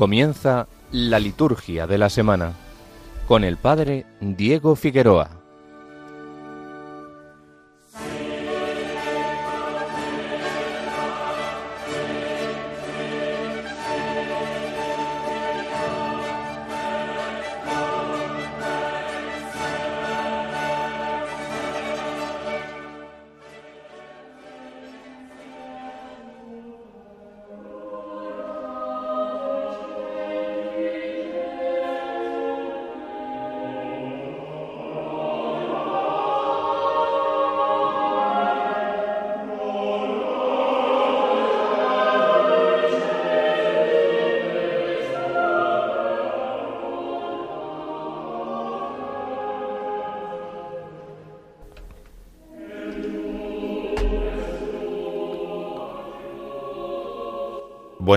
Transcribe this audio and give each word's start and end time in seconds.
Comienza 0.00 0.66
la 0.92 1.18
liturgia 1.18 1.86
de 1.86 1.98
la 1.98 2.08
semana 2.08 2.54
con 3.28 3.44
el 3.44 3.58
Padre 3.58 4.06
Diego 4.22 4.74
Figueroa. 4.74 5.39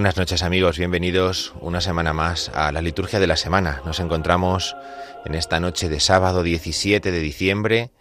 Buenas 0.04 0.18
noches 0.18 0.44
amigos, 0.44 0.78
bienvenidos 0.78 1.54
una 1.62 1.80
semana 1.80 2.12
más 2.12 2.52
a 2.54 2.74
la 2.74 2.82
liturgia 2.82 3.22
de 3.22 3.28
la 3.28 3.38
semana. 3.38 3.82
Nos 3.86 4.02
encontramos 4.02 4.76
en 5.24 5.34
esta 5.34 5.62
noche 5.62 5.88
de 5.88 6.02
sábado 6.02 6.44
17 6.44 7.10
de 7.10 7.20
diciembre 7.22 7.92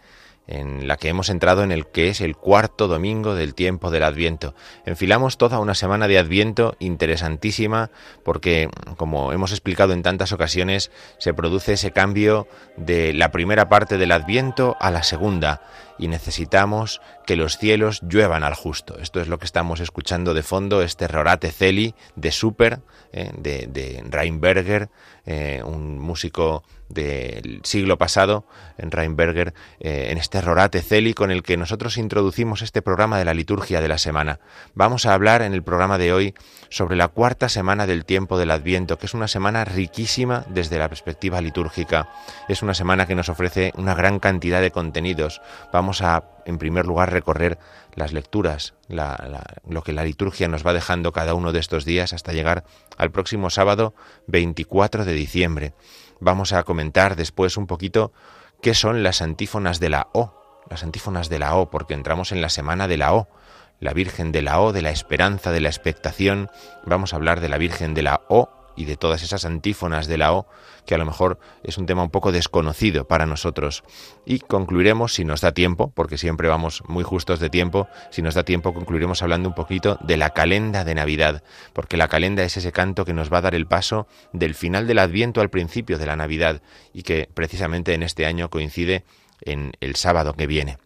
en 0.45 0.85
la 0.89 0.97
que 0.97 1.07
hemos 1.07 1.29
entrado 1.29 1.63
en 1.63 1.71
el 1.71 1.87
que 1.87 2.09
es 2.09 2.19
el 2.19 2.35
cuarto 2.35 2.89
domingo 2.89 3.35
del 3.35 3.55
tiempo 3.55 3.89
del 3.89 4.03
Adviento. 4.03 4.53
Enfilamos 4.85 5.37
toda 5.37 5.59
una 5.59 5.75
semana 5.75 6.09
de 6.09 6.19
Adviento 6.19 6.75
interesantísima 6.79 7.89
porque, 8.25 8.69
como 8.97 9.31
hemos 9.31 9.51
explicado 9.51 9.93
en 9.93 10.03
tantas 10.03 10.33
ocasiones, 10.33 10.91
se 11.19 11.33
produce 11.33 11.71
ese 11.71 11.91
cambio 11.91 12.49
de 12.75 13.13
la 13.13 13.31
primera 13.31 13.69
parte 13.69 13.97
del 13.97 14.11
Adviento 14.11 14.75
a 14.81 14.91
la 14.91 15.03
segunda 15.03 15.61
y 15.97 16.07
necesitamos 16.07 17.01
que 17.25 17.35
los 17.35 17.57
cielos 17.57 18.01
lluevan 18.01 18.43
al 18.43 18.55
justo. 18.55 18.97
Esto 18.99 19.21
es 19.21 19.27
lo 19.27 19.39
que 19.39 19.45
estamos 19.45 19.79
escuchando 19.79 20.33
de 20.33 20.43
fondo, 20.43 20.81
este 20.81 21.07
Rorate 21.07 21.51
Celi 21.51 21.95
de 22.15 22.31
Super, 22.31 22.81
eh, 23.11 23.31
de, 23.37 23.67
de 23.67 24.03
Reinberger, 24.09 24.89
eh, 25.25 25.61
un 25.63 25.99
músico 25.99 26.63
del 26.89 27.61
siglo 27.63 27.97
pasado, 27.97 28.45
en 28.77 28.91
Reinberger, 28.91 29.53
eh, 29.79 30.07
en 30.09 30.17
este 30.17 30.41
Rorate 30.41 30.81
Celi 30.81 31.13
con 31.13 31.31
el 31.31 31.43
que 31.43 31.57
nosotros 31.57 31.97
introducimos 31.97 32.61
este 32.61 32.81
programa 32.81 33.17
de 33.17 33.25
la 33.25 33.33
liturgia 33.33 33.81
de 33.81 33.87
la 33.87 33.97
semana. 33.97 34.39
Vamos 34.73 35.05
a 35.05 35.13
hablar 35.13 35.41
en 35.41 35.53
el 35.53 35.63
programa 35.63 35.97
de 35.97 36.13
hoy 36.13 36.35
sobre 36.69 36.95
la 36.95 37.07
cuarta 37.07 37.49
semana 37.49 37.87
del 37.87 38.05
tiempo 38.05 38.37
del 38.37 38.51
Adviento, 38.51 38.97
que 38.97 39.05
es 39.05 39.13
una 39.13 39.27
semana 39.27 39.65
riquísima 39.65 40.45
desde 40.49 40.77
la 40.77 40.89
perspectiva 40.89 41.41
litúrgica. 41.41 42.09
Es 42.47 42.61
una 42.61 42.73
semana 42.73 43.07
que 43.07 43.15
nos 43.15 43.29
ofrece 43.29 43.73
una 43.75 43.95
gran 43.95 44.19
cantidad 44.19 44.61
de 44.61 44.71
contenidos. 44.71 45.41
A, 46.01 46.23
en 46.45 46.57
primer 46.57 46.85
lugar, 46.85 47.11
recorrer 47.11 47.59
las 47.95 48.13
lecturas, 48.13 48.73
lo 48.87 49.83
que 49.83 49.93
la 49.93 50.03
liturgia 50.03 50.47
nos 50.47 50.65
va 50.65 50.73
dejando 50.73 51.11
cada 51.11 51.33
uno 51.33 51.51
de 51.51 51.59
estos 51.59 51.85
días 51.85 52.13
hasta 52.13 52.33
llegar 52.33 52.63
al 52.97 53.11
próximo 53.11 53.49
sábado 53.49 53.93
24 54.27 55.05
de 55.05 55.13
diciembre. 55.13 55.73
Vamos 56.19 56.53
a 56.53 56.63
comentar 56.63 57.15
después 57.15 57.57
un 57.57 57.67
poquito 57.67 58.13
qué 58.61 58.73
son 58.73 59.03
las 59.03 59.21
antífonas 59.21 59.79
de 59.79 59.89
la 59.89 60.07
O, 60.13 60.63
las 60.69 60.83
antífonas 60.83 61.29
de 61.29 61.39
la 61.39 61.55
O, 61.55 61.69
porque 61.69 61.93
entramos 61.93 62.31
en 62.31 62.41
la 62.41 62.49
semana 62.49 62.87
de 62.87 62.97
la 62.97 63.13
O, 63.13 63.27
la 63.79 63.93
Virgen 63.93 64.31
de 64.31 64.41
la 64.41 64.61
O, 64.61 64.71
de 64.71 64.81
la 64.81 64.91
esperanza, 64.91 65.51
de 65.51 65.59
la 65.59 65.69
expectación. 65.69 66.49
Vamos 66.85 67.13
a 67.13 67.17
hablar 67.17 67.41
de 67.41 67.49
la 67.49 67.57
Virgen 67.57 67.93
de 67.93 68.03
la 68.03 68.21
O 68.29 68.62
y 68.75 68.85
de 68.85 68.97
todas 68.97 69.23
esas 69.23 69.45
antífonas 69.45 70.07
de 70.07 70.17
la 70.17 70.33
O, 70.33 70.47
que 70.85 70.95
a 70.95 70.97
lo 70.97 71.05
mejor 71.05 71.39
es 71.63 71.77
un 71.77 71.85
tema 71.85 72.03
un 72.03 72.09
poco 72.09 72.31
desconocido 72.31 73.07
para 73.07 73.25
nosotros. 73.25 73.83
Y 74.25 74.39
concluiremos, 74.39 75.13
si 75.13 75.25
nos 75.25 75.41
da 75.41 75.53
tiempo, 75.53 75.91
porque 75.93 76.17
siempre 76.17 76.47
vamos 76.47 76.83
muy 76.87 77.03
justos 77.03 77.39
de 77.39 77.49
tiempo, 77.49 77.87
si 78.11 78.21
nos 78.21 78.35
da 78.35 78.43
tiempo 78.43 78.73
concluiremos 78.73 79.21
hablando 79.21 79.49
un 79.49 79.55
poquito 79.55 79.97
de 80.01 80.17
la 80.17 80.31
calenda 80.31 80.83
de 80.83 80.95
Navidad, 80.95 81.43
porque 81.73 81.97
la 81.97 82.07
calenda 82.07 82.43
es 82.43 82.57
ese 82.57 82.71
canto 82.71 83.05
que 83.05 83.13
nos 83.13 83.31
va 83.31 83.39
a 83.39 83.41
dar 83.41 83.55
el 83.55 83.67
paso 83.67 84.07
del 84.31 84.55
final 84.55 84.87
del 84.87 84.99
Adviento 84.99 85.41
al 85.41 85.49
principio 85.49 85.97
de 85.97 86.05
la 86.05 86.15
Navidad, 86.15 86.61
y 86.93 87.03
que 87.03 87.29
precisamente 87.33 87.93
en 87.93 88.03
este 88.03 88.25
año 88.25 88.49
coincide 88.49 89.03
en 89.41 89.73
el 89.79 89.95
sábado 89.95 90.33
que 90.33 90.47
viene 90.47 90.77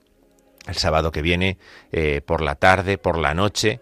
el 0.67 0.75
sábado 0.75 1.11
que 1.11 1.21
viene, 1.21 1.57
eh, 1.91 2.21
por 2.25 2.41
la 2.41 2.55
tarde, 2.55 2.97
por 2.97 3.17
la 3.17 3.33
noche, 3.33 3.81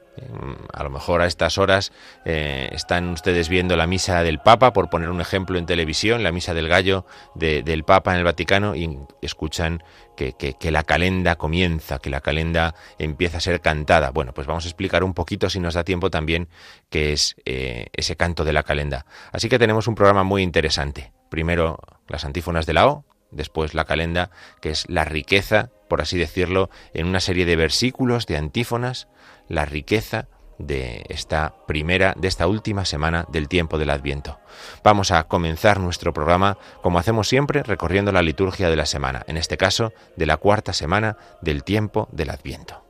a 0.73 0.83
lo 0.83 0.89
mejor 0.89 1.21
a 1.21 1.25
estas 1.25 1.57
horas 1.57 1.91
eh, 2.23 2.69
están 2.71 3.09
ustedes 3.09 3.49
viendo 3.49 3.75
la 3.75 3.87
misa 3.87 4.23
del 4.23 4.39
Papa, 4.39 4.73
por 4.73 4.89
poner 4.89 5.09
un 5.09 5.21
ejemplo 5.21 5.57
en 5.57 5.65
televisión, 5.65 6.23
la 6.23 6.31
misa 6.31 6.53
del 6.53 6.67
gallo 6.67 7.05
del 7.35 7.83
Papa 7.83 8.13
en 8.13 8.19
el 8.19 8.23
Vaticano, 8.23 8.75
y 8.75 8.97
escuchan 9.21 9.83
que, 10.15 10.33
que, 10.33 10.71
la 10.71 10.83
calenda 10.83 11.35
comienza, 11.35 11.99
que 11.99 12.09
la 12.09 12.21
calenda 12.21 12.75
empieza 12.97 13.37
a 13.37 13.41
ser 13.41 13.61
cantada. 13.61 14.11
Bueno, 14.11 14.33
pues 14.33 14.47
vamos 14.47 14.65
a 14.65 14.67
explicar 14.67 15.03
un 15.03 15.13
poquito, 15.13 15.49
si 15.49 15.59
nos 15.59 15.73
da 15.73 15.83
tiempo 15.83 16.09
también, 16.09 16.47
qué 16.89 17.13
es 17.13 17.35
eh, 17.45 17.87
ese 17.93 18.15
canto 18.15 18.45
de 18.45 18.53
la 18.53 18.63
calenda. 18.63 19.05
Así 19.31 19.49
que 19.49 19.59
tenemos 19.59 19.87
un 19.87 19.95
programa 19.95 20.23
muy 20.23 20.41
interesante. 20.41 21.11
Primero 21.29 21.79
las 22.07 22.23
antífonas 22.23 22.65
de 22.65 22.73
la 22.73 22.87
O, 22.87 23.05
después 23.31 23.73
la 23.73 23.85
calenda, 23.85 24.29
que 24.61 24.69
es 24.69 24.85
la 24.87 25.03
riqueza, 25.03 25.69
por 25.87 26.01
así 26.01 26.17
decirlo, 26.17 26.69
en 26.93 27.07
una 27.07 27.19
serie 27.19 27.45
de 27.45 27.55
versículos, 27.55 28.25
de 28.25 28.37
antífonas, 28.37 29.07
la 29.47 29.65
riqueza 29.65 30.27
de 30.57 31.05
esta 31.09 31.53
primera, 31.67 32.13
de 32.17 32.27
esta 32.27 32.47
última 32.47 32.85
semana 32.85 33.25
del 33.29 33.47
tiempo 33.47 33.77
del 33.77 33.89
Adviento. 33.89 34.39
Vamos 34.83 35.11
a 35.11 35.25
comenzar 35.25 35.79
nuestro 35.79 36.13
programa, 36.13 36.57
como 36.81 36.99
hacemos 36.99 37.27
siempre, 37.27 37.63
recorriendo 37.63 38.11
la 38.11 38.21
liturgia 38.21 38.69
de 38.69 38.75
la 38.75 38.85
semana, 38.85 39.23
en 39.27 39.37
este 39.37 39.57
caso, 39.57 39.93
de 40.15 40.25
la 40.25 40.37
cuarta 40.37 40.73
semana 40.73 41.17
del 41.41 41.63
tiempo 41.63 42.07
del 42.11 42.29
Adviento. 42.29 42.84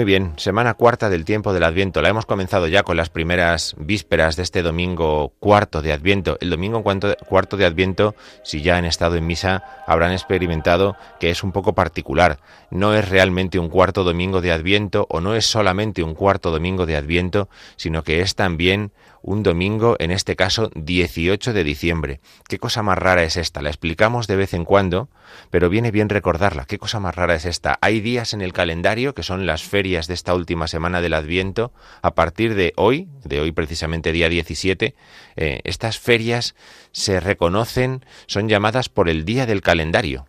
Muy 0.00 0.06
bien, 0.06 0.32
semana 0.38 0.72
cuarta 0.72 1.10
del 1.10 1.26
tiempo 1.26 1.52
del 1.52 1.62
Adviento. 1.62 2.00
La 2.00 2.08
hemos 2.08 2.24
comenzado 2.24 2.66
ya 2.66 2.84
con 2.84 2.96
las 2.96 3.10
primeras 3.10 3.74
vísperas 3.76 4.34
de 4.34 4.42
este 4.42 4.62
domingo 4.62 5.34
cuarto 5.40 5.82
de 5.82 5.92
Adviento. 5.92 6.38
El 6.40 6.48
domingo 6.48 6.82
cuarto 6.82 7.58
de 7.58 7.66
Adviento, 7.66 8.14
si 8.42 8.62
ya 8.62 8.78
han 8.78 8.86
estado 8.86 9.16
en 9.16 9.26
misa, 9.26 9.62
habrán 9.86 10.12
experimentado 10.12 10.96
que 11.18 11.28
es 11.28 11.44
un 11.44 11.52
poco 11.52 11.74
particular. 11.74 12.38
No 12.70 12.94
es 12.94 13.10
realmente 13.10 13.58
un 13.58 13.68
cuarto 13.68 14.02
domingo 14.02 14.40
de 14.40 14.52
Adviento 14.52 15.06
o 15.10 15.20
no 15.20 15.34
es 15.34 15.44
solamente 15.44 16.02
un 16.02 16.14
cuarto 16.14 16.50
domingo 16.50 16.86
de 16.86 16.96
Adviento, 16.96 17.50
sino 17.76 18.02
que 18.02 18.22
es 18.22 18.34
también 18.34 18.92
un 19.22 19.42
domingo, 19.42 19.96
en 19.98 20.10
este 20.10 20.36
caso 20.36 20.70
18 20.74 21.52
de 21.52 21.64
diciembre. 21.64 22.20
¿Qué 22.48 22.58
cosa 22.58 22.82
más 22.82 22.98
rara 22.98 23.24
es 23.24 23.36
esta? 23.36 23.62
La 23.62 23.68
explicamos 23.68 24.26
de 24.26 24.36
vez 24.36 24.54
en 24.54 24.64
cuando, 24.64 25.08
pero 25.50 25.68
viene 25.68 25.90
bien 25.90 26.08
recordarla. 26.08 26.64
¿Qué 26.64 26.78
cosa 26.78 27.00
más 27.00 27.14
rara 27.14 27.34
es 27.34 27.44
esta? 27.44 27.78
Hay 27.80 28.00
días 28.00 28.32
en 28.32 28.40
el 28.40 28.52
calendario, 28.52 29.14
que 29.14 29.22
son 29.22 29.46
las 29.46 29.62
ferias 29.62 30.06
de 30.06 30.14
esta 30.14 30.34
última 30.34 30.68
semana 30.68 31.00
del 31.00 31.14
Adviento, 31.14 31.72
a 32.02 32.14
partir 32.14 32.54
de 32.54 32.72
hoy, 32.76 33.08
de 33.24 33.40
hoy 33.40 33.52
precisamente 33.52 34.12
día 34.12 34.28
17, 34.28 34.94
eh, 35.36 35.60
estas 35.64 35.98
ferias 35.98 36.54
se 36.92 37.20
reconocen, 37.20 38.04
son 38.26 38.48
llamadas 38.48 38.88
por 38.88 39.08
el 39.08 39.24
día 39.24 39.46
del 39.46 39.60
calendario 39.60 40.26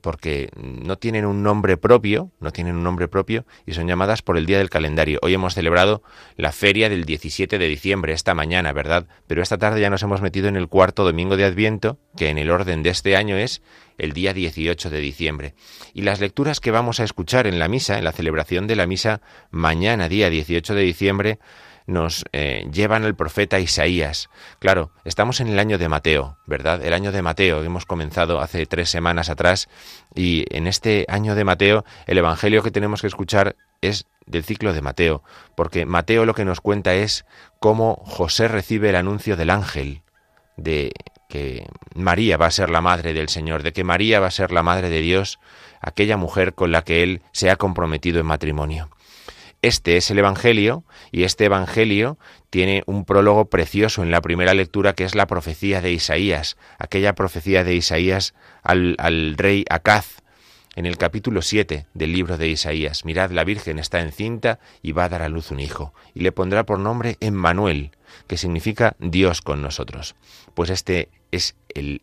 porque 0.00 0.50
no 0.56 0.98
tienen 0.98 1.24
un 1.24 1.42
nombre 1.42 1.76
propio, 1.76 2.30
no 2.40 2.50
tienen 2.52 2.76
un 2.76 2.84
nombre 2.84 3.08
propio 3.08 3.44
y 3.66 3.72
son 3.72 3.86
llamadas 3.86 4.22
por 4.22 4.36
el 4.36 4.46
día 4.46 4.58
del 4.58 4.70
calendario. 4.70 5.18
Hoy 5.22 5.34
hemos 5.34 5.54
celebrado 5.54 6.02
la 6.36 6.52
feria 6.52 6.88
del 6.88 7.04
17 7.04 7.58
de 7.58 7.66
diciembre, 7.66 8.12
esta 8.12 8.34
mañana, 8.34 8.72
¿verdad? 8.72 9.06
Pero 9.26 9.42
esta 9.42 9.58
tarde 9.58 9.80
ya 9.80 9.90
nos 9.90 10.02
hemos 10.02 10.20
metido 10.20 10.48
en 10.48 10.56
el 10.56 10.68
cuarto 10.68 11.04
domingo 11.04 11.36
de 11.36 11.44
Adviento, 11.44 11.98
que 12.16 12.28
en 12.28 12.38
el 12.38 12.50
orden 12.50 12.82
de 12.82 12.90
este 12.90 13.16
año 13.16 13.36
es 13.36 13.62
el 13.96 14.12
día 14.12 14.32
18 14.32 14.90
de 14.90 15.00
diciembre. 15.00 15.54
Y 15.92 16.02
las 16.02 16.20
lecturas 16.20 16.60
que 16.60 16.70
vamos 16.70 17.00
a 17.00 17.04
escuchar 17.04 17.46
en 17.46 17.58
la 17.58 17.68
misa, 17.68 17.98
en 17.98 18.04
la 18.04 18.12
celebración 18.12 18.66
de 18.66 18.76
la 18.76 18.86
misa 18.86 19.20
mañana, 19.50 20.08
día 20.08 20.30
18 20.30 20.74
de 20.74 20.82
diciembre, 20.82 21.38
nos 21.88 22.24
eh, 22.32 22.68
llevan 22.70 23.04
al 23.04 23.16
profeta 23.16 23.58
Isaías. 23.58 24.28
Claro, 24.58 24.92
estamos 25.04 25.40
en 25.40 25.48
el 25.48 25.58
año 25.58 25.78
de 25.78 25.88
Mateo, 25.88 26.36
¿verdad? 26.46 26.84
El 26.84 26.92
año 26.92 27.12
de 27.12 27.22
Mateo, 27.22 27.64
hemos 27.64 27.86
comenzado 27.86 28.40
hace 28.40 28.66
tres 28.66 28.90
semanas 28.90 29.30
atrás, 29.30 29.68
y 30.14 30.44
en 30.50 30.66
este 30.66 31.06
año 31.08 31.34
de 31.34 31.44
Mateo 31.44 31.84
el 32.06 32.18
Evangelio 32.18 32.62
que 32.62 32.70
tenemos 32.70 33.00
que 33.00 33.06
escuchar 33.06 33.56
es 33.80 34.06
del 34.26 34.44
ciclo 34.44 34.74
de 34.74 34.82
Mateo, 34.82 35.22
porque 35.56 35.86
Mateo 35.86 36.26
lo 36.26 36.34
que 36.34 36.44
nos 36.44 36.60
cuenta 36.60 36.94
es 36.94 37.24
cómo 37.58 38.02
José 38.04 38.48
recibe 38.48 38.90
el 38.90 38.96
anuncio 38.96 39.36
del 39.36 39.48
ángel 39.50 40.02
de 40.58 40.92
que 41.30 41.66
María 41.94 42.36
va 42.36 42.46
a 42.46 42.50
ser 42.50 42.68
la 42.68 42.82
madre 42.82 43.14
del 43.14 43.30
Señor, 43.30 43.62
de 43.62 43.72
que 43.72 43.84
María 43.84 44.20
va 44.20 44.26
a 44.26 44.30
ser 44.30 44.52
la 44.52 44.62
madre 44.62 44.90
de 44.90 45.00
Dios, 45.00 45.38
aquella 45.80 46.18
mujer 46.18 46.54
con 46.54 46.70
la 46.70 46.82
que 46.82 47.02
él 47.02 47.22
se 47.32 47.50
ha 47.50 47.56
comprometido 47.56 48.20
en 48.20 48.26
matrimonio. 48.26 48.90
Este 49.60 49.96
es 49.96 50.10
el 50.12 50.20
Evangelio 50.20 50.84
y 51.10 51.24
este 51.24 51.46
Evangelio 51.46 52.16
tiene 52.48 52.84
un 52.86 53.04
prólogo 53.04 53.46
precioso 53.46 54.04
en 54.04 54.12
la 54.12 54.20
primera 54.20 54.54
lectura 54.54 54.92
que 54.92 55.04
es 55.04 55.16
la 55.16 55.26
profecía 55.26 55.80
de 55.80 55.90
Isaías, 55.90 56.56
aquella 56.78 57.14
profecía 57.16 57.64
de 57.64 57.74
Isaías 57.74 58.34
al, 58.62 58.94
al 58.98 59.36
rey 59.36 59.64
Acaz, 59.68 60.22
en 60.76 60.86
el 60.86 60.96
capítulo 60.96 61.42
7 61.42 61.86
del 61.92 62.12
libro 62.12 62.38
de 62.38 62.46
Isaías. 62.46 63.04
Mirad, 63.04 63.32
la 63.32 63.42
Virgen 63.42 63.80
está 63.80 63.98
encinta 64.00 64.60
y 64.80 64.92
va 64.92 65.04
a 65.04 65.08
dar 65.08 65.22
a 65.22 65.28
luz 65.28 65.50
un 65.50 65.58
hijo, 65.58 65.92
y 66.14 66.20
le 66.20 66.30
pondrá 66.30 66.64
por 66.64 66.78
nombre 66.78 67.16
Emmanuel, 67.18 67.90
que 68.28 68.36
significa 68.36 68.94
Dios 69.00 69.42
con 69.42 69.60
nosotros. 69.60 70.14
Pues 70.54 70.70
este 70.70 71.08
es 71.32 71.56
el 71.74 72.02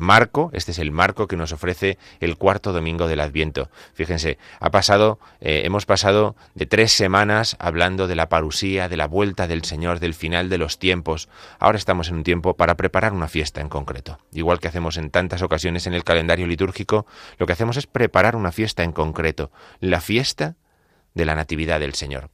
marco, 0.00 0.50
este 0.52 0.72
es 0.72 0.78
el 0.78 0.90
marco 0.90 1.26
que 1.28 1.36
nos 1.36 1.52
ofrece 1.52 1.98
el 2.20 2.36
cuarto 2.36 2.72
domingo 2.72 3.06
del 3.06 3.20
Adviento. 3.20 3.70
Fíjense, 3.94 4.38
ha 4.58 4.70
pasado, 4.70 5.18
eh, 5.40 5.62
hemos 5.64 5.86
pasado 5.86 6.36
de 6.54 6.66
tres 6.66 6.92
semanas 6.92 7.56
hablando 7.58 8.08
de 8.08 8.16
la 8.16 8.28
parusía, 8.28 8.88
de 8.88 8.96
la 8.96 9.06
vuelta 9.06 9.46
del 9.46 9.64
Señor, 9.64 10.00
del 10.00 10.14
final 10.14 10.48
de 10.48 10.58
los 10.58 10.78
tiempos. 10.78 11.28
Ahora 11.58 11.78
estamos 11.78 12.08
en 12.08 12.16
un 12.16 12.24
tiempo 12.24 12.54
para 12.56 12.76
preparar 12.76 13.12
una 13.12 13.28
fiesta 13.28 13.60
en 13.60 13.68
concreto. 13.68 14.18
Igual 14.32 14.60
que 14.60 14.68
hacemos 14.68 14.96
en 14.96 15.10
tantas 15.10 15.42
ocasiones 15.42 15.86
en 15.86 15.94
el 15.94 16.04
calendario 16.04 16.46
litúrgico, 16.46 17.06
lo 17.38 17.46
que 17.46 17.52
hacemos 17.52 17.76
es 17.76 17.86
preparar 17.86 18.36
una 18.36 18.52
fiesta 18.52 18.82
en 18.82 18.92
concreto, 18.92 19.50
la 19.80 20.00
fiesta 20.00 20.56
de 21.14 21.24
la 21.24 21.34
Natividad 21.34 21.80
del 21.80 21.94
Señor. 21.94 22.30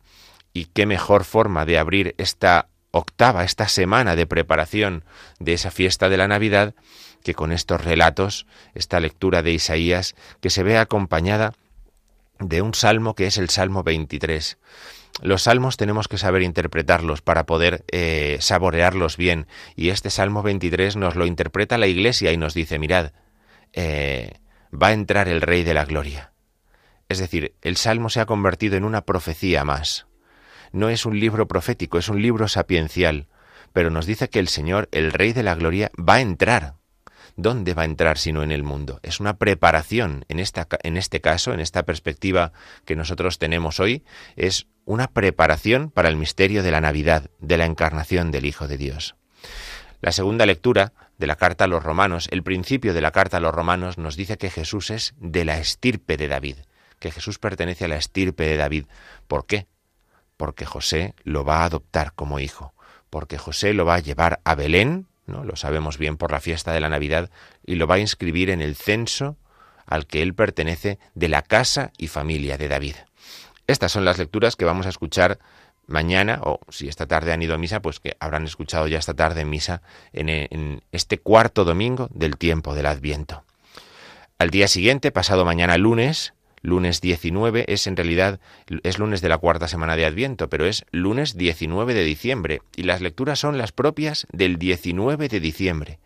Y 0.52 0.66
qué 0.66 0.86
mejor 0.86 1.24
forma 1.24 1.66
de 1.66 1.78
abrir 1.78 2.14
esta 2.18 2.68
octava, 2.90 3.44
esta 3.44 3.68
semana 3.68 4.16
de 4.16 4.26
preparación 4.26 5.04
de 5.38 5.52
esa 5.52 5.70
fiesta 5.70 6.08
de 6.08 6.16
la 6.16 6.28
Navidad, 6.28 6.74
que 7.22 7.34
con 7.34 7.52
estos 7.52 7.84
relatos, 7.84 8.46
esta 8.74 9.00
lectura 9.00 9.42
de 9.42 9.52
Isaías, 9.52 10.14
que 10.40 10.50
se 10.50 10.62
ve 10.62 10.78
acompañada 10.78 11.54
de 12.38 12.62
un 12.62 12.74
salmo 12.74 13.14
que 13.14 13.26
es 13.26 13.38
el 13.38 13.48
Salmo 13.48 13.82
23. 13.82 14.58
Los 15.22 15.42
salmos 15.44 15.76
tenemos 15.76 16.08
que 16.08 16.18
saber 16.18 16.42
interpretarlos 16.42 17.22
para 17.22 17.46
poder 17.46 17.84
eh, 17.90 18.36
saborearlos 18.40 19.16
bien, 19.16 19.46
y 19.74 19.88
este 19.88 20.10
Salmo 20.10 20.42
23 20.42 20.96
nos 20.96 21.16
lo 21.16 21.26
interpreta 21.26 21.78
la 21.78 21.86
Iglesia 21.86 22.32
y 22.32 22.36
nos 22.36 22.52
dice, 22.52 22.78
mirad, 22.78 23.12
eh, 23.72 24.40
va 24.70 24.88
a 24.88 24.92
entrar 24.92 25.28
el 25.28 25.40
Rey 25.40 25.62
de 25.62 25.74
la 25.74 25.86
Gloria. 25.86 26.32
Es 27.08 27.18
decir, 27.18 27.54
el 27.62 27.76
Salmo 27.76 28.10
se 28.10 28.20
ha 28.20 28.26
convertido 28.26 28.76
en 28.76 28.84
una 28.84 29.02
profecía 29.02 29.64
más 29.64 30.06
no 30.72 30.90
es 30.90 31.06
un 31.06 31.18
libro 31.18 31.48
profético, 31.48 31.98
es 31.98 32.08
un 32.08 32.20
libro 32.22 32.48
sapiencial, 32.48 33.26
pero 33.72 33.90
nos 33.90 34.06
dice 34.06 34.28
que 34.28 34.38
el 34.38 34.48
Señor, 34.48 34.88
el 34.92 35.12
Rey 35.12 35.32
de 35.32 35.42
la 35.42 35.54
Gloria, 35.54 35.90
va 35.98 36.14
a 36.14 36.20
entrar. 36.20 36.74
¿Dónde 37.36 37.74
va 37.74 37.82
a 37.82 37.86
entrar 37.86 38.18
sino 38.18 38.42
en 38.42 38.50
el 38.50 38.62
mundo? 38.62 38.98
Es 39.02 39.20
una 39.20 39.36
preparación, 39.36 40.24
en, 40.28 40.38
en 40.40 40.96
este 40.96 41.20
caso, 41.20 41.52
en 41.52 41.60
esta 41.60 41.84
perspectiva 41.84 42.52
que 42.84 42.96
nosotros 42.96 43.38
tenemos 43.38 43.78
hoy, 43.78 44.04
es 44.36 44.66
una 44.84 45.08
preparación 45.08 45.90
para 45.90 46.08
el 46.08 46.16
misterio 46.16 46.62
de 46.62 46.70
la 46.70 46.80
Navidad, 46.80 47.30
de 47.38 47.58
la 47.58 47.66
encarnación 47.66 48.30
del 48.30 48.46
Hijo 48.46 48.68
de 48.68 48.78
Dios. 48.78 49.16
La 50.00 50.12
segunda 50.12 50.46
lectura 50.46 50.92
de 51.18 51.26
la 51.26 51.36
carta 51.36 51.64
a 51.64 51.68
los 51.68 51.82
romanos, 51.82 52.28
el 52.30 52.42
principio 52.42 52.94
de 52.94 53.00
la 53.00 53.10
carta 53.10 53.36
a 53.36 53.40
los 53.40 53.54
romanos 53.54 53.98
nos 53.98 54.16
dice 54.16 54.38
que 54.38 54.50
Jesús 54.50 54.90
es 54.90 55.14
de 55.18 55.44
la 55.44 55.58
estirpe 55.58 56.16
de 56.16 56.28
David, 56.28 56.56
que 56.98 57.10
Jesús 57.10 57.38
pertenece 57.38 57.84
a 57.84 57.88
la 57.88 57.96
estirpe 57.96 58.44
de 58.44 58.56
David. 58.56 58.86
¿Por 59.26 59.46
qué? 59.46 59.66
porque 60.36 60.66
José 60.66 61.14
lo 61.24 61.44
va 61.44 61.60
a 61.60 61.64
adoptar 61.64 62.12
como 62.14 62.38
hijo, 62.38 62.74
porque 63.10 63.38
José 63.38 63.72
lo 63.72 63.84
va 63.84 63.96
a 63.96 64.00
llevar 64.00 64.40
a 64.44 64.54
Belén, 64.54 65.06
Lo 65.26 65.56
sabemos 65.56 65.98
bien 65.98 66.16
por 66.16 66.30
la 66.30 66.40
fiesta 66.40 66.72
de 66.72 66.80
la 66.80 66.88
Navidad 66.88 67.30
y 67.64 67.74
lo 67.74 67.86
va 67.86 67.96
a 67.96 68.00
inscribir 68.00 68.50
en 68.50 68.60
el 68.60 68.76
censo 68.76 69.36
al 69.86 70.06
que 70.06 70.22
él 70.22 70.34
pertenece 70.34 70.98
de 71.14 71.28
la 71.28 71.42
casa 71.42 71.92
y 71.98 72.08
familia 72.08 72.58
de 72.58 72.68
David. 72.68 72.94
Estas 73.66 73.92
son 73.92 74.04
las 74.04 74.18
lecturas 74.18 74.56
que 74.56 74.64
vamos 74.64 74.86
a 74.86 74.90
escuchar 74.90 75.38
mañana, 75.88 76.40
o 76.42 76.60
si 76.68 76.88
esta 76.88 77.06
tarde 77.06 77.32
han 77.32 77.42
ido 77.42 77.54
a 77.54 77.58
misa, 77.58 77.80
pues 77.82 78.00
que 78.00 78.16
habrán 78.20 78.44
escuchado 78.44 78.86
ya 78.86 78.98
esta 78.98 79.14
tarde 79.14 79.40
en 79.42 79.50
misa 79.50 79.82
en 80.12 80.82
este 80.92 81.18
cuarto 81.18 81.64
domingo 81.64 82.08
del 82.12 82.36
tiempo 82.36 82.74
del 82.74 82.86
Adviento. 82.86 83.44
Al 84.38 84.50
día 84.50 84.68
siguiente, 84.68 85.10
pasado 85.12 85.44
mañana 85.44 85.78
lunes, 85.78 86.34
lunes 86.66 87.00
19 87.00 87.64
es 87.68 87.86
en 87.86 87.96
realidad 87.96 88.40
es 88.82 88.98
lunes 88.98 89.20
de 89.20 89.28
la 89.28 89.38
cuarta 89.38 89.68
semana 89.68 89.96
de 89.96 90.04
Adviento, 90.04 90.50
pero 90.50 90.66
es 90.66 90.84
lunes 90.90 91.36
19 91.36 91.94
de 91.94 92.04
diciembre 92.04 92.62
y 92.74 92.82
las 92.82 93.00
lecturas 93.00 93.38
son 93.38 93.56
las 93.56 93.72
propias 93.72 94.26
del 94.32 94.58
19 94.58 95.28
de 95.28 95.40
diciembre, 95.40 95.98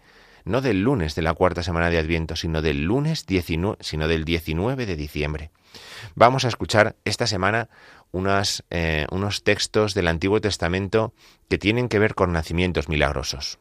no 0.45 0.61
del 0.61 0.83
lunes 0.83 1.15
de 1.15 1.23
la 1.23 1.33
cuarta 1.33 1.62
semana 1.62 1.89
de 1.89 1.99
Adviento, 1.99 2.37
sino 2.37 2.61
del 2.61 2.85
lunes 2.85 3.27
19, 3.27 3.79
sino 3.81 4.07
del 4.07 4.25
19 4.25 4.85
de 4.85 4.97
diciembre. 4.97 5.51
Vamos 6.15 6.45
a 6.45 6.49
escuchar 6.49 6.97
esta 7.05 7.27
semana 7.27 7.71
eh, 8.71 9.07
unos 9.11 9.43
textos 9.45 9.95
del 9.95 10.09
Antiguo 10.09 10.41
Testamento 10.41 11.15
que 11.49 11.59
tienen 11.59 11.89
que 11.89 11.99
ver 11.99 12.15
con 12.15 12.33
nacimientos 12.33 12.89
milagrosos 12.89 13.59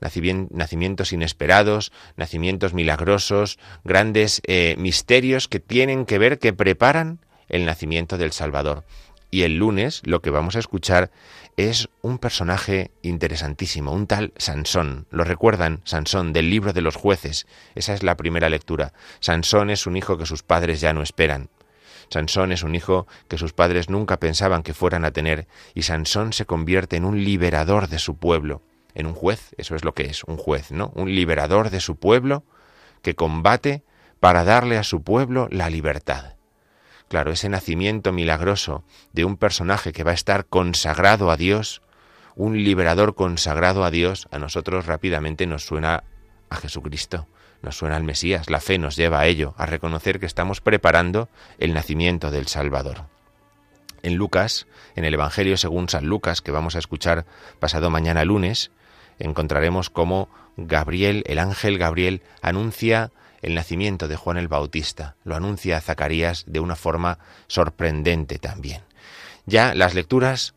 nacimientos 0.00 1.12
inesperados, 1.12 1.92
nacimientos 2.16 2.74
milagrosos, 2.74 3.58
grandes 3.84 4.42
eh, 4.46 4.74
misterios 4.78 5.48
que 5.48 5.60
tienen 5.60 6.06
que 6.06 6.18
ver, 6.18 6.38
que 6.38 6.52
preparan 6.52 7.20
el 7.48 7.64
nacimiento 7.64 8.18
del 8.18 8.32
Salvador. 8.32 8.84
Y 9.30 9.42
el 9.42 9.56
lunes 9.56 10.02
lo 10.04 10.22
que 10.22 10.30
vamos 10.30 10.56
a 10.56 10.60
escuchar 10.60 11.10
es 11.56 11.88
un 12.02 12.18
personaje 12.18 12.90
interesantísimo, 13.02 13.92
un 13.92 14.06
tal 14.06 14.32
Sansón. 14.36 15.06
¿Lo 15.10 15.24
recuerdan? 15.24 15.80
Sansón, 15.84 16.32
del 16.32 16.50
libro 16.50 16.72
de 16.72 16.82
los 16.82 16.96
jueces. 16.96 17.46
Esa 17.74 17.94
es 17.94 18.02
la 18.02 18.16
primera 18.16 18.48
lectura. 18.48 18.92
Sansón 19.20 19.70
es 19.70 19.86
un 19.86 19.96
hijo 19.96 20.18
que 20.18 20.26
sus 20.26 20.42
padres 20.42 20.80
ya 20.80 20.92
no 20.92 21.02
esperan. 21.02 21.48
Sansón 22.08 22.52
es 22.52 22.62
un 22.62 22.74
hijo 22.74 23.06
que 23.28 23.38
sus 23.38 23.52
padres 23.52 23.90
nunca 23.90 24.20
pensaban 24.20 24.62
que 24.62 24.74
fueran 24.74 25.04
a 25.04 25.10
tener, 25.10 25.48
y 25.74 25.82
Sansón 25.82 26.32
se 26.32 26.46
convierte 26.46 26.96
en 26.96 27.04
un 27.04 27.24
liberador 27.24 27.88
de 27.88 27.98
su 27.98 28.16
pueblo 28.16 28.62
en 28.96 29.06
un 29.06 29.14
juez, 29.14 29.54
eso 29.58 29.76
es 29.76 29.84
lo 29.84 29.94
que 29.94 30.06
es, 30.06 30.24
un 30.24 30.38
juez, 30.38 30.72
¿no? 30.72 30.90
Un 30.94 31.14
liberador 31.14 31.70
de 31.70 31.80
su 31.80 31.96
pueblo 31.96 32.44
que 33.02 33.14
combate 33.14 33.84
para 34.20 34.42
darle 34.42 34.78
a 34.78 34.82
su 34.82 35.02
pueblo 35.02 35.48
la 35.50 35.70
libertad. 35.70 36.34
Claro, 37.08 37.30
ese 37.30 37.48
nacimiento 37.48 38.10
milagroso 38.12 38.84
de 39.12 39.24
un 39.24 39.36
personaje 39.36 39.92
que 39.92 40.02
va 40.02 40.10
a 40.10 40.14
estar 40.14 40.46
consagrado 40.46 41.30
a 41.30 41.36
Dios, 41.36 41.82
un 42.34 42.64
liberador 42.64 43.14
consagrado 43.14 43.84
a 43.84 43.90
Dios, 43.90 44.28
a 44.32 44.38
nosotros 44.38 44.86
rápidamente 44.86 45.46
nos 45.46 45.64
suena 45.64 46.02
a 46.48 46.56
Jesucristo, 46.56 47.28
nos 47.62 47.76
suena 47.76 47.96
al 47.96 48.04
Mesías, 48.04 48.50
la 48.50 48.60
fe 48.60 48.78
nos 48.78 48.96
lleva 48.96 49.20
a 49.20 49.26
ello, 49.26 49.54
a 49.58 49.66
reconocer 49.66 50.18
que 50.18 50.26
estamos 50.26 50.60
preparando 50.60 51.28
el 51.58 51.74
nacimiento 51.74 52.30
del 52.30 52.48
Salvador 52.48 53.04
en 54.06 54.14
Lucas, 54.14 54.66
en 54.94 55.04
el 55.04 55.14
Evangelio 55.14 55.56
según 55.56 55.88
San 55.88 56.06
Lucas, 56.06 56.40
que 56.40 56.52
vamos 56.52 56.76
a 56.76 56.78
escuchar 56.78 57.26
pasado 57.58 57.90
mañana 57.90 58.24
lunes, 58.24 58.70
encontraremos 59.18 59.90
cómo 59.90 60.28
Gabriel, 60.56 61.22
el 61.26 61.38
ángel 61.38 61.78
Gabriel, 61.78 62.22
anuncia 62.42 63.10
el 63.42 63.54
nacimiento 63.54 64.08
de 64.08 64.16
Juan 64.16 64.38
el 64.38 64.48
Bautista, 64.48 65.16
lo 65.24 65.36
anuncia 65.36 65.80
Zacarías 65.80 66.44
de 66.46 66.60
una 66.60 66.76
forma 66.76 67.18
sorprendente 67.46 68.38
también. 68.38 68.82
Ya 69.44 69.74
las 69.74 69.94
lecturas 69.94 70.54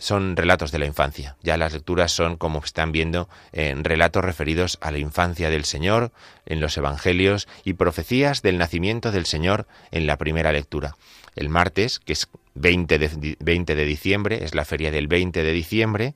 son 0.00 0.34
relatos 0.34 0.72
de 0.72 0.78
la 0.78 0.86
infancia. 0.86 1.36
Ya 1.42 1.58
las 1.58 1.74
lecturas 1.74 2.10
son, 2.10 2.36
como 2.38 2.60
están 2.60 2.90
viendo, 2.90 3.28
en 3.52 3.84
relatos 3.84 4.24
referidos 4.24 4.78
a 4.80 4.90
la 4.90 4.98
infancia 4.98 5.50
del 5.50 5.66
Señor 5.66 6.10
en 6.46 6.60
los 6.60 6.76
Evangelios 6.78 7.46
y 7.64 7.74
profecías 7.74 8.40
del 8.40 8.56
nacimiento 8.56 9.12
del 9.12 9.26
Señor 9.26 9.66
en 9.90 10.06
la 10.06 10.16
primera 10.16 10.52
lectura. 10.52 10.96
El 11.36 11.50
martes, 11.50 12.00
que 12.00 12.14
es 12.14 12.28
20 12.54 12.98
de, 12.98 13.36
20 13.40 13.74
de 13.74 13.84
diciembre, 13.84 14.42
es 14.42 14.54
la 14.54 14.64
feria 14.64 14.90
del 14.90 15.06
20 15.06 15.42
de 15.42 15.52
diciembre, 15.52 16.14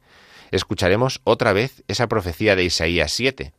escucharemos 0.57 1.21
otra 1.25 1.53
vez 1.53 1.83
esa 1.89 2.09
profecía 2.09 2.57
de 2.57 2.65
Isaías 2.65 3.13
7. 3.13 3.53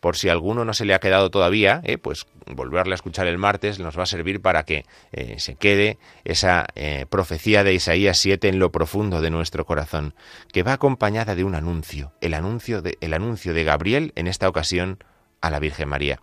Por 0.00 0.16
si 0.16 0.28
alguno 0.28 0.66
no 0.66 0.74
se 0.74 0.84
le 0.84 0.92
ha 0.92 1.00
quedado 1.00 1.30
todavía, 1.30 1.80
eh, 1.84 1.96
pues 1.96 2.26
volverle 2.46 2.92
a 2.92 2.96
escuchar 2.96 3.26
el 3.26 3.38
martes 3.38 3.78
nos 3.78 3.98
va 3.98 4.02
a 4.02 4.06
servir 4.06 4.42
para 4.42 4.64
que 4.64 4.84
eh, 5.12 5.36
se 5.38 5.54
quede 5.54 5.96
esa 6.24 6.66
eh, 6.74 7.06
profecía 7.08 7.64
de 7.64 7.72
Isaías 7.72 8.18
7 8.18 8.48
en 8.48 8.58
lo 8.58 8.70
profundo 8.70 9.22
de 9.22 9.30
nuestro 9.30 9.64
corazón, 9.64 10.14
que 10.52 10.62
va 10.62 10.74
acompañada 10.74 11.34
de 11.34 11.44
un 11.44 11.54
anuncio, 11.54 12.12
el 12.20 12.34
anuncio 12.34 12.82
de, 12.82 12.98
el 13.00 13.14
anuncio 13.14 13.54
de 13.54 13.64
Gabriel 13.64 14.12
en 14.14 14.26
esta 14.26 14.48
ocasión 14.48 15.02
a 15.40 15.50
la 15.50 15.58
Virgen 15.58 15.88
María. 15.88 16.20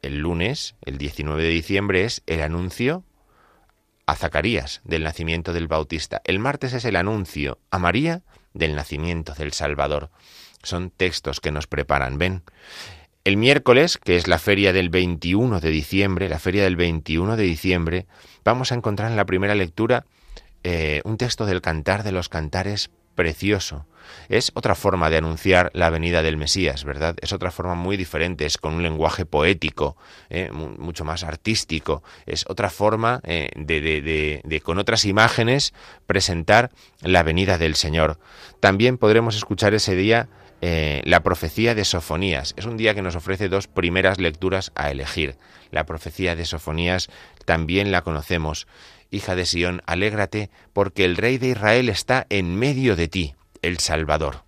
El 0.00 0.20
lunes, 0.20 0.74
el 0.82 0.96
19 0.96 1.42
de 1.42 1.48
diciembre, 1.48 2.04
es 2.04 2.22
el 2.26 2.40
anuncio 2.40 3.04
a 4.06 4.14
Zacarías 4.16 4.80
del 4.84 5.02
nacimiento 5.02 5.52
del 5.52 5.68
Bautista. 5.68 6.22
El 6.24 6.38
martes 6.38 6.72
es 6.72 6.84
el 6.84 6.96
anuncio 6.96 7.58
a 7.70 7.78
María 7.78 8.22
del 8.54 8.74
nacimiento 8.74 9.34
del 9.34 9.52
Salvador. 9.52 10.10
Son 10.62 10.90
textos 10.90 11.40
que 11.40 11.52
nos 11.52 11.66
preparan. 11.66 12.16
Ven. 12.16 12.42
El 13.24 13.36
miércoles, 13.36 13.98
que 13.98 14.16
es 14.16 14.28
la 14.28 14.38
feria 14.38 14.72
del 14.72 14.88
21 14.88 15.60
de 15.60 15.70
diciembre, 15.70 16.28
la 16.28 16.38
feria 16.38 16.64
del 16.64 16.76
21 16.76 17.36
de 17.36 17.42
diciembre, 17.42 18.06
vamos 18.44 18.70
a 18.70 18.74
encontrar 18.74 19.10
en 19.10 19.16
la 19.16 19.24
primera 19.24 19.54
lectura 19.54 20.04
eh, 20.62 21.00
un 21.04 21.16
texto 21.16 21.46
del 21.46 21.60
Cantar 21.60 22.02
de 22.02 22.12
los 22.12 22.28
Cantares 22.28 22.90
precioso. 23.14 23.86
Es 24.28 24.52
otra 24.54 24.74
forma 24.74 25.10
de 25.10 25.16
anunciar 25.16 25.70
la 25.74 25.90
venida 25.90 26.22
del 26.22 26.36
Mesías, 26.36 26.84
¿verdad? 26.84 27.16
Es 27.20 27.32
otra 27.32 27.50
forma 27.50 27.74
muy 27.74 27.96
diferente, 27.96 28.46
es 28.46 28.58
con 28.58 28.74
un 28.74 28.82
lenguaje 28.82 29.24
poético, 29.24 29.96
¿eh? 30.30 30.50
mucho 30.52 31.04
más 31.04 31.24
artístico. 31.24 32.02
Es 32.26 32.44
otra 32.48 32.70
forma 32.70 33.20
eh, 33.24 33.48
de, 33.56 33.80
de, 33.80 34.40
de, 34.44 34.60
con 34.60 34.78
otras 34.78 35.04
imágenes, 35.04 35.72
presentar 36.06 36.70
la 37.00 37.22
venida 37.22 37.58
del 37.58 37.74
Señor. 37.76 38.18
También 38.60 38.98
podremos 38.98 39.36
escuchar 39.36 39.74
ese 39.74 39.94
día 39.94 40.28
eh, 40.66 41.02
la 41.04 41.22
profecía 41.22 41.74
de 41.74 41.84
Sofonías. 41.84 42.54
Es 42.56 42.64
un 42.64 42.78
día 42.78 42.94
que 42.94 43.02
nos 43.02 43.16
ofrece 43.16 43.50
dos 43.50 43.68
primeras 43.68 44.18
lecturas 44.18 44.72
a 44.74 44.90
elegir. 44.90 45.36
La 45.70 45.84
profecía 45.84 46.36
de 46.36 46.46
Sofonías 46.46 47.10
también 47.44 47.92
la 47.92 48.02
conocemos. 48.02 48.66
Hija 49.10 49.34
de 49.36 49.46
Sión, 49.46 49.82
alégrate, 49.86 50.50
porque 50.72 51.04
el 51.04 51.16
rey 51.16 51.38
de 51.38 51.48
Israel 51.48 51.88
está 51.88 52.26
en 52.30 52.56
medio 52.56 52.96
de 52.96 53.08
ti, 53.08 53.34
el 53.62 53.78
Salvador. 53.78 54.44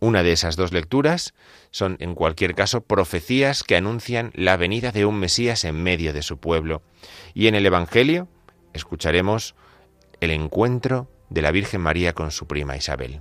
Una 0.00 0.22
de 0.22 0.32
esas 0.32 0.56
dos 0.56 0.72
lecturas 0.72 1.34
son, 1.70 1.96
en 2.00 2.14
cualquier 2.14 2.54
caso, 2.54 2.80
profecías 2.80 3.62
que 3.62 3.76
anuncian 3.76 4.32
la 4.34 4.56
venida 4.56 4.92
de 4.92 5.04
un 5.04 5.18
Mesías 5.18 5.64
en 5.64 5.82
medio 5.82 6.14
de 6.14 6.22
su 6.22 6.38
pueblo. 6.38 6.82
Y 7.34 7.48
en 7.48 7.54
el 7.54 7.66
Evangelio 7.66 8.26
escucharemos 8.72 9.54
el 10.20 10.30
encuentro 10.30 11.10
de 11.28 11.42
la 11.42 11.50
Virgen 11.50 11.82
María 11.82 12.14
con 12.14 12.30
su 12.30 12.46
prima 12.46 12.76
Isabel. 12.76 13.20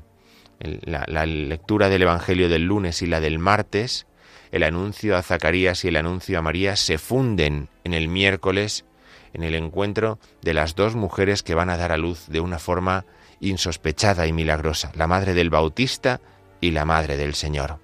La, 0.59 1.05
la, 1.07 1.25
lectura 1.25 1.89
del 1.89 2.01
Evangelio 2.01 2.49
del 2.49 2.63
lunes 2.63 3.01
y 3.01 3.07
la 3.07 3.19
del 3.19 3.39
martes, 3.39 4.07
el 4.51 4.63
anuncio 4.63 5.15
a 5.15 5.21
Zacarías 5.21 5.83
y 5.85 5.89
el 5.89 5.95
anuncio 5.95 6.39
a 6.39 6.41
María 6.41 6.75
se 6.75 6.97
funden 6.97 7.69
en 7.83 7.93
el 7.93 8.07
miércoles 8.07 8.85
en 9.33 9.43
el 9.43 9.55
encuentro 9.55 10.19
de 10.41 10.53
las 10.53 10.75
dos 10.75 10.95
mujeres 10.95 11.43
que 11.43 11.55
van 11.55 11.69
a 11.69 11.77
dar 11.77 11.91
a 11.91 11.97
luz 11.97 12.27
de 12.27 12.39
una 12.39 12.59
forma 12.59 13.05
insospechada 13.39 14.27
y 14.27 14.33
milagrosa, 14.33 14.91
la 14.95 15.07
madre 15.07 15.33
del 15.33 15.49
Bautista 15.49 16.19
y 16.61 16.71
la 16.71 16.85
madre 16.85 17.17
del 17.17 17.35
Señor. 17.35 17.79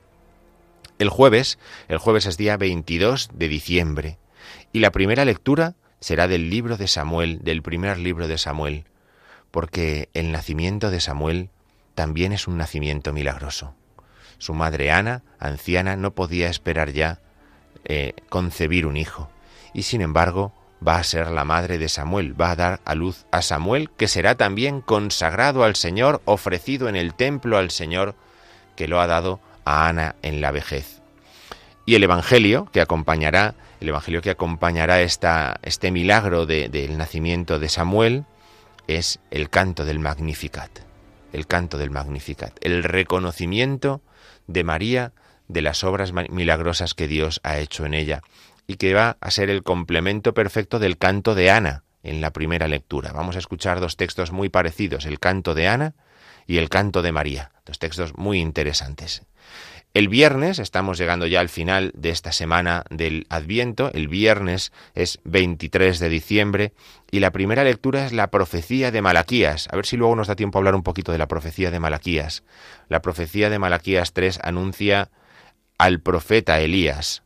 El 0.97 1.09
jueves, 1.09 1.57
el 1.87 1.97
jueves 1.97 2.25
es 2.25 2.37
día 2.37 2.57
22 2.57 3.29
de 3.33 3.47
diciembre, 3.47 4.17
y 4.71 4.79
la 4.79 4.91
primera 4.91 5.25
lectura 5.25 5.75
será 5.99 6.27
del 6.27 6.49
libro 6.49 6.77
de 6.77 6.87
Samuel, 6.87 7.39
del 7.43 7.61
primer 7.61 7.97
libro 7.97 8.27
de 8.27 8.37
Samuel, 8.37 8.85
porque 9.51 10.09
el 10.13 10.31
nacimiento 10.31 10.91
de 10.91 10.99
Samuel 10.99 11.49
también 11.95 12.33
es 12.33 12.47
un 12.47 12.57
nacimiento 12.57 13.13
milagroso. 13.13 13.73
Su 14.37 14.53
madre 14.53 14.91
Ana, 14.91 15.23
anciana, 15.39 15.95
no 15.95 16.13
podía 16.13 16.49
esperar 16.49 16.91
ya 16.91 17.19
eh, 17.85 18.13
concebir 18.29 18.85
un 18.85 18.97
hijo, 18.97 19.29
y 19.73 19.83
sin 19.83 20.01
embargo 20.01 20.53
va 20.85 20.97
a 20.97 21.03
ser 21.03 21.31
la 21.31 21.45
madre 21.45 21.77
de 21.77 21.89
Samuel, 21.89 22.39
va 22.39 22.51
a 22.51 22.55
dar 22.55 22.79
a 22.85 22.95
luz 22.95 23.25
a 23.31 23.41
Samuel, 23.41 23.89
que 23.97 24.07
será 24.07 24.35
también 24.35 24.81
consagrado 24.81 25.63
al 25.63 25.75
Señor, 25.75 26.21
ofrecido 26.25 26.89
en 26.89 26.95
el 26.95 27.13
templo 27.13 27.57
al 27.57 27.71
Señor, 27.71 28.15
que 28.75 28.87
lo 28.87 28.99
ha 28.99 29.07
dado 29.07 29.39
a 29.63 29.87
Ana 29.87 30.15
en 30.21 30.41
la 30.41 30.51
vejez. 30.51 31.01
Y 31.85 31.95
el 31.95 32.03
Evangelio 32.03 32.67
que 32.71 32.81
acompañará, 32.81 33.55
el 33.79 33.89
Evangelio 33.89 34.21
que 34.21 34.29
acompañará 34.29 35.01
esta, 35.01 35.59
este 35.63 35.91
milagro 35.91 36.45
del 36.45 36.97
nacimiento 36.97 37.59
de 37.59 37.69
Samuel, 37.69 38.25
es 38.87 39.19
el 39.31 39.49
canto 39.49 39.85
del 39.85 39.99
Magnificat, 39.99 40.69
el 41.33 41.47
canto 41.47 41.77
del 41.77 41.89
Magnificat, 41.89 42.53
el 42.61 42.83
reconocimiento 42.83 44.01
de 44.47 44.63
María 44.63 45.11
de 45.47 45.61
las 45.61 45.83
obras 45.83 46.11
milagrosas 46.11 46.93
que 46.93 47.07
Dios 47.07 47.39
ha 47.43 47.57
hecho 47.57 47.85
en 47.85 47.93
ella 47.93 48.21
y 48.67 48.75
que 48.75 48.93
va 48.93 49.17
a 49.19 49.31
ser 49.31 49.49
el 49.49 49.63
complemento 49.63 50.33
perfecto 50.33 50.79
del 50.79 50.97
canto 50.97 51.35
de 51.35 51.51
Ana 51.51 51.83
en 52.03 52.21
la 52.21 52.31
primera 52.31 52.67
lectura. 52.67 53.11
Vamos 53.11 53.35
a 53.35 53.39
escuchar 53.39 53.79
dos 53.79 53.97
textos 53.97 54.31
muy 54.31 54.49
parecidos, 54.49 55.05
el 55.05 55.19
canto 55.19 55.55
de 55.55 55.67
Ana 55.67 55.95
y 56.47 56.57
el 56.57 56.69
canto 56.69 57.01
de 57.01 57.11
María, 57.11 57.51
dos 57.65 57.79
textos 57.79 58.15
muy 58.15 58.39
interesantes. 58.39 59.23
El 59.95 60.09
viernes, 60.09 60.59
estamos 60.59 60.97
llegando 60.97 61.25
ya 61.25 61.39
al 61.39 61.47
final 61.47 61.93
de 61.95 62.09
esta 62.09 62.33
semana 62.33 62.83
del 62.89 63.25
Adviento, 63.29 63.91
el 63.93 64.09
viernes 64.09 64.73
es 64.93 65.19
23 65.23 65.99
de 65.99 66.09
diciembre 66.09 66.73
y 67.11 67.21
la 67.21 67.31
primera 67.31 67.63
lectura 67.63 68.05
es 68.05 68.11
la 68.11 68.29
profecía 68.29 68.91
de 68.91 69.01
Malaquías. 69.01 69.69
A 69.71 69.75
ver 69.77 69.85
si 69.85 69.95
luego 69.95 70.17
nos 70.17 70.27
da 70.27 70.35
tiempo 70.35 70.57
a 70.57 70.59
hablar 70.59 70.75
un 70.75 70.83
poquito 70.83 71.13
de 71.13 71.17
la 71.17 71.29
profecía 71.29 71.71
de 71.71 71.79
Malaquías. 71.79 72.43
La 72.89 73.01
profecía 73.01 73.49
de 73.49 73.57
Malaquías 73.57 74.11
3 74.11 74.41
anuncia 74.43 75.11
al 75.77 76.01
profeta 76.01 76.59
Elías, 76.59 77.23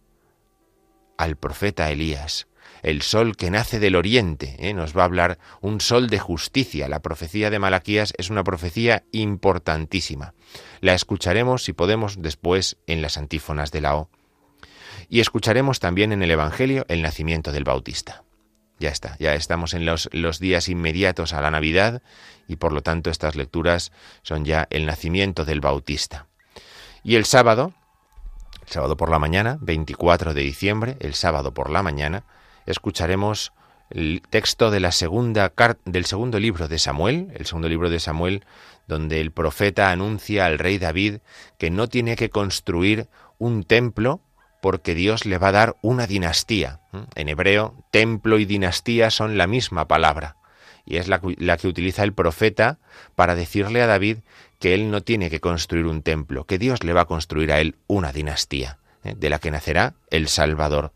al 1.20 1.36
profeta 1.36 1.92
Elías. 1.92 2.48
El 2.82 3.02
sol 3.02 3.36
que 3.36 3.52
nace 3.52 3.78
del 3.78 3.98
oriente, 3.98 4.56
¿eh? 4.58 4.74
nos 4.74 4.98
va 4.98 5.02
a 5.02 5.06
hablar 5.06 5.38
un 5.60 5.82
sol 5.82 6.10
de 6.10 6.18
justicia. 6.18 6.88
La 6.88 7.02
profecía 7.02 7.50
de 7.50 7.60
Malaquías 7.60 8.14
es 8.18 8.30
una 8.30 8.46
profecía 8.46 9.04
importantísima. 9.12 10.34
La 10.80 10.94
escucharemos, 10.94 11.66
si 11.66 11.74
podemos, 11.74 12.22
después 12.22 12.78
en 12.88 13.02
las 13.02 13.18
antífonas 13.18 13.74
de 13.74 13.82
la 13.82 13.98
O. 13.98 14.10
Y 15.10 15.20
escucharemos 15.20 15.82
también 15.82 16.14
en 16.14 16.24
el 16.24 16.32
Evangelio 16.32 16.86
el 16.88 17.02
nacimiento 17.02 17.52
del 17.52 17.66
Bautista. 17.66 18.24
Ya 18.80 18.90
está, 18.90 19.18
ya 19.20 19.36
estamos 19.36 19.74
en 19.74 19.86
los, 19.86 20.08
los, 20.14 20.40
días 20.40 20.70
inmediatos 20.70 21.34
a 21.34 21.42
la 21.42 21.52
Navidad 21.52 22.02
y 22.48 22.56
por 22.56 22.72
lo 22.72 22.82
tanto 22.82 23.10
estas 23.10 23.36
lecturas 23.36 23.92
son 24.22 24.46
ya 24.46 24.70
el 24.70 24.86
nacimiento 24.86 25.44
del 25.44 25.60
Bautista. 25.60 26.28
Y 27.04 27.16
el 27.16 27.26
sábado 27.26 27.74
sábado 28.70 28.98
por 28.98 29.10
la 29.10 29.20
mañana, 29.20 29.58
24 29.62 30.34
de 30.34 30.42
diciembre, 30.42 30.98
el 31.00 31.14
sábado 31.14 31.54
por 31.54 31.70
la 31.70 31.84
mañana, 31.84 32.24
escucharemos 32.66 33.52
el 33.90 34.22
texto 34.30 34.70
del 34.72 34.92
segundo 34.92 36.40
libro 36.40 36.68
de 36.68 36.80
Samuel, 36.80 37.32
el 37.34 37.46
segundo 37.46 37.68
libro 37.68 37.90
de 37.90 38.00
Samuel, 38.00 38.46
donde 38.88 39.20
el 39.20 39.32
profeta 39.32 39.92
anuncia 39.92 40.46
al 40.46 40.60
rey 40.60 40.78
David 40.78 41.18
que 41.58 41.72
no 41.72 41.88
tiene 41.88 42.16
que 42.16 42.30
construir 42.30 43.08
un 43.38 43.64
templo 43.64 44.22
porque 44.62 44.94
Dios 44.94 45.26
le 45.26 45.38
va 45.38 45.48
a 45.48 45.54
dar 45.54 45.76
una 45.82 46.06
dinastía. 46.06 46.82
En 47.16 47.30
hebreo, 47.30 47.76
templo 47.92 48.40
y 48.40 48.46
dinastía 48.46 49.10
son 49.10 49.38
la 49.38 49.48
misma 49.48 49.88
palabra, 49.88 50.36
y 50.86 50.98
es 50.98 51.08
la 51.08 51.20
que 51.58 51.68
utiliza 51.68 52.04
el 52.04 52.14
profeta 52.14 52.78
para 53.16 53.36
decirle 53.36 53.82
a 53.82 53.88
David 53.88 54.18
que 54.60 54.74
él 54.74 54.92
no 54.92 55.02
tiene 55.02 55.30
que 55.30 55.40
construir 55.40 55.86
un 55.86 56.04
templo, 56.04 56.46
que 56.46 56.60
Dios 56.60 56.84
le 56.84 56.94
va 56.94 57.02
a 57.02 57.06
construir 57.06 57.52
a 57.52 57.62
él 57.62 57.76
una 57.88 58.12
dinastía, 58.12 58.78
¿eh? 59.04 59.16
de 59.18 59.30
la 59.30 59.40
que 59.40 59.52
nacerá 59.52 59.96
el 60.12 60.28
Salvador. 60.28 60.92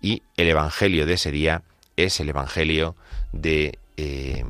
Y 0.00 0.22
el 0.36 0.48
Evangelio 0.48 1.06
de 1.06 1.14
ese 1.14 1.30
día 1.30 1.62
es 1.96 2.20
el 2.20 2.28
Evangelio 2.28 2.96
de 3.32 3.78
eh, 3.96 4.44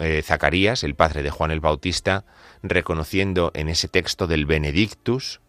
eh, 0.00 0.22
Zacarías, 0.22 0.82
el 0.82 0.94
padre 0.94 1.22
de 1.22 1.30
Juan 1.30 1.50
el 1.50 1.60
Bautista, 1.60 2.24
reconociendo 2.62 3.52
en 3.54 3.68
ese 3.68 3.88
texto 3.88 4.26
del 4.26 4.46
Benedictus 4.46 5.40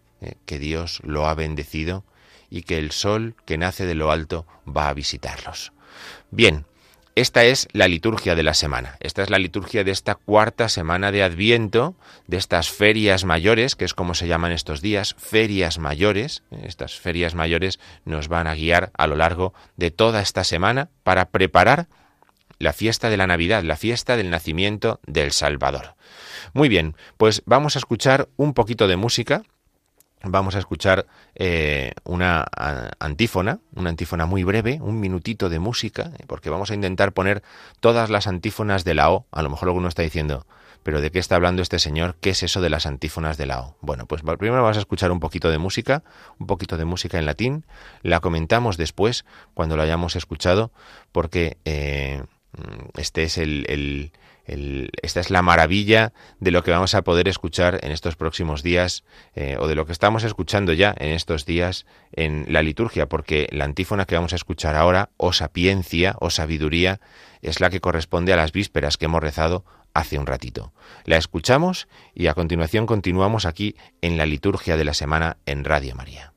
que 0.45 0.59
Dios 0.59 0.99
lo 1.05 1.27
ha 1.27 1.33
bendecido 1.33 2.03
y 2.49 2.63
que 2.63 2.77
el 2.77 2.91
sol 2.91 3.35
que 3.45 3.57
nace 3.57 3.85
de 3.85 3.95
lo 3.95 4.11
alto 4.11 4.45
va 4.67 4.89
a 4.89 4.93
visitarlos. 4.93 5.71
Bien, 6.29 6.65
esta 7.19 7.43
es 7.43 7.67
la 7.73 7.89
liturgia 7.89 8.33
de 8.35 8.43
la 8.43 8.53
semana. 8.53 8.95
Esta 9.01 9.23
es 9.23 9.29
la 9.29 9.39
liturgia 9.39 9.83
de 9.83 9.91
esta 9.91 10.15
cuarta 10.15 10.69
semana 10.69 11.11
de 11.11 11.21
Adviento, 11.21 11.95
de 12.27 12.37
estas 12.37 12.69
ferias 12.69 13.25
mayores, 13.25 13.75
que 13.75 13.83
es 13.83 13.93
como 13.93 14.13
se 14.13 14.27
llaman 14.27 14.53
estos 14.53 14.81
días, 14.81 15.15
ferias 15.17 15.79
mayores. 15.79 16.43
Estas 16.63 16.97
ferias 16.97 17.35
mayores 17.35 17.79
nos 18.05 18.29
van 18.29 18.47
a 18.47 18.55
guiar 18.55 18.91
a 18.97 19.05
lo 19.05 19.17
largo 19.17 19.53
de 19.75 19.91
toda 19.91 20.21
esta 20.21 20.45
semana 20.45 20.89
para 21.03 21.25
preparar 21.29 21.87
la 22.57 22.71
fiesta 22.71 23.09
de 23.09 23.17
la 23.17 23.27
Navidad, 23.27 23.63
la 23.63 23.75
fiesta 23.75 24.15
del 24.15 24.29
nacimiento 24.29 25.01
del 25.05 25.31
Salvador. 25.31 25.95
Muy 26.53 26.69
bien, 26.69 26.95
pues 27.17 27.41
vamos 27.45 27.75
a 27.75 27.79
escuchar 27.79 28.29
un 28.37 28.53
poquito 28.53 28.87
de 28.87 28.95
música 28.95 29.43
vamos 30.23 30.55
a 30.55 30.59
escuchar 30.59 31.05
eh, 31.35 31.93
una 32.03 32.45
antífona, 32.99 33.59
una 33.75 33.89
antífona 33.89 34.25
muy 34.25 34.43
breve, 34.43 34.79
un 34.81 34.99
minutito 34.99 35.49
de 35.49 35.59
música, 35.59 36.11
porque 36.27 36.49
vamos 36.49 36.71
a 36.71 36.75
intentar 36.75 37.13
poner 37.13 37.43
todas 37.79 38.09
las 38.09 38.27
antífonas 38.27 38.83
de 38.83 38.93
la 38.93 39.11
O. 39.11 39.25
A 39.31 39.41
lo 39.41 39.49
mejor 39.49 39.69
alguno 39.69 39.87
está 39.87 40.01
diciendo, 40.01 40.45
pero 40.83 41.01
¿de 41.01 41.11
qué 41.11 41.19
está 41.19 41.35
hablando 41.35 41.61
este 41.61 41.79
señor? 41.79 42.15
¿Qué 42.19 42.31
es 42.31 42.43
eso 42.43 42.61
de 42.61 42.69
las 42.69 42.85
antífonas 42.85 43.37
de 43.37 43.45
la 43.45 43.61
O? 43.61 43.75
Bueno, 43.81 44.05
pues 44.05 44.21
primero 44.21 44.61
vamos 44.61 44.77
a 44.77 44.81
escuchar 44.81 45.11
un 45.11 45.19
poquito 45.19 45.49
de 45.49 45.57
música, 45.57 46.03
un 46.37 46.47
poquito 46.47 46.77
de 46.77 46.85
música 46.85 47.17
en 47.17 47.25
latín, 47.25 47.65
la 48.01 48.19
comentamos 48.19 48.77
después, 48.77 49.25
cuando 49.53 49.77
lo 49.77 49.83
hayamos 49.83 50.15
escuchado, 50.15 50.71
porque 51.11 51.57
eh, 51.65 52.23
este 52.95 53.23
es 53.23 53.37
el 53.37 54.11
esta 55.01 55.19
es 55.19 55.29
la 55.29 55.41
maravilla 55.41 56.13
de 56.39 56.51
lo 56.51 56.63
que 56.63 56.71
vamos 56.71 56.95
a 56.95 57.03
poder 57.03 57.27
escuchar 57.27 57.79
en 57.83 57.91
estos 57.91 58.15
próximos 58.15 58.63
días, 58.63 59.03
eh, 59.35 59.57
o 59.59 59.67
de 59.67 59.75
lo 59.75 59.85
que 59.85 59.91
estamos 59.91 60.23
escuchando 60.23 60.73
ya 60.73 60.93
en 60.97 61.11
estos 61.11 61.45
días 61.45 61.85
en 62.11 62.45
la 62.49 62.63
liturgia, 62.63 63.07
porque 63.07 63.47
la 63.51 63.65
antífona 63.65 64.05
que 64.05 64.15
vamos 64.15 64.33
a 64.33 64.37
escuchar 64.37 64.75
ahora, 64.75 65.09
o 65.17 65.33
sapiencia, 65.33 66.15
o 66.19 66.29
sabiduría, 66.29 66.99
es 67.41 67.59
la 67.59 67.69
que 67.69 67.81
corresponde 67.81 68.33
a 68.33 68.37
las 68.37 68.51
vísperas 68.51 68.97
que 68.97 69.05
hemos 69.05 69.21
rezado 69.21 69.65
hace 69.93 70.17
un 70.17 70.25
ratito. 70.25 70.73
La 71.05 71.17
escuchamos 71.17 71.87
y 72.13 72.27
a 72.27 72.33
continuación 72.33 72.85
continuamos 72.85 73.45
aquí 73.45 73.75
en 74.01 74.17
la 74.17 74.25
liturgia 74.25 74.77
de 74.77 74.85
la 74.85 74.93
semana 74.93 75.37
en 75.45 75.63
Radio 75.63 75.95
María. 75.95 76.28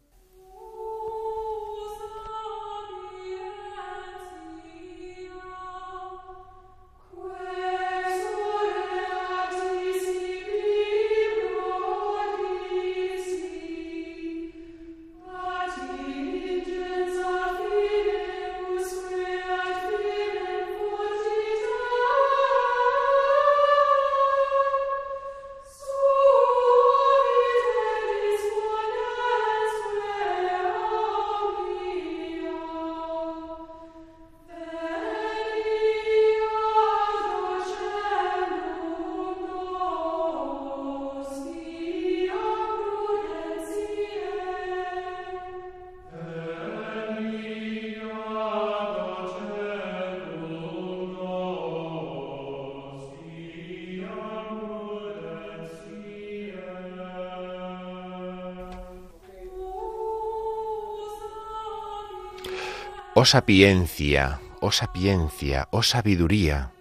Oh 63.23 63.25
sapiencia, 63.25 64.41
oh 64.61 64.73
sapiencia, 64.73 65.69
oh 65.71 65.85
sabiduría, 65.85 66.73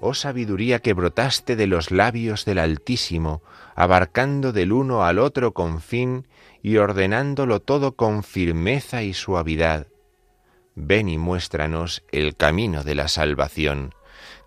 oh 0.00 0.14
sabiduría 0.14 0.80
que 0.80 0.94
brotaste 0.94 1.54
de 1.54 1.68
los 1.68 1.92
labios 1.92 2.44
del 2.44 2.58
Altísimo, 2.58 3.40
abarcando 3.76 4.50
del 4.52 4.72
uno 4.72 5.04
al 5.04 5.20
otro 5.20 5.54
con 5.54 5.80
fin 5.80 6.26
y 6.60 6.78
ordenándolo 6.78 7.60
todo 7.60 7.94
con 7.94 8.24
firmeza 8.24 9.04
y 9.04 9.14
suavidad. 9.14 9.86
Ven 10.74 11.08
y 11.08 11.18
muéstranos 11.18 12.02
el 12.10 12.34
camino 12.34 12.82
de 12.82 12.96
la 12.96 13.06
salvación. 13.06 13.94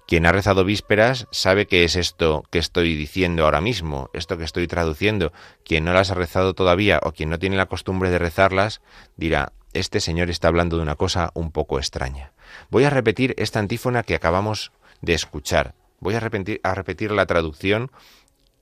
Quien 0.10 0.26
ha 0.26 0.34
rezado 0.34 0.66
vísperas 0.66 1.26
sabe 1.32 1.68
qué 1.68 1.86
es 1.86 1.96
esto 1.96 2.44
que 2.52 2.60
estoy 2.60 2.98
diciendo 2.98 3.46
ahora 3.46 3.62
mismo, 3.62 4.10
esto 4.12 4.38
que 4.38 4.44
estoy 4.44 4.68
traduciendo. 4.68 5.32
Quien 5.64 5.86
no 5.86 5.94
las 5.94 6.12
ha 6.12 6.16
rezado 6.16 6.54
todavía 6.54 7.00
o 7.02 7.14
quien 7.14 7.30
no 7.30 7.40
tiene 7.40 7.56
la 7.56 7.68
costumbre 7.68 8.10
de 8.10 8.20
rezarlas 8.20 8.82
dirá, 9.16 9.54
este 9.74 10.00
señor 10.00 10.30
está 10.30 10.48
hablando 10.48 10.78
de 10.78 10.84
una 10.84 10.96
cosa 10.96 11.32
un 11.34 11.52
poco 11.52 11.78
extraña. 11.78 12.32
Voy 12.70 12.84
a 12.84 12.90
repetir 12.90 13.36
esta 13.38 13.60
antífona 13.60 14.04
que 14.04 14.16
acabamos 14.16 14.72
de 15.02 15.14
escuchar. 15.14 15.76
Voy 16.00 16.16
a 16.16 16.20
repetir, 16.20 16.60
a 16.64 16.74
repetir 16.76 17.12
la 17.12 17.26
traducción 17.26 17.92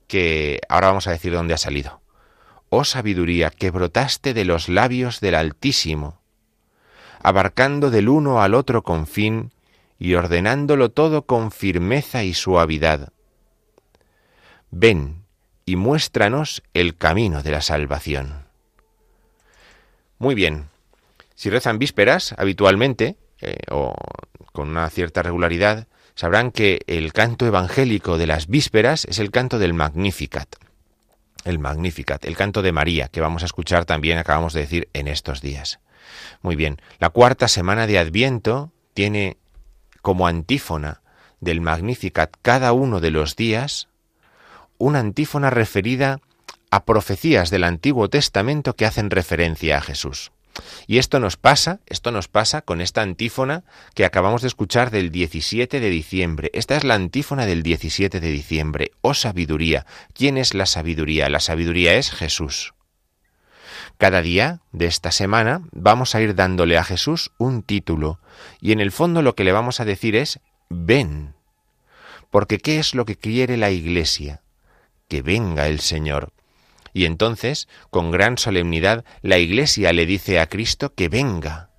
que 0.06 0.60
ahora 0.68 0.88
vamos 0.88 1.06
a 1.06 1.12
decir 1.12 1.32
dónde 1.32 1.54
ha 1.54 1.58
salido. 1.58 2.00
Oh 2.70 2.84
sabiduría 2.84 3.50
que 3.50 3.70
brotaste 3.70 4.34
de 4.34 4.44
los 4.44 4.68
labios 4.68 5.20
del 5.20 5.34
Altísimo, 5.34 6.20
abarcando 7.22 7.90
del 7.90 8.08
uno 8.08 8.42
al 8.42 8.54
otro 8.54 8.82
con 8.82 9.06
fin 9.06 9.52
y 9.98 10.14
ordenándolo 10.14 10.90
todo 10.90 11.26
con 11.26 11.50
firmeza 11.50 12.24
y 12.24 12.34
suavidad. 12.34 13.12
Ven 14.70 15.24
y 15.64 15.76
muéstranos 15.76 16.62
el 16.74 16.96
camino 16.96 17.42
de 17.42 17.50
la 17.50 17.62
salvación. 17.62 18.46
Muy 20.18 20.34
bien, 20.34 20.68
si 21.38 21.50
rezan 21.50 21.78
vísperas 21.78 22.34
habitualmente, 22.36 23.16
eh, 23.40 23.58
o 23.70 23.94
con 24.52 24.70
una 24.70 24.90
cierta 24.90 25.22
regularidad, 25.22 25.86
sabrán 26.16 26.50
que 26.50 26.80
el 26.88 27.12
canto 27.12 27.46
evangélico 27.46 28.18
de 28.18 28.26
las 28.26 28.48
vísperas 28.48 29.04
es 29.04 29.20
el 29.20 29.30
canto 29.30 29.60
del 29.60 29.72
Magnificat. 29.72 30.56
El 31.44 31.60
Magnificat, 31.60 32.24
el 32.24 32.36
canto 32.36 32.60
de 32.60 32.72
María, 32.72 33.06
que 33.06 33.20
vamos 33.20 33.44
a 33.44 33.46
escuchar 33.46 33.84
también, 33.84 34.18
acabamos 34.18 34.52
de 34.52 34.62
decir, 34.62 34.88
en 34.94 35.06
estos 35.06 35.40
días. 35.40 35.78
Muy 36.42 36.56
bien, 36.56 36.82
la 36.98 37.10
cuarta 37.10 37.46
semana 37.46 37.86
de 37.86 38.00
Adviento 38.00 38.72
tiene 38.92 39.36
como 40.02 40.26
antífona 40.26 41.02
del 41.38 41.60
Magnificat 41.60 42.34
cada 42.42 42.72
uno 42.72 42.98
de 42.98 43.12
los 43.12 43.36
días 43.36 43.86
una 44.76 44.98
antífona 44.98 45.50
referida 45.50 46.18
a 46.72 46.84
profecías 46.84 47.50
del 47.50 47.62
Antiguo 47.62 48.10
Testamento 48.10 48.74
que 48.74 48.86
hacen 48.86 49.08
referencia 49.08 49.78
a 49.78 49.82
Jesús. 49.82 50.32
Y 50.86 50.98
esto 50.98 51.20
nos 51.20 51.36
pasa, 51.36 51.80
esto 51.86 52.10
nos 52.10 52.28
pasa 52.28 52.62
con 52.62 52.80
esta 52.80 53.02
antífona 53.02 53.64
que 53.94 54.04
acabamos 54.04 54.42
de 54.42 54.48
escuchar 54.48 54.90
del 54.90 55.10
17 55.10 55.80
de 55.80 55.90
diciembre. 55.90 56.50
Esta 56.54 56.76
es 56.76 56.84
la 56.84 56.94
antífona 56.94 57.46
del 57.46 57.62
17 57.62 58.20
de 58.20 58.30
diciembre. 58.30 58.92
Oh 59.00 59.14
sabiduría. 59.14 59.86
¿Quién 60.14 60.38
es 60.38 60.54
la 60.54 60.66
sabiduría? 60.66 61.28
La 61.28 61.40
sabiduría 61.40 61.94
es 61.94 62.10
Jesús. 62.10 62.74
Cada 63.98 64.22
día 64.22 64.60
de 64.70 64.86
esta 64.86 65.10
semana 65.10 65.62
vamos 65.72 66.14
a 66.14 66.20
ir 66.20 66.34
dándole 66.34 66.78
a 66.78 66.84
Jesús 66.84 67.32
un 67.36 67.62
título 67.62 68.20
y 68.60 68.70
en 68.70 68.80
el 68.80 68.92
fondo 68.92 69.22
lo 69.22 69.34
que 69.34 69.42
le 69.44 69.52
vamos 69.52 69.80
a 69.80 69.84
decir 69.84 70.14
es 70.14 70.38
ven. 70.68 71.34
Porque 72.30 72.58
¿qué 72.58 72.78
es 72.78 72.94
lo 72.94 73.04
que 73.04 73.16
quiere 73.16 73.56
la 73.56 73.70
Iglesia? 73.70 74.42
Que 75.08 75.22
venga 75.22 75.66
el 75.66 75.80
Señor. 75.80 76.32
Y 76.98 77.04
entonces, 77.04 77.68
con 77.90 78.10
gran 78.10 78.38
solemnidad, 78.38 79.04
la 79.22 79.38
Iglesia 79.38 79.92
le 79.92 80.04
dice 80.04 80.40
a 80.40 80.48
Cristo 80.48 80.94
que 80.96 81.08
venga. 81.08 81.70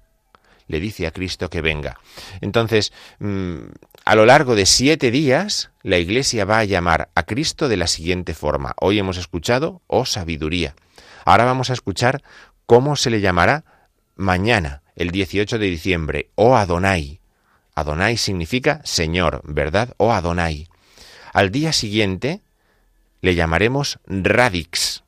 Le 0.67 0.79
dice 0.79 1.08
a 1.08 1.12
Cristo 1.12 1.49
que 1.49 1.60
venga. 1.60 1.99
Entonces, 2.39 2.93
mm, 3.19 3.58
a 4.05 4.15
lo 4.15 4.25
largo 4.25 4.55
de 4.55 4.65
siete 4.65 5.12
días, 5.12 5.71
la 5.84 5.97
Iglesia 5.97 6.45
va 6.45 6.60
a 6.60 6.63
llamar 6.63 7.10
a 7.15 7.23
Cristo 7.23 7.67
de 7.67 7.75
la 7.75 7.88
siguiente 7.88 8.34
forma. 8.34 8.75
Hoy 8.79 8.97
hemos 8.97 9.17
escuchado, 9.17 9.82
oh 9.88 10.05
sabiduría. 10.05 10.73
Ahora 11.25 11.43
vamos 11.43 11.69
a 11.69 11.73
escuchar 11.73 12.23
cómo 12.65 12.95
se 12.95 13.10
le 13.10 13.19
llamará 13.19 13.65
mañana, 14.15 14.84
el 14.95 15.12
18 15.12 15.60
de 15.60 15.65
diciembre, 15.65 16.29
oh 16.36 16.55
Adonai. 16.55 17.19
Adonai 17.75 18.15
significa 18.15 18.79
Señor, 18.86 19.41
¿verdad? 19.43 19.95
Oh 19.97 20.13
Adonai. 20.13 20.69
Al 21.34 21.51
día 21.51 21.73
siguiente, 21.73 22.41
le 23.19 23.36
llamaremos 23.36 23.99
Radix. 24.08 25.03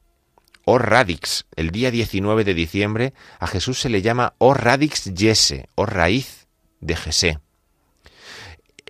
O 0.65 0.77
Radix. 0.77 1.45
El 1.55 1.71
día 1.71 1.91
19 1.91 2.43
de 2.43 2.53
diciembre 2.53 3.13
a 3.39 3.47
Jesús 3.47 3.79
se 3.79 3.89
le 3.89 4.01
llama 4.01 4.33
O 4.37 4.53
Radix 4.53 5.13
Yese, 5.13 5.67
o 5.75 5.85
raíz 5.85 6.47
de 6.79 6.95
Jesé. 6.95 7.39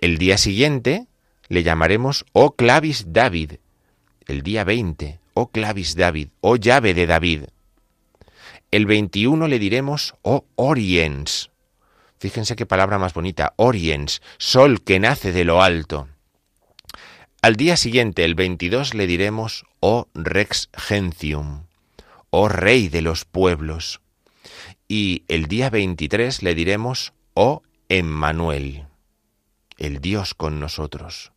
El 0.00 0.18
día 0.18 0.38
siguiente 0.38 1.06
le 1.48 1.62
llamaremos 1.62 2.24
O 2.32 2.56
Clavis 2.56 3.12
David. 3.12 3.54
El 4.26 4.42
día 4.42 4.64
20, 4.64 5.20
O 5.34 5.50
Clavis 5.50 5.96
David, 5.96 6.28
O 6.40 6.56
llave 6.56 6.94
de 6.94 7.06
David. 7.06 7.44
El 8.70 8.86
21 8.86 9.48
le 9.48 9.58
diremos 9.58 10.14
O 10.22 10.46
Oriens. 10.54 11.50
Fíjense 12.18 12.56
qué 12.56 12.66
palabra 12.66 12.98
más 12.98 13.14
bonita, 13.14 13.52
Oriens, 13.56 14.22
sol 14.38 14.82
que 14.82 15.00
nace 15.00 15.32
de 15.32 15.44
lo 15.44 15.62
alto. 15.62 16.08
Al 17.44 17.56
día 17.56 17.76
siguiente, 17.76 18.24
el 18.24 18.36
22, 18.36 18.94
le 18.94 19.08
diremos, 19.08 19.64
oh 19.80 20.06
Rex 20.14 20.68
Gentium, 20.74 21.64
oh 22.30 22.48
Rey 22.48 22.88
de 22.88 23.02
los 23.02 23.24
pueblos. 23.24 24.00
Y 24.86 25.24
el 25.26 25.46
día 25.46 25.68
23 25.68 26.40
le 26.44 26.54
diremos, 26.54 27.14
oh 27.34 27.62
Emmanuel, 27.88 28.86
el 29.76 30.00
Dios 30.00 30.34
con 30.34 30.60
nosotros. 30.60 31.32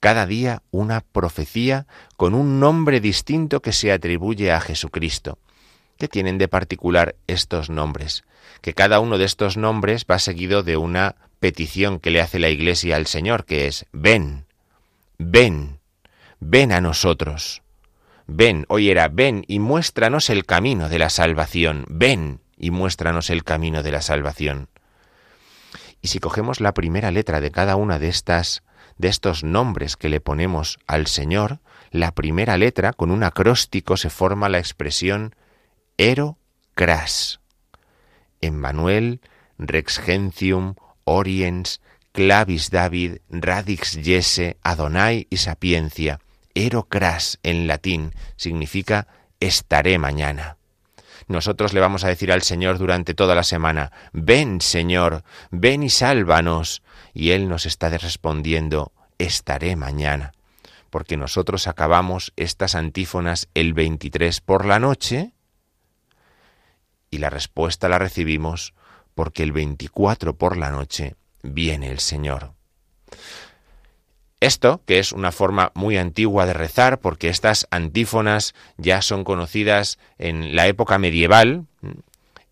Cada 0.00 0.26
día 0.26 0.64
una 0.72 1.02
profecía 1.02 1.86
con 2.16 2.34
un 2.34 2.58
nombre 2.58 2.98
distinto 2.98 3.62
que 3.62 3.70
se 3.70 3.92
atribuye 3.92 4.50
a 4.50 4.60
Jesucristo. 4.60 5.38
¿Qué 5.98 6.08
tienen 6.08 6.36
de 6.36 6.48
particular 6.48 7.14
estos 7.28 7.70
nombres? 7.70 8.24
Que 8.60 8.74
cada 8.74 8.98
uno 8.98 9.18
de 9.18 9.24
estos 9.26 9.56
nombres 9.56 10.04
va 10.10 10.18
seguido 10.18 10.64
de 10.64 10.76
una 10.76 11.14
petición 11.38 12.00
que 12.00 12.10
le 12.10 12.20
hace 12.20 12.40
la 12.40 12.48
Iglesia 12.48 12.96
al 12.96 13.06
Señor, 13.06 13.44
que 13.44 13.68
es, 13.68 13.86
ven, 13.92 14.43
ven, 15.18 15.80
ven 16.40 16.72
a 16.72 16.80
nosotros. 16.80 17.62
Ven, 18.26 18.64
hoy 18.68 18.90
era, 18.90 19.08
ven 19.08 19.44
y 19.48 19.58
muéstranos 19.58 20.30
el 20.30 20.46
camino 20.46 20.88
de 20.88 20.98
la 20.98 21.10
salvación. 21.10 21.84
Ven 21.88 22.40
y 22.56 22.70
muéstranos 22.70 23.30
el 23.30 23.44
camino 23.44 23.82
de 23.82 23.92
la 23.92 24.00
salvación. 24.00 24.68
Y 26.00 26.08
si 26.08 26.20
cogemos 26.20 26.60
la 26.60 26.74
primera 26.74 27.10
letra 27.10 27.40
de 27.40 27.50
cada 27.50 27.76
una 27.76 27.98
de 27.98 28.08
estas 28.08 28.62
de 28.96 29.08
estos 29.08 29.42
nombres 29.42 29.96
que 29.96 30.08
le 30.08 30.20
ponemos 30.20 30.78
al 30.86 31.06
Señor, 31.06 31.58
la 31.90 32.12
primera 32.12 32.56
letra, 32.58 32.92
con 32.92 33.10
un 33.10 33.24
acróstico, 33.24 33.96
se 33.96 34.10
forma 34.10 34.48
la 34.48 34.58
expresión 34.58 35.34
Ero 35.96 36.38
Cras. 36.74 37.40
Emmanuel, 38.40 39.20
Rex 39.58 39.98
Gentium, 39.98 40.74
Oriens, 41.04 41.80
Clavis 42.14 42.70
David, 42.70 43.16
Radix 43.28 43.98
Jesse, 44.00 44.56
Adonai 44.62 45.26
y 45.30 45.38
Sapiencia. 45.38 46.20
Ero 46.54 46.84
Cras 46.84 47.40
en 47.42 47.66
latín 47.66 48.12
significa 48.36 49.08
estaré 49.40 49.98
mañana. 49.98 50.56
Nosotros 51.26 51.72
le 51.72 51.80
vamos 51.80 52.04
a 52.04 52.08
decir 52.08 52.30
al 52.30 52.42
Señor 52.42 52.78
durante 52.78 53.14
toda 53.14 53.34
la 53.34 53.42
semana, 53.42 53.90
ven 54.12 54.60
Señor, 54.60 55.24
ven 55.50 55.82
y 55.82 55.90
sálvanos. 55.90 56.82
Y 57.14 57.30
Él 57.30 57.48
nos 57.48 57.66
está 57.66 57.88
respondiendo, 57.88 58.92
estaré 59.18 59.74
mañana. 59.74 60.34
Porque 60.90 61.16
nosotros 61.16 61.66
acabamos 61.66 62.32
estas 62.36 62.76
antífonas 62.76 63.48
el 63.54 63.74
23 63.74 64.40
por 64.40 64.66
la 64.66 64.78
noche 64.78 65.32
y 67.10 67.18
la 67.18 67.28
respuesta 67.28 67.88
la 67.88 67.98
recibimos 67.98 68.72
porque 69.16 69.42
el 69.42 69.50
24 69.50 70.36
por 70.36 70.56
la 70.56 70.70
noche 70.70 71.16
viene 71.44 71.90
el 71.90 72.00
Señor. 72.00 72.52
Esto, 74.40 74.82
que 74.84 74.98
es 74.98 75.12
una 75.12 75.32
forma 75.32 75.70
muy 75.74 75.96
antigua 75.96 76.44
de 76.44 76.52
rezar, 76.52 76.98
porque 76.98 77.28
estas 77.28 77.66
antífonas 77.70 78.54
ya 78.76 79.00
son 79.00 79.24
conocidas 79.24 79.98
en 80.18 80.56
la 80.56 80.66
época 80.66 80.98
medieval, 80.98 81.66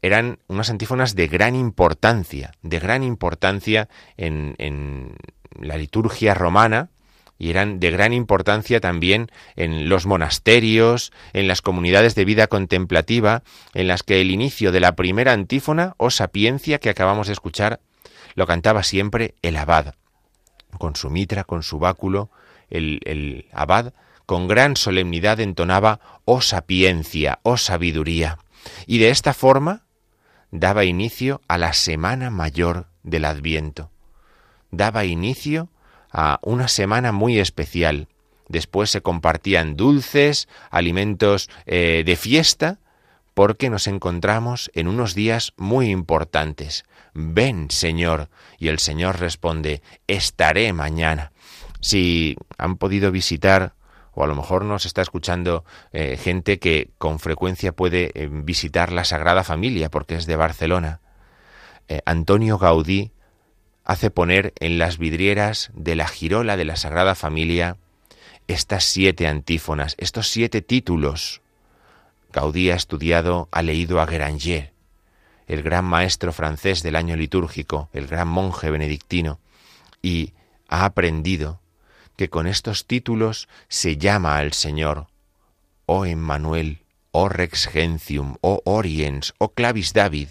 eran 0.00 0.38
unas 0.48 0.70
antífonas 0.70 1.14
de 1.14 1.28
gran 1.28 1.54
importancia, 1.54 2.52
de 2.62 2.78
gran 2.78 3.02
importancia 3.02 3.88
en, 4.16 4.54
en 4.58 5.16
la 5.60 5.76
liturgia 5.76 6.34
romana, 6.34 6.90
y 7.38 7.50
eran 7.50 7.80
de 7.80 7.90
gran 7.90 8.12
importancia 8.12 8.80
también 8.80 9.28
en 9.56 9.88
los 9.88 10.06
monasterios, 10.06 11.12
en 11.32 11.48
las 11.48 11.60
comunidades 11.60 12.14
de 12.14 12.24
vida 12.24 12.46
contemplativa, 12.46 13.42
en 13.74 13.88
las 13.88 14.02
que 14.02 14.20
el 14.20 14.30
inicio 14.30 14.70
de 14.70 14.80
la 14.80 14.94
primera 14.94 15.32
antífona 15.32 15.94
o 15.98 16.10
sapiencia 16.10 16.78
que 16.78 16.88
acabamos 16.88 17.26
de 17.26 17.32
escuchar 17.32 17.80
lo 18.34 18.46
cantaba 18.46 18.82
siempre 18.82 19.34
el 19.42 19.56
abad 19.56 19.94
con 20.78 20.96
su 20.96 21.10
mitra, 21.10 21.44
con 21.44 21.62
su 21.62 21.78
báculo, 21.78 22.30
el, 22.70 23.46
abad 23.52 23.92
con 24.26 24.48
gran 24.48 24.76
solemnidad 24.76 25.40
entonaba 25.40 26.00
oh 26.24 26.40
sapiencia, 26.40 27.40
oh 27.42 27.56
sabiduría, 27.56 28.38
y 28.86 28.98
de 28.98 29.10
esta 29.10 29.34
forma 29.34 29.84
daba 30.50 30.84
inicio 30.84 31.40
a 31.48 31.58
la 31.58 31.72
semana 31.72 32.30
mayor 32.30 32.86
del 33.02 33.24
Adviento. 33.24 33.90
Daba 34.70 35.04
inicio 35.04 35.68
a 36.10 36.38
una 36.42 36.68
semana 36.68 37.12
muy 37.12 37.38
especial. 37.38 38.08
Después 38.48 38.90
se 38.90 39.02
compartían 39.02 39.76
dulces, 39.76 40.48
alimentos 40.70 41.50
eh, 41.66 42.02
de 42.06 42.16
fiesta, 42.16 42.78
porque 43.34 43.70
nos 43.70 43.86
encontramos 43.86 44.70
en 44.74 44.88
unos 44.88 45.14
días 45.14 45.52
muy 45.56 45.90
importantes. 45.90 46.84
Ven, 47.14 47.70
Señor. 47.70 48.28
Y 48.58 48.68
el 48.68 48.78
Señor 48.78 49.20
responde, 49.20 49.82
estaré 50.06 50.72
mañana. 50.72 51.32
Si 51.80 52.36
han 52.58 52.76
podido 52.76 53.10
visitar, 53.10 53.74
o 54.12 54.24
a 54.24 54.26
lo 54.26 54.34
mejor 54.34 54.64
nos 54.64 54.86
está 54.86 55.02
escuchando 55.02 55.64
eh, 55.92 56.16
gente 56.16 56.58
que 56.58 56.90
con 56.98 57.18
frecuencia 57.18 57.72
puede 57.72 58.12
eh, 58.14 58.28
visitar 58.30 58.92
la 58.92 59.04
Sagrada 59.04 59.44
Familia, 59.44 59.90
porque 59.90 60.14
es 60.14 60.26
de 60.26 60.36
Barcelona. 60.36 61.00
Eh, 61.88 62.00
Antonio 62.06 62.58
Gaudí 62.58 63.12
hace 63.84 64.10
poner 64.10 64.52
en 64.60 64.78
las 64.78 64.98
vidrieras 64.98 65.70
de 65.74 65.96
la 65.96 66.06
girola 66.06 66.56
de 66.56 66.64
la 66.64 66.76
Sagrada 66.76 67.14
Familia 67.14 67.78
estas 68.46 68.84
siete 68.84 69.26
antífonas, 69.26 69.94
estos 69.98 70.28
siete 70.28 70.62
títulos. 70.62 71.41
Gaudí 72.32 72.70
ha 72.70 72.74
estudiado, 72.74 73.48
ha 73.52 73.62
leído 73.62 74.00
a 74.00 74.06
Granger, 74.06 74.72
el 75.46 75.62
gran 75.62 75.84
maestro 75.84 76.32
francés 76.32 76.82
del 76.82 76.96
año 76.96 77.16
litúrgico, 77.16 77.88
el 77.92 78.06
gran 78.06 78.28
monje 78.28 78.70
benedictino, 78.70 79.38
y 80.00 80.32
ha 80.68 80.84
aprendido 80.84 81.60
que 82.16 82.30
con 82.30 82.46
estos 82.46 82.86
títulos 82.86 83.48
se 83.68 83.96
llama 83.96 84.38
al 84.38 84.52
Señor, 84.52 85.08
oh 85.86 86.06
Emmanuel, 86.06 86.82
oh 87.10 87.28
Rex 87.28 87.66
Gentium, 87.66 88.36
oh 88.40 88.62
Oriens, 88.64 89.34
oh 89.38 89.50
Clavis 89.50 89.92
David, 89.92 90.28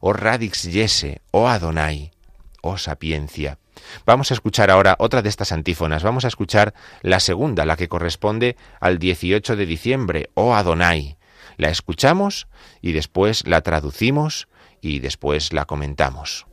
oh 0.00 0.12
Radix 0.12 0.68
Jesse, 0.70 1.20
oh 1.30 1.48
Adonai, 1.48 2.10
oh 2.60 2.76
Sapiencia. 2.76 3.58
Vamos 4.04 4.30
a 4.30 4.34
escuchar 4.34 4.70
ahora 4.70 4.96
otra 4.98 5.22
de 5.22 5.28
estas 5.28 5.52
antífonas. 5.52 6.02
Vamos 6.02 6.24
a 6.24 6.28
escuchar 6.28 6.74
la 7.02 7.20
segunda, 7.20 7.64
la 7.64 7.76
que 7.76 7.88
corresponde 7.88 8.56
al 8.80 8.98
18 8.98 9.54
de 9.54 9.66
diciembre, 9.66 10.30
oh 10.34 10.54
Adonai. 10.54 11.15
La 11.56 11.70
escuchamos 11.70 12.48
y 12.82 12.92
después 12.92 13.46
la 13.46 13.62
traducimos 13.62 14.48
y 14.80 15.00
después 15.00 15.52
la 15.52 15.64
comentamos. 15.64 16.46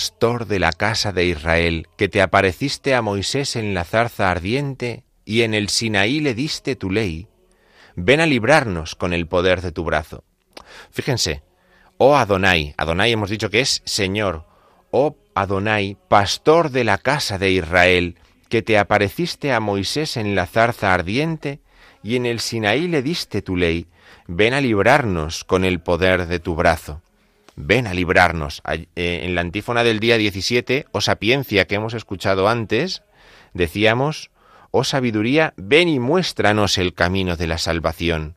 Pastor 0.00 0.46
de 0.46 0.58
la 0.58 0.72
casa 0.72 1.12
de 1.12 1.26
Israel, 1.26 1.86
que 1.98 2.08
te 2.08 2.22
apareciste 2.22 2.94
a 2.94 3.02
Moisés 3.02 3.54
en 3.54 3.74
la 3.74 3.84
zarza 3.84 4.30
ardiente 4.30 5.04
y 5.26 5.42
en 5.42 5.52
el 5.52 5.68
Sinaí 5.68 6.20
le 6.20 6.32
diste 6.32 6.74
tu 6.74 6.90
ley, 6.90 7.28
ven 7.96 8.20
a 8.20 8.26
librarnos 8.26 8.94
con 8.94 9.12
el 9.12 9.26
poder 9.26 9.60
de 9.60 9.72
tu 9.72 9.84
brazo. 9.84 10.24
Fíjense, 10.90 11.42
oh 11.98 12.16
Adonai, 12.16 12.74
Adonai 12.78 13.12
hemos 13.12 13.28
dicho 13.28 13.50
que 13.50 13.60
es 13.60 13.82
Señor, 13.84 14.46
oh 14.90 15.18
Adonai, 15.34 15.98
pastor 16.08 16.70
de 16.70 16.84
la 16.84 16.96
casa 16.96 17.36
de 17.36 17.50
Israel, 17.50 18.16
que 18.48 18.62
te 18.62 18.78
apareciste 18.78 19.52
a 19.52 19.60
Moisés 19.60 20.16
en 20.16 20.34
la 20.34 20.46
zarza 20.46 20.94
ardiente 20.94 21.60
y 22.02 22.16
en 22.16 22.24
el 22.24 22.40
Sinaí 22.40 22.88
le 22.88 23.02
diste 23.02 23.42
tu 23.42 23.54
ley, 23.54 23.86
ven 24.26 24.54
a 24.54 24.62
librarnos 24.62 25.44
con 25.44 25.62
el 25.62 25.82
poder 25.82 26.26
de 26.26 26.38
tu 26.38 26.54
brazo 26.54 27.02
ven 27.60 27.86
a 27.86 27.94
librarnos. 27.94 28.62
Eh, 28.66 28.86
en 29.24 29.34
la 29.34 29.40
antífona 29.40 29.84
del 29.84 30.00
día 30.00 30.18
17, 30.18 30.86
o 30.92 31.00
sapiencia 31.00 31.66
que 31.66 31.76
hemos 31.76 31.94
escuchado 31.94 32.48
antes, 32.48 33.02
decíamos, 33.54 34.30
oh 34.70 34.84
sabiduría, 34.84 35.54
ven 35.56 35.88
y 35.88 35.98
muéstranos 35.98 36.78
el 36.78 36.94
camino 36.94 37.36
de 37.36 37.46
la 37.46 37.58
salvación. 37.58 38.36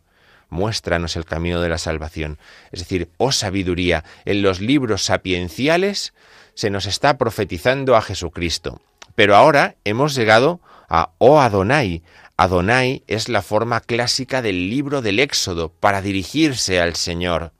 Muéstranos 0.49 1.15
el 1.15 1.25
camino 1.25 1.61
de 1.61 1.69
la 1.69 1.79
salvación. 1.79 2.37
Es 2.71 2.79
decir, 2.79 3.09
oh 3.17 3.31
sabiduría, 3.31 4.03
en 4.25 4.43
los 4.43 4.61
libros 4.61 5.03
sapienciales 5.03 6.13
se 6.53 6.69
nos 6.69 6.85
está 6.85 7.17
profetizando 7.17 7.95
a 7.95 8.01
Jesucristo. 8.01 8.79
Pero 9.15 9.35
ahora 9.35 9.75
hemos 9.83 10.15
llegado 10.15 10.59
a 10.89 11.11
Oh 11.17 11.39
Adonai. 11.39 12.03
Adonai 12.37 13.03
es 13.07 13.29
la 13.29 13.41
forma 13.41 13.79
clásica 13.79 14.41
del 14.41 14.69
libro 14.69 15.01
del 15.01 15.19
Éxodo 15.19 15.69
para 15.69 16.01
dirigirse 16.01 16.79
al 16.79 16.95
Señor. 16.95 17.51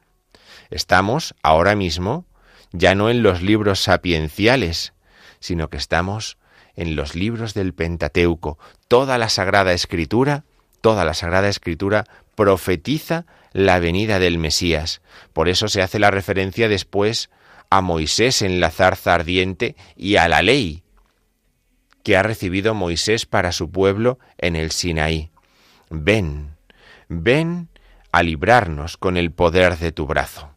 Estamos 0.69 1.35
ahora 1.43 1.75
mismo 1.75 2.25
ya 2.71 2.95
no 2.95 3.09
en 3.09 3.23
los 3.23 3.41
libros 3.41 3.81
sapienciales, 3.81 4.93
sino 5.39 5.69
que 5.69 5.77
estamos 5.77 6.37
en 6.75 6.95
los 6.95 7.15
libros 7.15 7.53
del 7.53 7.73
Pentateuco. 7.73 8.57
Toda 8.87 9.17
la 9.17 9.29
Sagrada 9.29 9.73
Escritura, 9.73 10.43
toda 10.81 11.05
la 11.05 11.13
Sagrada 11.13 11.49
Escritura 11.49 12.05
profetiza 12.35 13.25
la 13.51 13.79
venida 13.79 14.17
del 14.19 14.39
Mesías. 14.39 15.01
Por 15.33 15.49
eso 15.49 15.67
se 15.67 15.81
hace 15.83 15.99
la 15.99 16.09
referencia 16.11 16.67
después 16.67 17.29
a 17.69 17.81
Moisés 17.81 18.41
en 18.41 18.59
la 18.59 18.71
zarza 18.71 19.13
ardiente 19.13 19.75
y 19.95 20.15
a 20.15 20.27
la 20.27 20.41
ley. 20.41 20.83
que 22.03 22.17
ha 22.17 22.23
recibido 22.23 22.73
Moisés 22.73 23.25
para 23.25 23.53
su 23.53 23.71
pueblo 23.71 24.19
en 24.37 24.57
el 24.57 24.71
Sinaí. 24.71 25.31
Ven, 25.89 26.57
ven 27.07 27.69
a 28.11 28.23
librarnos 28.23 28.97
con 28.97 29.15
el 29.15 29.31
poder 29.31 29.77
de 29.77 29.93
tu 29.93 30.05
brazo. 30.05 30.52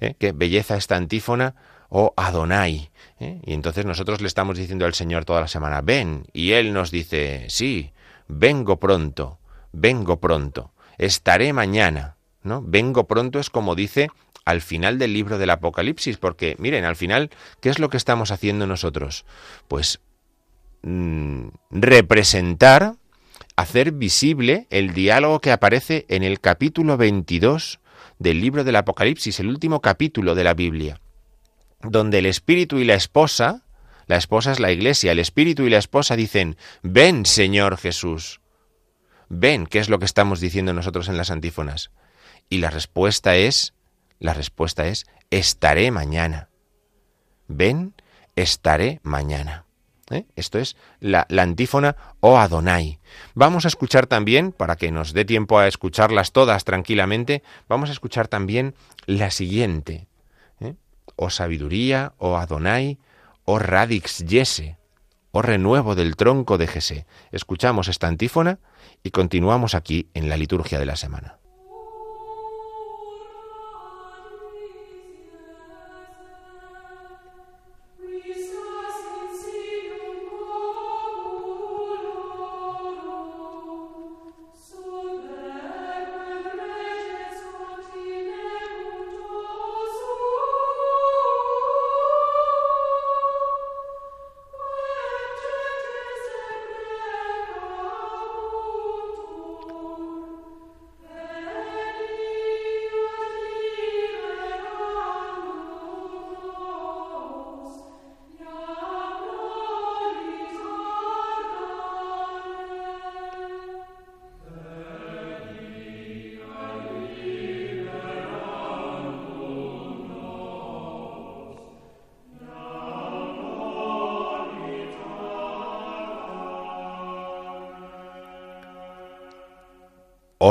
¿Eh? 0.00 0.14
Qué 0.18 0.32
belleza 0.32 0.76
esta 0.76 0.96
antífona, 0.96 1.54
oh 1.88 2.12
Adonai. 2.16 2.90
¿Eh? 3.18 3.40
Y 3.44 3.54
entonces 3.54 3.86
nosotros 3.86 4.20
le 4.20 4.28
estamos 4.28 4.58
diciendo 4.58 4.86
al 4.86 4.94
Señor 4.94 5.24
toda 5.24 5.40
la 5.40 5.48
semana, 5.48 5.80
ven, 5.80 6.26
y 6.32 6.52
Él 6.52 6.72
nos 6.72 6.90
dice, 6.90 7.46
sí, 7.48 7.92
vengo 8.28 8.78
pronto, 8.78 9.38
vengo 9.72 10.20
pronto, 10.20 10.72
estaré 10.98 11.52
mañana. 11.52 12.16
¿no? 12.46 12.62
Vengo 12.64 13.06
pronto 13.06 13.38
es 13.38 13.50
como 13.50 13.74
dice 13.74 14.08
al 14.46 14.62
final 14.62 14.98
del 14.98 15.12
libro 15.12 15.38
del 15.38 15.50
Apocalipsis, 15.50 16.16
porque 16.16 16.54
miren, 16.58 16.84
al 16.84 16.96
final, 16.96 17.30
¿qué 17.60 17.68
es 17.68 17.78
lo 17.80 17.90
que 17.90 17.96
estamos 17.96 18.30
haciendo 18.30 18.66
nosotros? 18.66 19.26
Pues 19.66 20.00
mm, 20.82 21.48
representar, 21.72 22.94
hacer 23.56 23.90
visible 23.90 24.68
el 24.70 24.94
diálogo 24.94 25.40
que 25.40 25.50
aparece 25.50 26.06
en 26.08 26.22
el 26.22 26.40
capítulo 26.40 26.96
22 26.96 27.80
del 28.18 28.40
libro 28.40 28.64
del 28.64 28.76
Apocalipsis, 28.76 29.40
el 29.40 29.48
último 29.48 29.80
capítulo 29.80 30.34
de 30.34 30.44
la 30.44 30.54
Biblia, 30.54 31.00
donde 31.82 32.18
el 32.18 32.26
espíritu 32.26 32.78
y 32.78 32.84
la 32.84 32.94
esposa, 32.94 33.64
la 34.06 34.16
esposa 34.16 34.52
es 34.52 34.60
la 34.60 34.72
iglesia, 34.72 35.12
el 35.12 35.18
espíritu 35.18 35.64
y 35.64 35.70
la 35.70 35.78
esposa 35.78 36.16
dicen, 36.16 36.56
ven 36.82 37.26
Señor 37.26 37.76
Jesús, 37.76 38.40
ven, 39.28 39.66
¿qué 39.66 39.78
es 39.78 39.88
lo 39.88 39.98
que 39.98 40.06
estamos 40.06 40.40
diciendo 40.40 40.72
nosotros 40.72 41.08
en 41.08 41.16
las 41.16 41.30
antífonas? 41.30 41.90
Y 42.48 42.58
la 42.58 42.70
respuesta 42.70 43.36
es, 43.36 43.74
la 44.18 44.32
respuesta 44.32 44.86
es, 44.86 45.06
estaré 45.30 45.90
mañana. 45.90 46.48
Ven, 47.48 47.94
estaré 48.34 49.00
mañana. 49.02 49.65
¿Eh? 50.10 50.24
Esto 50.36 50.58
es 50.58 50.76
la, 51.00 51.26
antífona 51.36 51.96
O 52.20 52.38
Adonai. 52.38 53.00
Vamos 53.34 53.64
a 53.64 53.68
escuchar 53.68 54.06
también, 54.06 54.52
para 54.52 54.76
que 54.76 54.92
nos 54.92 55.12
dé 55.12 55.24
tiempo 55.24 55.58
a 55.58 55.66
escucharlas 55.66 56.32
todas 56.32 56.64
tranquilamente, 56.64 57.42
vamos 57.68 57.88
a 57.88 57.92
escuchar 57.92 58.28
también 58.28 58.74
la 59.06 59.30
siguiente. 59.30 60.06
¿eh? 60.60 60.74
O 61.16 61.30
sabiduría, 61.30 62.12
O 62.18 62.36
Adonai, 62.36 62.98
O 63.44 63.58
radix 63.58 64.24
yese, 64.24 64.76
O 65.32 65.42
renuevo 65.42 65.94
del 65.96 66.14
tronco 66.14 66.56
de 66.56 66.68
Jesé. 66.68 67.06
Escuchamos 67.32 67.88
esta 67.88 68.06
antífona 68.06 68.60
y 69.02 69.10
continuamos 69.10 69.74
aquí 69.74 70.08
en 70.14 70.28
la 70.28 70.36
liturgia 70.36 70.78
de 70.78 70.86
la 70.86 70.96
semana. 70.96 71.38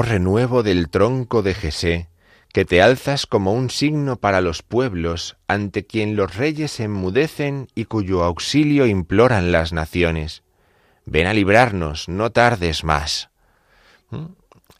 Renuevo 0.05 0.63
del 0.63 0.89
tronco 0.89 1.41
de 1.41 1.53
Jesé, 1.53 2.09
que 2.53 2.63
te 2.63 2.81
alzas 2.81 3.25
como 3.25 3.53
un 3.53 3.69
signo 3.69 4.15
para 4.15 4.39
los 4.39 4.61
pueblos, 4.61 5.35
ante 5.47 5.85
quien 5.85 6.15
los 6.15 6.35
reyes 6.35 6.79
enmudecen 6.79 7.67
y 7.75 7.85
cuyo 7.85 8.23
auxilio 8.23 8.85
imploran 8.85 9.51
las 9.51 9.73
naciones. 9.73 10.43
Ven 11.05 11.27
a 11.27 11.33
librarnos, 11.33 12.07
no 12.07 12.31
tardes 12.31 12.83
más. 12.83 13.29
¿Mm? 14.09 14.25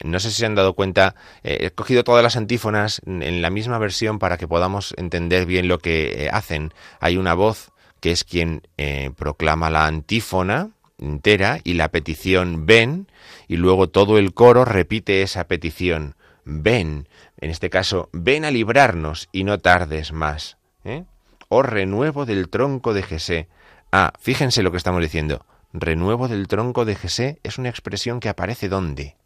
No 0.04 0.20
sé 0.20 0.30
si 0.30 0.38
se 0.38 0.46
han 0.46 0.54
dado 0.54 0.74
cuenta, 0.74 1.14
eh, 1.42 1.58
he 1.60 1.70
cogido 1.70 2.04
todas 2.04 2.22
las 2.22 2.36
antífonas 2.36 3.00
en 3.06 3.40
la 3.40 3.50
misma 3.50 3.78
versión 3.78 4.18
para 4.18 4.36
que 4.36 4.46
podamos 4.46 4.94
entender 4.98 5.46
bien 5.46 5.68
lo 5.68 5.78
que 5.78 6.24
eh, 6.24 6.30
hacen. 6.30 6.72
Hay 7.00 7.16
una 7.16 7.34
voz 7.34 7.72
que 8.00 8.12
es 8.12 8.24
quien 8.24 8.62
eh, 8.76 9.10
proclama 9.16 9.70
la 9.70 9.86
antífona, 9.86 10.70
entera 10.98 11.60
y 11.64 11.74
la 11.74 11.90
petición 11.90 12.66
ven 12.66 13.08
y 13.48 13.56
luego 13.56 13.88
todo 13.88 14.18
el 14.18 14.34
coro 14.34 14.64
repite 14.64 15.22
esa 15.22 15.46
petición 15.46 16.16
ven, 16.46 17.08
en 17.38 17.50
este 17.50 17.68
caso 17.68 18.08
ven 18.12 18.44
a 18.46 18.50
librarnos 18.50 19.28
y 19.32 19.44
no 19.44 19.58
tardes 19.58 20.12
más. 20.12 20.56
¿eh? 20.84 21.04
Oh 21.48 21.62
renuevo 21.62 22.24
del 22.24 22.48
tronco 22.48 22.94
de 22.94 23.02
Jesé. 23.02 23.48
Ah, 23.92 24.12
fíjense 24.18 24.62
lo 24.62 24.70
que 24.70 24.78
estamos 24.78 25.02
diciendo. 25.02 25.44
Renuevo 25.72 26.28
del 26.28 26.48
tronco 26.48 26.84
de 26.84 26.94
Jesé 26.94 27.40
es 27.42 27.58
una 27.58 27.68
expresión 27.68 28.20
que 28.20 28.30
aparece 28.30 28.68
¿dónde? 28.68 29.16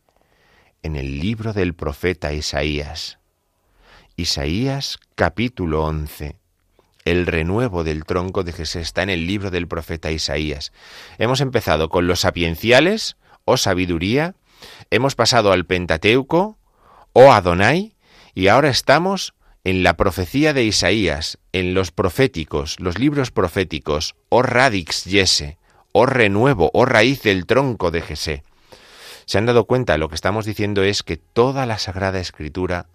En 0.83 0.97
el 0.97 1.21
libro 1.21 1.53
del 1.53 1.75
profeta 1.75 2.33
Isaías. 2.33 3.19
Isaías 4.17 4.99
capítulo 5.15 5.85
11 5.85 6.40
el 7.05 7.27
renuevo 7.27 7.85
del 7.85 8.05
tronco 8.05 8.43
de 8.43 8.53
Jesús 8.53 8.77
está 8.77 9.03
en 9.03 9.11
el 9.11 9.27
libro 9.27 9.51
del 9.51 9.69
profeta 9.69 10.11
Isaías. 10.11 10.73
Hemos 11.19 11.41
empezado 11.41 11.89
con 11.89 12.07
los 12.07 12.21
sapienciales, 12.21 13.17
o 13.45 13.57
sabiduría, 13.57 14.35
hemos 14.91 15.15
pasado 15.15 15.53
al 15.53 15.67
Pentateuco, 15.67 16.59
o 17.13 17.33
Adonai, 17.33 17.97
y 18.35 18.49
ahora 18.49 18.69
estamos 18.69 19.35
en 19.65 19.83
la 19.83 19.97
profecía 19.97 20.53
de 20.53 20.65
Isaías, 20.65 21.39
en 21.53 21.75
los 21.75 21.91
proféticos, 21.91 22.79
los 22.81 22.99
libros 22.99 23.31
proféticos, 23.31 24.15
o 24.29 24.43
radix 24.43 25.05
yese, 25.05 25.59
o 25.93 26.07
renuevo, 26.07 26.71
o 26.73 26.85
raíz 26.85 27.23
del 27.23 27.47
tronco 27.47 27.91
de 27.91 28.03
Jesé. 28.03 28.45
¿Se 29.27 29.39
han 29.39 29.47
dado 29.47 29.65
cuenta? 29.65 29.99
Lo 29.99 30.09
que 30.09 30.15
estamos 30.15 30.45
diciendo 30.45 30.83
es 30.83 31.03
que 31.03 31.17
toda 31.17 31.67
la 31.67 31.79
Sagrada 31.79 32.21
Escritura, 32.21 32.87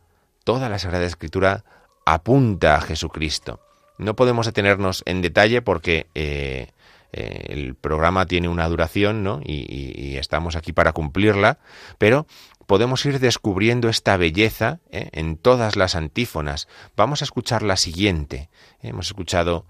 toda 0.44 0.70
la 0.70 0.80
Sagrada 0.80 1.06
Escritura 1.06 1.64
apunta 2.06 2.76
a 2.76 2.82
Jesucristo. 2.82 3.65
No 3.98 4.16
podemos 4.16 4.46
detenernos 4.46 5.04
en 5.06 5.22
detalle 5.22 5.62
porque 5.62 6.08
eh, 6.16 6.70
eh, 7.14 7.46
el 7.50 7.76
programa 7.76 8.26
tiene 8.26 8.50
una 8.50 8.68
duración 8.68 9.24
¿no? 9.24 9.40
y, 9.44 10.18
estamos 10.18 10.56
aquí 10.56 10.74
para 10.74 10.92
cumplirla, 10.92 11.60
pero 11.98 12.28
podemos 12.68 13.06
ir 13.06 13.20
descubriendo 13.20 13.88
esta 13.88 14.18
belleza 14.18 14.80
¿eh? 14.92 15.10
en 15.14 15.38
todas 15.38 15.76
las 15.78 15.96
antífonas. 15.96 16.68
Vamos 16.98 17.22
a 17.22 17.26
escuchar 17.26 17.64
la 17.64 17.78
siguiente. 17.78 18.50
Hemos 18.82 19.08
escuchado 19.08 19.66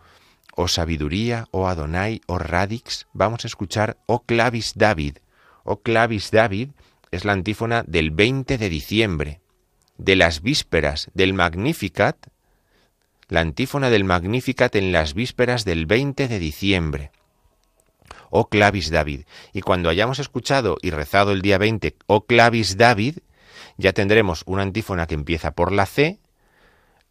O 0.56 0.68
sabiduría, 0.68 1.48
O 1.52 1.68
Adonai, 1.68 2.22
O 2.26 2.40
radix. 2.40 3.06
Vamos 3.14 3.46
a 3.46 3.48
escuchar 3.48 3.98
O 4.08 4.24
clavis 4.24 4.74
David. 4.76 5.18
O 5.64 5.82
clavis 5.82 6.32
David 6.32 6.70
es 7.12 7.26
la 7.26 7.34
antífona 7.34 7.84
del 7.86 8.12
20 8.12 8.58
de 8.58 8.70
diciembre, 8.70 9.42
de 9.98 10.16
las 10.16 10.42
vísperas 10.42 11.12
del 11.14 11.34
Magnificat 11.34 12.18
la 13.28 13.42
antífona 13.42 13.90
del 13.90 14.04
Magnificat 14.04 14.76
en 14.76 14.92
las 14.92 15.14
vísperas 15.14 15.66
del 15.66 15.86
20 15.86 16.28
de 16.28 16.40
diciembre. 16.40 17.12
Oh 18.30 18.50
clavis 18.50 18.92
David. 18.92 19.22
Y 19.54 19.62
cuando 19.62 19.90
hayamos 19.90 20.20
escuchado 20.20 20.78
y 20.82 20.92
rezado 20.92 21.32
el 21.32 21.42
día 21.42 21.58
20, 21.58 21.96
oh 22.08 22.26
clavis 22.26 22.78
David, 22.78 23.20
ya 23.78 23.94
tendremos 23.94 24.44
una 24.46 24.64
antífona 24.64 25.08
que 25.08 25.16
empieza 25.16 25.52
por 25.52 25.72
la 25.72 25.86
C, 25.86 26.20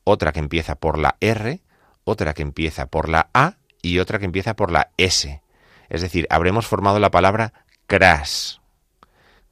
otra 0.05 0.33
que 0.33 0.40
empieza 0.40 0.74
por 0.77 0.98
la 0.98 1.16
R, 1.20 1.61
otra 2.05 2.35
que 2.35 2.42
empieza 2.42 2.87
por 2.87 3.09
la 3.09 3.31
A 3.33 3.57
y 3.83 3.98
otra 3.98 4.18
que 4.18 4.24
empieza 4.27 4.55
por 4.55 4.70
la 4.70 4.90
S. 4.96 5.42
Es 5.88 6.00
decir, 6.00 6.27
habremos 6.31 6.66
formado 6.66 6.98
la 6.98 7.11
palabra 7.11 7.53
cras. 7.87 8.61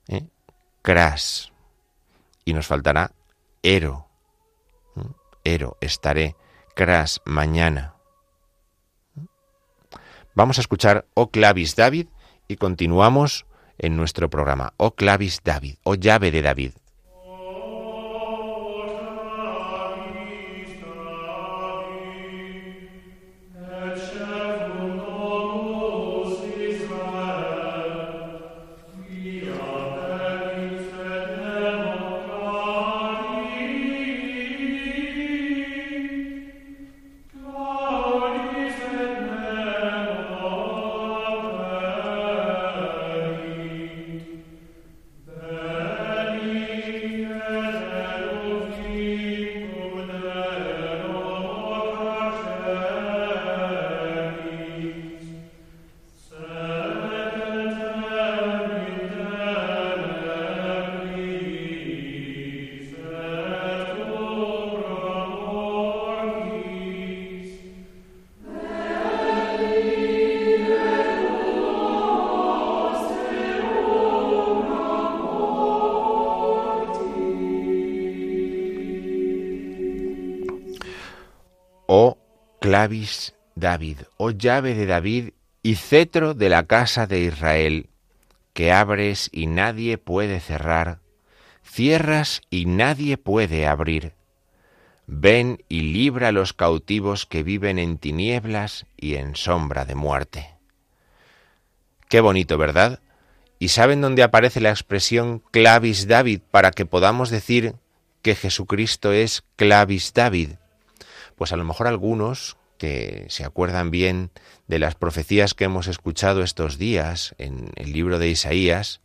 ¿eh? 0.09 0.27
Cras. 0.83 1.53
Y 2.45 2.55
nos 2.55 2.67
faltará 2.67 3.13
ero. 3.63 4.09
¿eh? 4.97 5.03
Ero, 5.45 5.77
estaré. 5.81 6.37
Cras 6.75 7.21
mañana. 7.27 7.95
Vamos 10.35 10.57
a 10.57 10.63
escuchar 10.63 11.07
O 11.13 11.31
Clavis 11.31 11.77
David 11.77 12.09
y 12.49 12.57
continuamos 12.57 13.45
en 13.79 13.97
nuestro 13.97 14.31
programa. 14.31 14.73
O 14.79 14.95
Clavis 14.95 15.43
David, 15.45 15.77
o 15.83 15.95
llave 15.95 16.31
de 16.31 16.41
David. 16.41 16.73
Clavis 83.03 83.35
David, 83.55 83.99
oh 84.17 84.31
llave 84.31 84.75
de 84.75 84.87
David 84.87 85.31
y 85.63 85.75
cetro 85.75 86.35
de 86.35 86.49
la 86.49 86.67
casa 86.67 87.07
de 87.07 87.21
Israel, 87.21 87.91
que 88.55 88.73
abres 88.73 89.29
y 89.33 89.47
nadie 89.47 89.99
puede 89.99 90.39
cerrar, 90.41 91.01
cierras 91.65 92.43
y 92.49 92.67
nadie 92.67 93.19
puede 93.19 93.67
abrir. 93.67 94.15
Ven 95.07 95.65
y 95.69 95.81
libra 95.81 96.29
a 96.29 96.33
los 96.33 96.53
cautivos 96.53 97.27
que 97.27 97.43
viven 97.43 97.79
en 97.79 97.99
tinieblas 97.99 98.87
y 98.97 99.17
en 99.17 99.35
sombra 99.35 99.85
de 99.85 99.97
muerte. 99.97 100.55
Qué 102.09 102.21
bonito, 102.21 102.57
¿verdad? 102.57 103.01
¿Y 103.59 103.69
saben 103.69 104.01
dónde 104.01 104.23
aparece 104.23 104.61
la 104.61 104.71
expresión 104.71 105.43
clavis 105.51 106.07
David 106.07 106.41
para 106.51 106.71
que 106.71 106.87
podamos 106.87 107.31
decir 107.31 107.75
que 108.23 108.35
Jesucristo 108.37 109.13
es 109.13 109.43
clavis 109.57 110.15
David? 110.15 110.51
Pues 111.37 111.53
a 111.53 111.57
lo 111.57 111.65
mejor 111.65 111.89
algunos 111.89 112.57
que 112.83 113.27
se 113.29 113.45
acuerdan 113.45 113.93
bien 113.93 114.33
de 114.67 114.81
las 114.81 114.97
profecías 114.97 115.55
que 115.55 115.63
hemos 115.63 115.87
escuchado 115.87 116.43
estos 116.43 116.79
días 116.79 117.33
en 117.39 117.71
el 117.77 117.93
libro 117.93 118.19
de 118.19 118.27
Isaías, 118.27 119.03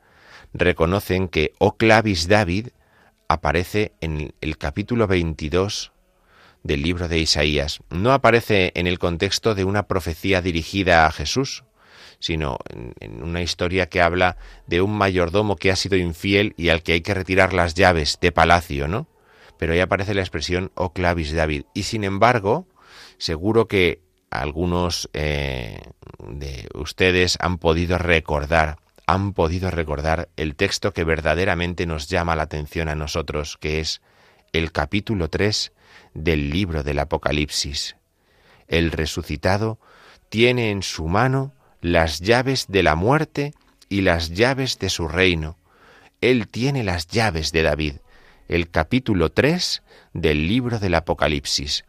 reconocen 0.52 1.28
que 1.28 1.54
O 1.60 1.78
clavis 1.78 2.28
David 2.28 2.70
aparece 3.28 3.92
en 4.02 4.34
el 4.42 4.58
capítulo 4.58 5.06
22 5.06 5.92
del 6.64 6.82
libro 6.82 7.08
de 7.08 7.20
Isaías. 7.20 7.82
No 7.92 8.14
aparece 8.14 8.72
en 8.74 8.88
el 8.88 8.98
contexto 8.98 9.54
de 9.54 9.64
una 9.64 9.84
profecía 9.84 10.42
dirigida 10.42 11.06
a 11.06 11.12
Jesús, 11.12 11.64
sino 12.18 12.58
en, 12.72 13.22
una 13.22 13.44
historia 13.44 13.90
que 13.90 14.02
habla 14.02 14.38
de 14.66 14.82
un 14.82 14.98
mayordomo 14.98 15.56
que 15.56 15.70
ha 15.70 15.76
sido 15.76 15.98
infiel 15.98 16.56
y 16.58 16.70
al 16.70 16.82
que 16.82 16.94
hay 16.94 17.02
que 17.02 17.14
retirar 17.14 17.54
las 17.54 17.76
llaves 17.76 18.18
de 18.22 18.32
palacio, 18.32 18.88
¿no? 18.88 19.08
Pero 19.60 19.74
ahí 19.74 19.82
aparece 19.82 20.16
la 20.16 20.22
expresión 20.22 20.72
O 20.74 20.94
clavis 20.94 21.32
David. 21.32 21.66
Y 21.76 21.84
sin 21.84 22.04
embargo, 22.04 22.66
seguro 23.18 23.68
que 23.68 24.02
algunos 24.30 25.10
eh, 25.14 25.82
de 26.20 26.68
ustedes 26.74 27.38
han 27.40 27.58
podido 27.58 27.98
recordar 27.98 28.78
han 29.08 29.32
podido 29.32 29.72
recordar 29.72 30.28
el 30.36 30.56
texto 30.56 30.94
que 30.94 31.06
verdaderamente 31.06 31.86
nos 31.86 32.10
llama 32.10 32.36
la 32.36 32.44
atención 32.44 32.90
a 32.90 32.96
nosotros, 32.96 33.58
que 33.58 33.80
es 33.80 34.02
el 34.52 34.74
capítulo 34.74 35.30
3 35.30 35.72
del 36.14 36.50
libro 36.50 36.84
del 36.84 37.00
Apocalipsis. 37.00 37.96
El 38.68 38.92
resucitado 38.92 39.80
tiene 40.28 40.72
en 40.72 40.84
su 40.84 41.08
mano 41.08 41.54
las 41.80 42.20
llaves 42.20 42.66
de 42.68 42.84
la 42.84 42.96
muerte 42.96 43.54
y 43.88 44.02
las 44.02 44.32
llaves 44.32 44.78
de 44.78 44.90
su 44.90 45.08
reino. 45.08 45.58
Él 46.20 46.50
tiene 46.50 46.84
las 46.84 47.08
llaves 47.08 47.54
de 47.54 47.64
David. 47.64 47.96
El 48.50 48.70
capítulo 48.70 49.32
3 49.32 49.84
del 50.14 50.50
libro 50.50 50.80
del 50.80 50.96
Apocalipsis. 50.96 51.86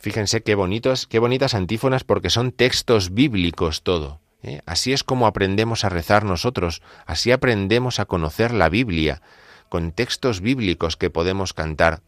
Fíjense 0.00 0.42
qué 0.42 0.54
bonitos, 0.54 1.06
qué 1.06 1.18
bonitas 1.18 1.54
antífonas 1.54 2.04
porque 2.04 2.30
son 2.30 2.52
textos 2.52 3.12
bíblicos 3.14 3.82
todo. 3.82 4.20
¿eh? 4.42 4.60
Así 4.66 4.92
es 4.92 5.02
como 5.04 5.26
aprendemos 5.26 5.84
a 5.84 5.88
rezar 5.88 6.24
nosotros, 6.24 6.82
así 7.06 7.32
aprendemos 7.32 7.98
a 7.98 8.04
conocer 8.04 8.52
la 8.52 8.68
Biblia, 8.68 9.22
con 9.68 9.92
textos 9.92 10.40
bíblicos 10.40 10.96
que 10.96 11.10
podemos 11.10 11.52
cantar. 11.52 12.00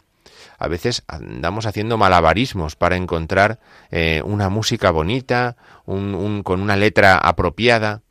A 0.58 0.68
veces 0.68 1.02
andamos 1.08 1.66
haciendo 1.66 1.98
malabarismos 1.98 2.76
para 2.76 2.96
encontrar 2.96 3.60
eh, 3.90 4.22
una 4.24 4.48
música 4.48 4.90
bonita, 4.90 5.56
con 5.84 6.60
una 6.60 6.76
letra 6.76 7.16
apropiada. 7.16 8.02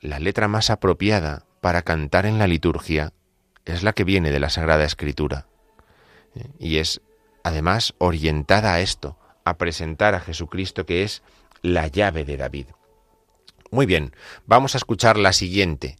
La 0.00 0.18
letra 0.18 0.46
más 0.48 0.70
apropiada 0.70 1.44
para 1.60 1.82
cantar 1.82 2.26
en 2.26 2.38
la 2.38 2.46
liturgia 2.46 3.12
es 3.64 3.82
la 3.82 3.94
que 3.94 4.04
viene 4.04 4.30
de 4.30 4.40
la 4.40 4.50
Sagrada 4.50 4.84
Escritura. 4.84 5.46
¿eh? 6.34 6.48
Y 6.58 6.76
es 6.76 7.00
además 7.44 7.94
orientada 7.98 8.74
a 8.74 8.80
esto, 8.80 9.16
a 9.44 9.56
presentar 9.56 10.14
a 10.14 10.20
Jesucristo 10.20 10.84
que 10.84 11.04
es 11.04 11.22
la 11.62 11.86
llave 11.86 12.24
de 12.24 12.36
David. 12.36 12.66
Muy 13.70 13.86
bien, 13.86 14.14
vamos 14.46 14.74
a 14.74 14.78
escuchar 14.78 15.16
la 15.16 15.32
siguiente. 15.32 15.96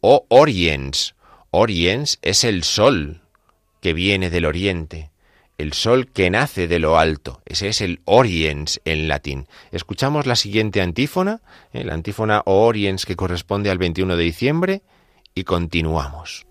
O 0.00 0.26
Oriens. 0.28 1.14
Oriens 1.50 2.18
es 2.22 2.44
el 2.44 2.64
sol 2.64 3.22
que 3.80 3.92
viene 3.92 4.30
del 4.30 4.44
oriente, 4.44 5.10
el 5.58 5.72
sol 5.72 6.10
que 6.10 6.30
nace 6.30 6.68
de 6.68 6.78
lo 6.78 6.98
alto. 6.98 7.42
Ese 7.46 7.68
es 7.68 7.80
el 7.80 8.00
Oriens 8.04 8.80
en 8.84 9.08
latín. 9.08 9.46
Escuchamos 9.72 10.26
la 10.26 10.36
siguiente 10.36 10.80
antífona, 10.82 11.40
eh, 11.72 11.84
la 11.84 11.94
antífona 11.94 12.42
O 12.44 12.66
Oriens 12.66 13.06
que 13.06 13.16
corresponde 13.16 13.70
al 13.70 13.78
21 13.78 14.16
de 14.16 14.24
diciembre, 14.24 14.82
y 15.34 15.44
continuamos. 15.44 16.46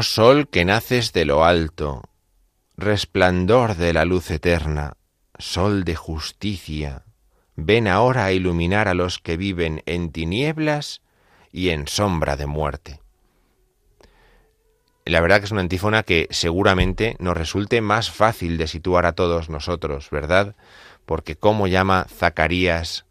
Oh 0.00 0.02
sol 0.02 0.48
que 0.48 0.64
naces 0.64 1.12
de 1.12 1.26
lo 1.26 1.44
alto, 1.44 2.00
resplandor 2.78 3.76
de 3.76 3.92
la 3.92 4.06
luz 4.06 4.30
eterna, 4.30 4.94
sol 5.38 5.84
de 5.84 5.94
justicia, 5.94 7.04
ven 7.54 7.86
ahora 7.86 8.24
a 8.24 8.32
iluminar 8.32 8.88
a 8.88 8.94
los 8.94 9.18
que 9.18 9.36
viven 9.36 9.82
en 9.84 10.10
tinieblas 10.10 11.02
y 11.52 11.68
en 11.68 11.86
sombra 11.86 12.38
de 12.38 12.46
muerte. 12.46 13.02
La 15.04 15.20
verdad 15.20 15.40
que 15.40 15.44
es 15.44 15.52
una 15.52 15.60
antífona 15.60 16.02
que 16.02 16.28
seguramente 16.30 17.16
nos 17.18 17.36
resulte 17.36 17.82
más 17.82 18.10
fácil 18.10 18.56
de 18.56 18.68
situar 18.68 19.04
a 19.04 19.12
todos 19.12 19.50
nosotros, 19.50 20.08
¿verdad? 20.08 20.56
Porque 21.04 21.36
cómo 21.36 21.66
llama 21.66 22.06
Zacarías, 22.08 23.04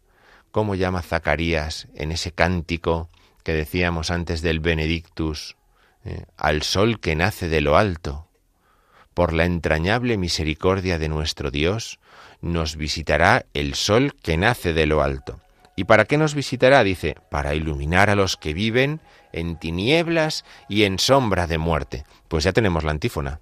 cómo 0.50 0.74
llama 0.74 1.02
Zacarías 1.02 1.86
en 1.94 2.10
ese 2.10 2.32
cántico 2.32 3.10
que 3.44 3.52
decíamos 3.54 4.10
antes 4.10 4.42
del 4.42 4.58
Benedictus, 4.58 5.56
eh, 6.04 6.24
al 6.36 6.62
sol 6.62 7.00
que 7.00 7.16
nace 7.16 7.48
de 7.48 7.60
lo 7.60 7.76
alto. 7.76 8.28
Por 9.14 9.32
la 9.32 9.44
entrañable 9.44 10.16
misericordia 10.16 10.98
de 10.98 11.08
nuestro 11.08 11.50
Dios, 11.50 11.98
nos 12.40 12.76
visitará 12.76 13.46
el 13.52 13.74
sol 13.74 14.14
que 14.22 14.36
nace 14.36 14.72
de 14.72 14.86
lo 14.86 15.02
alto. 15.02 15.40
¿Y 15.76 15.84
para 15.84 16.04
qué 16.04 16.18
nos 16.18 16.34
visitará? 16.34 16.82
Dice, 16.84 17.16
para 17.30 17.54
iluminar 17.54 18.10
a 18.10 18.14
los 18.14 18.36
que 18.36 18.54
viven 18.54 19.00
en 19.32 19.56
tinieblas 19.56 20.44
y 20.68 20.84
en 20.84 20.98
sombra 20.98 21.46
de 21.46 21.58
muerte. 21.58 22.04
Pues 22.28 22.44
ya 22.44 22.52
tenemos 22.52 22.84
la 22.84 22.90
antífona. 22.90 23.40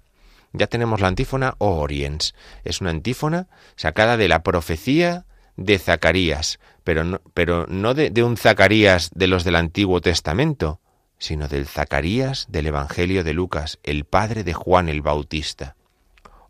Ya 0.53 0.67
tenemos 0.67 0.99
la 0.99 1.07
antífona 1.07 1.55
o 1.59 1.79
Oriens. 1.79 2.33
Es 2.63 2.81
una 2.81 2.89
antífona 2.89 3.47
sacada 3.75 4.17
de 4.17 4.27
la 4.27 4.41
profecía 4.41 5.25
de 5.55 5.77
Zacarías, 5.77 6.59
pero 6.83 7.03
no, 7.03 7.21
pero 7.33 7.67
no 7.67 7.93
de 7.93 8.23
un 8.23 8.37
Zacarías 8.37 9.11
de 9.13 9.27
los 9.27 9.43
del 9.43 9.55
Antiguo 9.55 10.01
Testamento, 10.01 10.79
sino 11.19 11.47
del 11.47 11.67
Zacarías 11.67 12.47
del 12.49 12.67
Evangelio 12.67 13.23
de 13.23 13.33
Lucas, 13.33 13.77
el 13.83 14.05
padre 14.05 14.43
de 14.43 14.53
Juan 14.53 14.89
el 14.89 15.01
Bautista. 15.01 15.75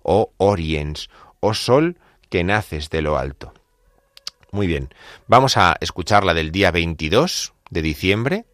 Oh 0.03 0.32
Oriens, 0.38 1.09
oh 1.41 1.53
sol 1.53 1.97
que 2.30 2.43
naces 2.43 2.89
de 2.89 3.01
lo 3.01 3.17
alto. 3.17 3.53
Muy 4.51 4.67
bien, 4.67 4.89
vamos 5.28 5.57
a 5.57 5.76
escuchar 5.82 6.24
la 6.24 6.34
del 6.34 6.51
día 6.51 6.72
22 6.72 7.53
de 7.70 7.82
diciembre, 7.82 8.45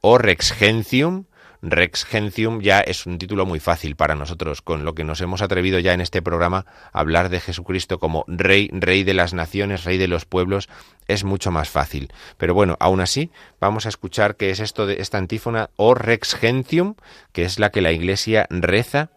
O 0.00 0.18
Rex 0.18 0.52
Gentium, 0.52 1.24
Rex 1.66 2.04
Gentium 2.04 2.60
ya 2.60 2.80
es 2.80 3.06
un 3.06 3.16
título 3.16 3.46
muy 3.46 3.58
fácil 3.58 3.96
para 3.96 4.14
nosotros, 4.14 4.60
con 4.60 4.84
lo 4.84 4.94
que 4.94 5.04
nos 5.04 5.22
hemos 5.22 5.40
atrevido 5.40 5.78
ya 5.78 5.94
en 5.94 6.02
este 6.02 6.20
programa 6.20 6.66
a 6.92 7.00
hablar 7.00 7.30
de 7.30 7.40
Jesucristo 7.40 7.98
como 7.98 8.24
Rey, 8.28 8.68
Rey 8.70 9.02
de 9.02 9.14
las 9.14 9.32
naciones, 9.32 9.84
Rey 9.84 9.96
de 9.96 10.08
los 10.08 10.26
pueblos, 10.26 10.68
es 11.08 11.24
mucho 11.24 11.50
más 11.50 11.68
fácil. 11.68 12.12
Pero 12.36 12.54
bueno, 12.54 12.76
aún 12.80 13.00
así, 13.00 13.30
vamos 13.60 13.86
a 13.86 13.88
escuchar 13.88 14.36
qué 14.36 14.50
es 14.50 14.60
esto 14.60 14.86
de 14.86 15.00
esta 15.00 15.18
antífona 15.18 15.70
O 15.76 15.94
Rex 15.94 16.34
Gentium, 16.34 16.94
que 17.32 17.44
es 17.44 17.58
la 17.58 17.70
que 17.70 17.82
la 17.82 17.92
Iglesia 17.92 18.46
reza 18.50 19.10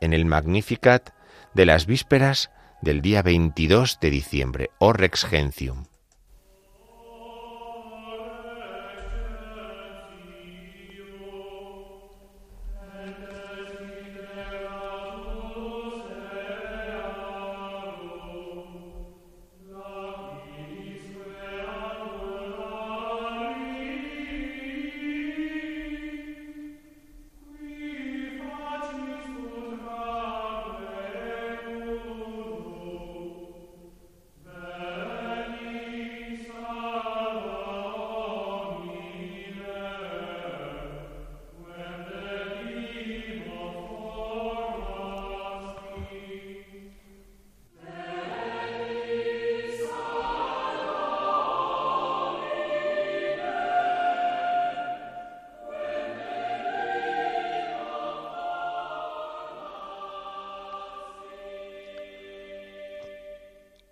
en 0.00 0.12
el 0.12 0.24
Magnificat 0.24 1.10
de 1.54 1.66
las 1.66 1.86
vísperas 1.86 2.50
del 2.80 3.02
día 3.02 3.22
22 3.22 3.98
de 4.00 4.10
diciembre, 4.10 4.70
O 4.78 4.92
Rex 4.92 5.24
Gentium. 5.24 5.84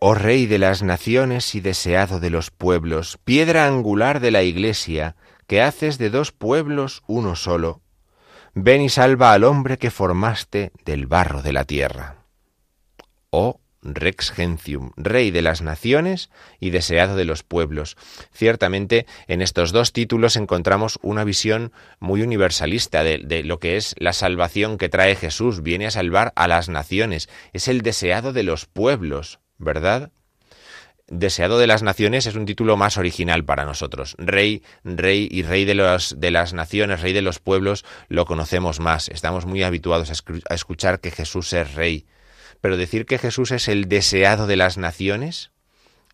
Oh 0.02 0.14
Rey 0.14 0.46
de 0.46 0.56
las 0.56 0.82
naciones 0.82 1.54
y 1.54 1.60
deseado 1.60 2.20
de 2.20 2.30
los 2.30 2.50
pueblos, 2.50 3.18
piedra 3.22 3.66
angular 3.66 4.20
de 4.20 4.30
la 4.30 4.42
Iglesia, 4.42 5.14
que 5.46 5.60
haces 5.60 5.98
de 5.98 6.08
dos 6.08 6.32
pueblos 6.32 7.02
uno 7.06 7.36
solo, 7.36 7.82
ven 8.54 8.80
y 8.80 8.88
salva 8.88 9.34
al 9.34 9.44
hombre 9.44 9.76
que 9.76 9.90
formaste 9.90 10.72
del 10.86 11.06
barro 11.06 11.42
de 11.42 11.52
la 11.52 11.66
tierra. 11.66 12.24
Oh 13.28 13.60
Rex 13.82 14.30
Gentium, 14.30 14.92
Rey 14.96 15.30
de 15.30 15.42
las 15.42 15.60
naciones 15.60 16.30
y 16.60 16.70
deseado 16.70 17.14
de 17.14 17.26
los 17.26 17.42
pueblos. 17.42 17.98
Ciertamente, 18.32 19.04
en 19.26 19.42
estos 19.42 19.70
dos 19.70 19.92
títulos 19.92 20.36
encontramos 20.36 20.98
una 21.02 21.24
visión 21.24 21.72
muy 21.98 22.22
universalista 22.22 23.04
de, 23.04 23.18
de, 23.18 23.42
lo 23.44 23.58
que 23.58 23.76
es 23.76 23.94
la 23.98 24.14
salvación 24.14 24.78
que 24.78 24.88
trae 24.88 25.14
Jesús. 25.14 25.62
Viene 25.62 25.86
a 25.86 25.90
salvar 25.90 26.32
a 26.36 26.48
las 26.48 26.70
naciones. 26.70 27.28
Es 27.52 27.68
el 27.68 27.82
deseado 27.82 28.32
de 28.32 28.44
los 28.44 28.64
pueblos. 28.64 29.40
¿Verdad? 29.60 30.10
Deseado 31.06 31.58
de 31.58 31.66
las 31.66 31.82
naciones 31.82 32.26
es 32.26 32.34
un 32.34 32.46
título 32.46 32.76
más 32.76 32.96
original 32.96 33.44
para 33.44 33.64
nosotros. 33.64 34.16
Rey, 34.18 34.62
rey 34.84 35.28
y 35.30 35.42
rey 35.42 35.64
de, 35.64 35.74
de 36.16 36.30
las 36.30 36.52
naciones, 36.52 37.02
rey 37.02 37.12
de 37.12 37.22
los 37.22 37.38
pueblos, 37.40 37.84
lo 38.08 38.24
conocemos 38.24 38.80
más. 38.80 39.08
Estamos 39.08 39.44
muy 39.44 39.62
habituados 39.62 40.10
a 40.10 40.54
escuchar 40.54 41.00
que 41.00 41.10
Jesús 41.10 41.52
es 41.52 41.74
rey. 41.74 42.06
Pero 42.60 42.76
decir 42.76 43.06
que 43.06 43.18
Jesús 43.18 43.50
es 43.50 43.68
el 43.68 43.88
deseado 43.88 44.46
de 44.46 44.56
las 44.56 44.78
naciones, 44.78 45.50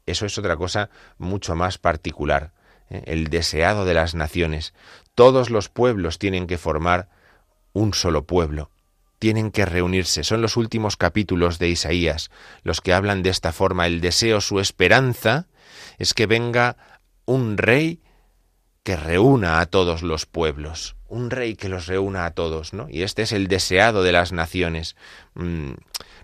eso 0.06 0.26
es 0.26 0.38
otra 0.38 0.56
cosa 0.56 0.90
mucho 1.18 1.54
más 1.54 1.78
particular. 1.78 2.52
¿eh? 2.90 3.02
El 3.06 3.28
deseado 3.28 3.84
de 3.84 3.94
las 3.94 4.14
naciones. 4.14 4.72
Todos 5.14 5.50
los 5.50 5.68
pueblos 5.68 6.18
tienen 6.18 6.46
que 6.46 6.58
formar 6.58 7.08
un 7.72 7.92
solo 7.92 8.24
pueblo 8.24 8.70
tienen 9.18 9.50
que 9.50 9.64
reunirse. 9.64 10.24
Son 10.24 10.42
los 10.42 10.56
últimos 10.56 10.96
capítulos 10.96 11.58
de 11.58 11.68
Isaías 11.68 12.30
los 12.62 12.80
que 12.80 12.92
hablan 12.92 13.22
de 13.22 13.30
esta 13.30 13.52
forma. 13.52 13.86
El 13.86 14.00
deseo, 14.00 14.40
su 14.40 14.60
esperanza, 14.60 15.46
es 15.98 16.14
que 16.14 16.26
venga 16.26 16.76
un 17.24 17.58
rey 17.58 18.00
que 18.82 18.96
reúna 18.96 19.60
a 19.60 19.66
todos 19.66 20.02
los 20.02 20.26
pueblos, 20.26 20.94
un 21.08 21.30
rey 21.30 21.56
que 21.56 21.68
los 21.68 21.86
reúna 21.86 22.24
a 22.24 22.30
todos, 22.30 22.72
¿no? 22.72 22.86
Y 22.88 23.02
este 23.02 23.22
es 23.22 23.32
el 23.32 23.48
deseado 23.48 24.04
de 24.04 24.12
las 24.12 24.30
naciones. 24.30 24.94
Mm, 25.34 25.72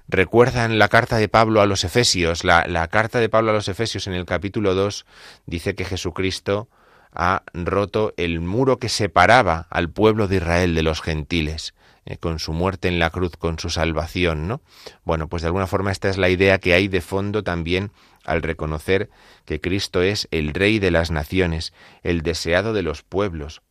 recuerdan 0.07 0.79
la 0.79 0.89
carta 0.89 1.17
de 1.17 1.29
Pablo 1.29 1.61
a 1.61 1.67
los 1.67 1.83
Efesios, 1.83 2.45
la, 2.45 2.65
la 2.69 2.87
carta 2.87 3.19
de 3.19 3.29
Pablo 3.29 3.51
a 3.51 3.55
los 3.55 3.67
Efesios 3.67 4.07
en 4.07 4.13
el 4.13 4.27
capítulo 4.27 4.75
2 4.77 5.07
dice 5.47 5.75
que 5.75 5.85
Jesucristo 5.85 6.69
ha 7.13 7.43
roto 7.55 8.15
el 8.17 8.41
muro 8.41 8.79
que 8.79 8.89
separaba 8.89 9.67
al 9.71 9.91
pueblo 9.91 10.29
de 10.29 10.37
Israel 10.37 10.75
de 10.75 10.83
los 10.83 11.03
gentiles. 11.03 11.75
Eh, 12.05 12.17
con 12.17 12.41
su 12.41 12.53
muerte 12.53 12.89
en 12.89 12.99
la 12.99 13.11
cruz, 13.11 13.37
con 13.37 13.61
su 13.61 13.71
salvación, 13.71 14.49
¿no? 14.49 14.61
Bueno, 15.05 15.29
pues 15.29 15.43
de 15.43 15.47
alguna 15.47 15.69
forma 15.69 15.93
esta 15.93 16.09
es 16.09 16.19
la 16.19 16.31
idea 16.31 16.59
que 16.59 16.75
hay 16.75 16.89
de 16.89 17.01
fondo 17.01 17.45
también 17.45 17.93
al 18.25 18.43
reconocer 18.43 19.09
que 19.45 19.61
Cristo 19.61 20.03
es 20.03 20.27
el 20.33 20.53
Rey 20.53 20.81
de 20.81 20.91
las 20.91 21.13
naciones, 21.13 21.73
el 22.03 22.23
deseado 22.23 22.73
de 22.73 22.83
los 22.83 23.05
pueblos. 23.05 23.63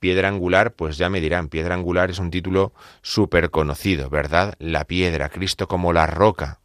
Piedra 0.00 0.28
angular, 0.28 0.72
pues 0.72 0.96
ya 0.96 1.10
me 1.10 1.20
dirán, 1.20 1.48
piedra 1.48 1.74
angular 1.74 2.10
es 2.10 2.18
un 2.18 2.30
título 2.30 2.72
súper 3.02 3.50
conocido, 3.50 4.08
¿verdad? 4.08 4.54
La 4.58 4.84
piedra, 4.84 5.28
Cristo 5.28 5.68
como 5.68 5.92
la 5.92 6.06
roca, 6.06 6.60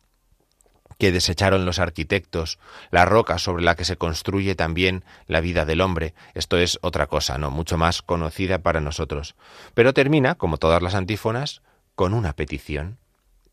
que 1.01 1.11
desecharon 1.11 1.65
los 1.65 1.79
arquitectos, 1.79 2.59
la 2.91 3.05
roca 3.05 3.39
sobre 3.39 3.63
la 3.63 3.73
que 3.73 3.85
se 3.85 3.97
construye 3.97 4.53
también 4.53 5.03
la 5.25 5.41
vida 5.41 5.65
del 5.65 5.81
hombre. 5.81 6.13
Esto 6.35 6.59
es 6.59 6.77
otra 6.83 7.07
cosa, 7.07 7.39
¿no? 7.39 7.49
Mucho 7.49 7.75
más 7.75 8.03
conocida 8.03 8.59
para 8.59 8.81
nosotros. 8.81 9.33
Pero 9.73 9.95
termina, 9.95 10.35
como 10.35 10.57
todas 10.57 10.83
las 10.83 10.93
antífonas, 10.93 11.63
con 11.95 12.13
una 12.13 12.33
petición. 12.33 12.99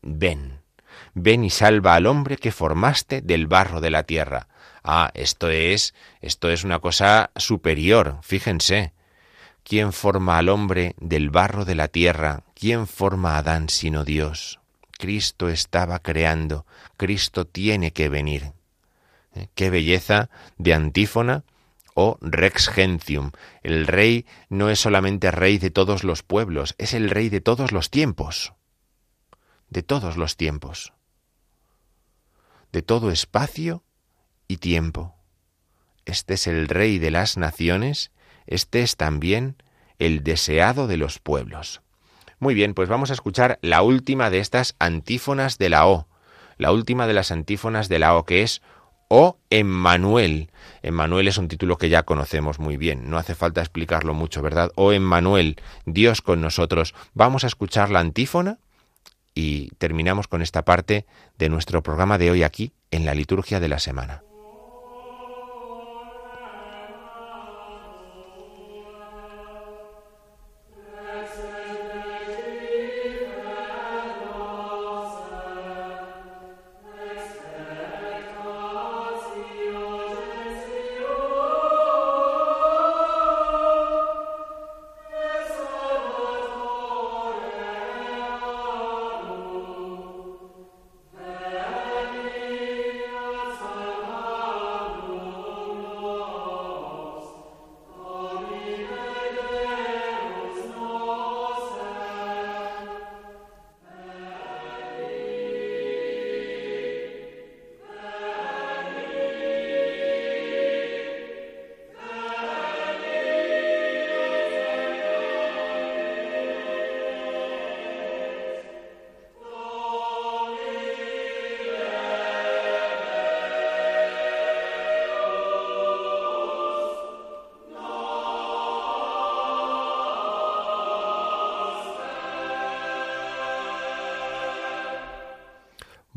Ven, 0.03 0.61
ven 1.15 1.43
y 1.43 1.49
salva 1.49 1.95
al 1.95 2.05
hombre 2.05 2.37
que 2.37 2.51
formaste 2.51 3.21
del 3.21 3.47
barro 3.47 3.81
de 3.81 3.89
la 3.89 4.03
tierra. 4.03 4.47
Ah, 4.83 5.09
esto 5.15 5.49
es, 5.49 5.95
esto 6.21 6.51
es 6.51 6.63
una 6.63 6.77
cosa 6.77 7.31
superior, 7.35 8.19
fíjense. 8.21 8.93
¿Quién 9.63 9.91
forma 9.91 10.37
al 10.37 10.49
hombre 10.49 10.93
del 10.99 11.31
barro 11.31 11.65
de 11.65 11.73
la 11.73 11.87
tierra? 11.87 12.43
¿Quién 12.53 12.85
forma 12.85 13.33
a 13.33 13.37
Adán 13.39 13.69
sino 13.69 14.03
Dios? 14.03 14.59
Cristo 14.99 15.47
estaba 15.47 15.99
creando, 15.99 16.65
Cristo 16.99 17.47
tiene 17.47 17.93
que 17.93 18.09
venir. 18.09 18.51
¿Eh? 19.33 19.47
Qué 19.55 19.69
belleza 19.69 20.29
de 20.57 20.73
antífona 20.73 21.45
o 21.95 22.17
rex 22.21 22.67
gentium. 22.67 23.31
El 23.63 23.87
rey 23.87 24.25
no 24.49 24.69
es 24.69 24.79
solamente 24.79 25.31
rey 25.31 25.57
de 25.57 25.71
todos 25.71 26.03
los 26.03 26.23
pueblos, 26.23 26.75
es 26.77 26.93
el 26.93 27.09
rey 27.09 27.29
de 27.29 27.39
todos 27.39 27.71
los 27.71 27.89
tiempos. 27.89 28.53
De 29.69 29.81
todos 29.81 30.17
los 30.17 30.35
tiempos. 30.35 30.93
De 32.73 32.81
todo 32.81 33.11
espacio 33.11 33.83
y 34.49 34.57
tiempo. 34.57 35.15
Este 36.05 36.33
es 36.33 36.47
el 36.47 36.67
rey 36.67 36.99
de 36.99 37.11
las 37.11 37.37
naciones, 37.37 38.11
este 38.45 38.81
es 38.81 38.97
también 38.97 39.55
el 39.99 40.23
deseado 40.23 40.87
de 40.87 40.97
los 40.97 41.19
pueblos. 41.19 41.81
Muy 42.39 42.55
bien, 42.55 42.73
pues 42.73 42.89
vamos 42.89 43.09
a 43.09 43.13
escuchar 43.13 43.57
la 43.61 43.83
última 43.83 44.29
de 44.29 44.39
estas 44.39 44.75
antífonas 44.79 45.57
de 45.57 45.69
la 45.69 45.87
O, 45.87 46.08
la 46.59 46.71
última 46.71 47.07
de 47.07 47.13
las 47.15 47.31
antífonas 47.31 47.89
de 47.89 47.97
la 47.97 48.15
O, 48.15 48.25
que 48.25 48.43
es 48.43 48.61
O 49.07 49.39
Emmanuel. 49.49 50.51
Emmanuel 50.83 51.27
es 51.27 51.39
un 51.39 51.47
título 51.47 51.79
que 51.79 51.89
ya 51.89 52.03
conocemos 52.03 52.59
muy 52.59 52.77
bien, 52.77 53.09
no 53.09 53.17
hace 53.17 53.33
falta 53.33 53.61
explicarlo 53.61 54.13
mucho, 54.13 54.43
¿verdad? 54.43 54.71
O 54.75 54.91
Emmanuel, 54.91 55.55
Dios 55.87 56.21
con 56.21 56.41
nosotros. 56.41 56.93
Vamos 57.15 57.43
a 57.43 57.47
escuchar 57.47 57.89
la 57.89 58.01
antífona 58.01 58.59
y 59.33 59.69
terminamos 59.77 60.27
con 60.27 60.43
esta 60.43 60.63
parte 60.63 61.07
de 61.39 61.49
nuestro 61.49 61.81
programa 61.81 62.19
de 62.19 62.29
hoy 62.29 62.43
aquí 62.43 62.73
en 62.91 63.05
la 63.05 63.15
liturgia 63.15 63.59
de 63.59 63.69
la 63.69 63.79
semana. 63.79 64.21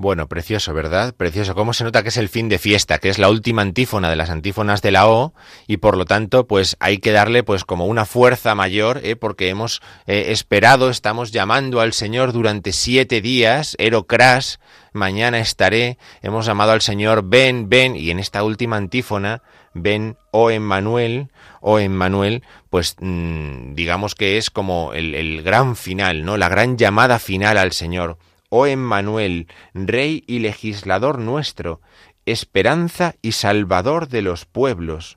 Bueno, 0.02 0.26
precioso, 0.26 0.74
¿verdad? 0.74 1.14
Precioso. 1.14 1.54
¿Cómo 1.54 1.72
se 1.72 1.84
nota 1.84 2.02
que 2.02 2.08
es 2.08 2.16
el 2.16 2.28
fin 2.28 2.48
de 2.48 2.58
fiesta, 2.58 2.98
que 2.98 3.08
es 3.08 3.20
la 3.20 3.30
última 3.30 3.62
antífona 3.62 4.10
de 4.10 4.16
las 4.16 4.30
antífonas 4.30 4.82
de 4.82 4.90
la 4.90 5.06
O 5.06 5.32
y 5.68 5.76
por 5.76 5.96
lo 5.96 6.06
tanto, 6.06 6.48
pues 6.48 6.76
hay 6.80 6.98
que 6.98 7.12
darle 7.12 7.44
pues 7.44 7.64
como 7.64 7.86
una 7.86 8.04
fuerza 8.04 8.56
mayor, 8.56 8.98
¿eh? 9.04 9.14
porque 9.14 9.48
hemos 9.48 9.80
eh, 10.08 10.24
esperado, 10.30 10.90
estamos 10.90 11.30
llamando 11.30 11.80
al 11.80 11.92
Señor 11.92 12.32
durante 12.32 12.72
siete 12.72 13.20
días, 13.20 13.76
Erocras, 13.78 14.58
mañana 14.92 15.38
estaré, 15.38 15.98
hemos 16.20 16.46
llamado 16.46 16.72
al 16.72 16.80
Señor, 16.80 17.22
ven, 17.24 17.68
ven, 17.68 17.94
y 17.94 18.10
en 18.10 18.18
esta 18.18 18.42
última 18.42 18.78
antífona, 18.78 19.42
ven, 19.72 20.16
oh 20.32 20.50
Emmanuel, 20.50 21.28
oh 21.60 21.78
Emmanuel, 21.78 22.42
pues 22.70 22.96
mm, 22.98 23.74
digamos 23.74 24.16
que 24.16 24.36
es 24.36 24.50
como 24.50 24.94
el 24.94 25.42
gran 25.42 25.76
final, 25.76 26.24
¿no? 26.24 26.36
La 26.38 26.48
gran 26.48 26.76
llamada 26.76 27.20
final 27.20 27.56
al 27.56 27.70
Señor 27.70 28.18
oh 28.54 28.66
Emmanuel, 28.66 29.48
Rey 29.72 30.24
y 30.26 30.40
legislador 30.40 31.18
nuestro, 31.18 31.80
esperanza 32.26 33.14
y 33.22 33.32
salvador 33.32 34.08
de 34.08 34.20
los 34.20 34.44
pueblos, 34.44 35.16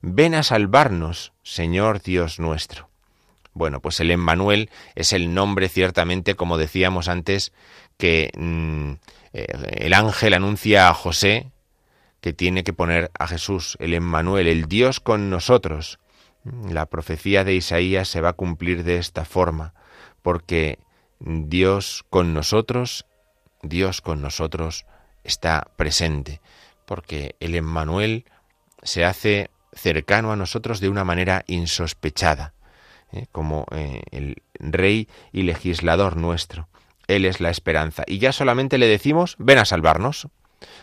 ven 0.00 0.36
a 0.36 0.44
salvarnos, 0.44 1.32
Señor 1.42 2.00
Dios 2.00 2.38
nuestro. 2.38 2.88
Bueno, 3.52 3.80
pues 3.80 3.98
el 3.98 4.12
Emmanuel 4.12 4.70
es 4.94 5.12
el 5.12 5.34
nombre 5.34 5.68
ciertamente, 5.68 6.36
como 6.36 6.56
decíamos 6.56 7.08
antes, 7.08 7.52
que 7.96 8.30
mm, 8.38 8.92
eh, 9.32 9.46
el 9.78 9.92
ángel 9.92 10.34
anuncia 10.34 10.88
a 10.88 10.94
José 10.94 11.50
que 12.20 12.32
tiene 12.32 12.62
que 12.62 12.72
poner 12.72 13.10
a 13.18 13.26
Jesús, 13.26 13.76
el 13.80 13.92
Emmanuel, 13.92 14.46
el 14.46 14.66
Dios 14.66 15.00
con 15.00 15.30
nosotros. 15.30 15.98
La 16.70 16.86
profecía 16.86 17.42
de 17.42 17.54
Isaías 17.54 18.06
se 18.06 18.20
va 18.20 18.28
a 18.28 18.34
cumplir 18.34 18.84
de 18.84 18.98
esta 18.98 19.24
forma, 19.24 19.74
porque 20.22 20.78
Dios 21.20 22.04
con 22.10 22.34
nosotros, 22.34 23.06
Dios 23.62 24.00
con 24.00 24.22
nosotros 24.22 24.86
está 25.24 25.68
presente, 25.76 26.40
porque 26.86 27.34
el 27.40 27.54
Emmanuel 27.54 28.24
se 28.82 29.04
hace 29.04 29.50
cercano 29.72 30.32
a 30.32 30.36
nosotros 30.36 30.80
de 30.80 30.88
una 30.88 31.04
manera 31.04 31.44
insospechada, 31.46 32.54
¿eh? 33.12 33.26
como 33.32 33.66
eh, 33.72 34.02
el 34.10 34.42
rey 34.54 35.08
y 35.32 35.42
legislador 35.42 36.16
nuestro. 36.16 36.68
Él 37.06 37.24
es 37.24 37.40
la 37.40 37.50
esperanza. 37.50 38.04
Y 38.06 38.18
ya 38.18 38.32
solamente 38.32 38.78
le 38.78 38.86
decimos, 38.86 39.36
ven 39.38 39.58
a 39.58 39.64
salvarnos, 39.64 40.28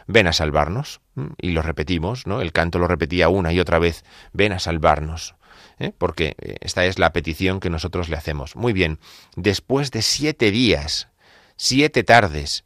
ven 0.08 0.28
a 0.28 0.34
salvarnos. 0.34 1.02
Y 1.40 1.52
lo 1.52 1.62
repetimos, 1.62 2.26
¿no? 2.26 2.42
El 2.42 2.52
canto 2.52 2.80
lo 2.80 2.88
repetía 2.88 3.30
una 3.30 3.54
y 3.54 3.60
otra 3.60 3.80
vez, 3.80 4.04
ven 4.34 4.52
a 4.52 4.60
salvarnos. 4.60 5.35
¿Eh? 5.80 5.92
Porque 5.98 6.36
esta 6.62 6.86
es 6.86 7.00
la 7.00 7.14
petición 7.14 7.60
que 7.60 7.70
nosotros 7.70 8.10
le 8.10 8.18
hacemos. 8.18 8.56
Muy 8.56 8.74
bien, 8.74 9.00
después 9.36 9.92
de 9.92 10.02
siete 10.02 10.52
días, 10.52 11.10
siete 11.56 12.04
tardes, 12.04 12.66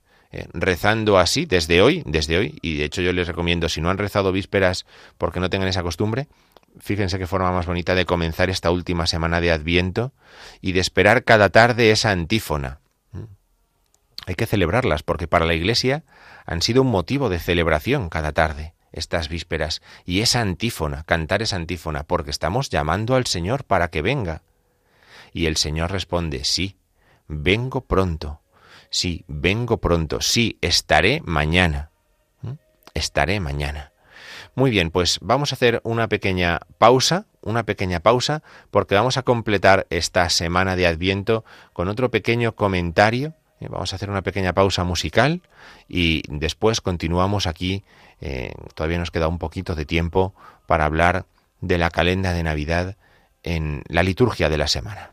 rezando 0.53 1.17
así 1.17 1.45
desde 1.45 1.81
hoy, 1.81 2.03
desde 2.05 2.37
hoy, 2.37 2.59
y 2.61 2.77
de 2.77 2.85
hecho 2.85 3.01
yo 3.01 3.13
les 3.13 3.27
recomiendo, 3.27 3.69
si 3.69 3.81
no 3.81 3.89
han 3.89 3.97
rezado 3.97 4.31
vísperas 4.31 4.85
porque 5.17 5.39
no 5.39 5.49
tengan 5.49 5.67
esa 5.67 5.83
costumbre, 5.83 6.27
fíjense 6.79 7.17
qué 7.17 7.27
forma 7.27 7.51
más 7.51 7.65
bonita 7.65 7.95
de 7.95 8.05
comenzar 8.05 8.49
esta 8.49 8.71
última 8.71 9.07
semana 9.07 9.41
de 9.41 9.51
Adviento 9.51 10.13
y 10.61 10.73
de 10.73 10.81
esperar 10.81 11.23
cada 11.23 11.49
tarde 11.49 11.91
esa 11.91 12.11
antífona. 12.11 12.79
Hay 14.27 14.35
que 14.35 14.45
celebrarlas 14.45 15.01
porque 15.01 15.27
para 15.27 15.45
la 15.45 15.55
Iglesia 15.55 16.03
han 16.45 16.61
sido 16.61 16.83
un 16.83 16.89
motivo 16.89 17.29
de 17.29 17.39
celebración 17.39 18.09
cada 18.09 18.31
tarde, 18.31 18.73
estas 18.91 19.29
vísperas, 19.29 19.81
y 20.05 20.21
esa 20.21 20.41
antífona, 20.41 21.03
cantar 21.03 21.41
esa 21.41 21.55
antífona, 21.55 22.03
porque 22.03 22.31
estamos 22.31 22.69
llamando 22.69 23.15
al 23.15 23.25
Señor 23.25 23.63
para 23.63 23.89
que 23.89 24.01
venga. 24.01 24.43
Y 25.33 25.45
el 25.45 25.57
Señor 25.57 25.91
responde, 25.91 26.43
sí, 26.43 26.77
vengo 27.27 27.81
pronto, 27.81 28.41
sí, 28.89 29.25
vengo 29.27 29.77
pronto, 29.77 30.21
sí, 30.21 30.57
estaré 30.61 31.21
mañana, 31.23 31.91
estaré 32.93 33.39
mañana. 33.39 33.93
Muy 34.55 34.71
bien, 34.71 34.91
pues 34.91 35.19
vamos 35.21 35.51
a 35.51 35.55
hacer 35.55 35.79
una 35.83 36.09
pequeña 36.09 36.59
pausa, 36.77 37.27
una 37.41 37.63
pequeña 37.63 37.99
pausa, 38.01 38.43
porque 38.71 38.95
vamos 38.95 39.17
a 39.17 39.23
completar 39.23 39.87
esta 39.89 40.29
semana 40.29 40.75
de 40.75 40.87
Adviento 40.87 41.45
con 41.71 41.87
otro 41.87 42.11
pequeño 42.11 42.55
comentario. 42.55 43.35
Eh, 43.59 43.67
vamos 43.69 43.91
a 43.91 43.95
hacer 43.95 44.09
una 44.09 44.21
pequeña 44.21 44.53
pausa 44.53 44.83
musical 44.83 45.41
y 45.87 46.23
después 46.27 46.81
continuamos 46.81 47.47
aquí. 47.47 47.83
Eh, 48.21 48.53
todavía 48.75 48.99
nos 48.99 49.11
queda 49.11 49.27
un 49.27 49.37
poquito 49.37 49.75
de 49.75 49.85
tiempo 49.85 50.33
para 50.65 50.85
hablar 50.85 51.25
de 51.61 51.77
la 51.77 51.89
calenda 51.89 52.33
de 52.33 52.43
Navidad 52.43 52.95
en 53.43 53.83
la 53.87 54.03
liturgia 54.03 54.49
de 54.49 54.57
la 54.57 54.67
semana. 54.67 55.11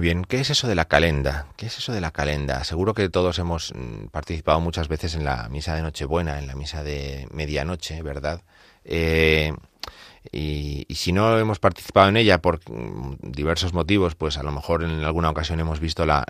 Bien, 0.00 0.24
¿qué 0.24 0.40
es 0.40 0.50
eso 0.50 0.68
de 0.68 0.74
la 0.74 0.84
calenda? 0.84 1.46
¿Qué 1.56 1.66
es 1.66 1.78
eso 1.78 1.92
de 1.92 2.00
la 2.00 2.12
calenda? 2.12 2.62
Seguro 2.62 2.94
que 2.94 3.08
todos 3.08 3.38
hemos 3.38 3.72
mm, 3.74 4.06
participado 4.06 4.60
muchas 4.60 4.86
veces 4.86 5.14
en 5.14 5.24
la 5.24 5.48
misa 5.48 5.74
de 5.74 5.82
Nochebuena, 5.82 6.38
en 6.38 6.46
la 6.46 6.54
misa 6.54 6.84
de 6.84 7.26
medianoche, 7.32 8.02
¿verdad? 8.02 8.42
Eh, 8.84 9.52
y, 10.30 10.86
si 10.94 11.12
no 11.12 11.38
hemos 11.38 11.58
participado 11.58 12.08
en 12.08 12.16
ella 12.16 12.40
por 12.40 12.60
mm, 12.70 13.16
diversos 13.22 13.72
motivos, 13.72 14.14
pues 14.14 14.38
a 14.38 14.42
lo 14.42 14.52
mejor 14.52 14.84
en 14.84 15.02
alguna 15.04 15.30
ocasión 15.30 15.58
hemos 15.58 15.80
visto 15.80 16.06
la, 16.06 16.24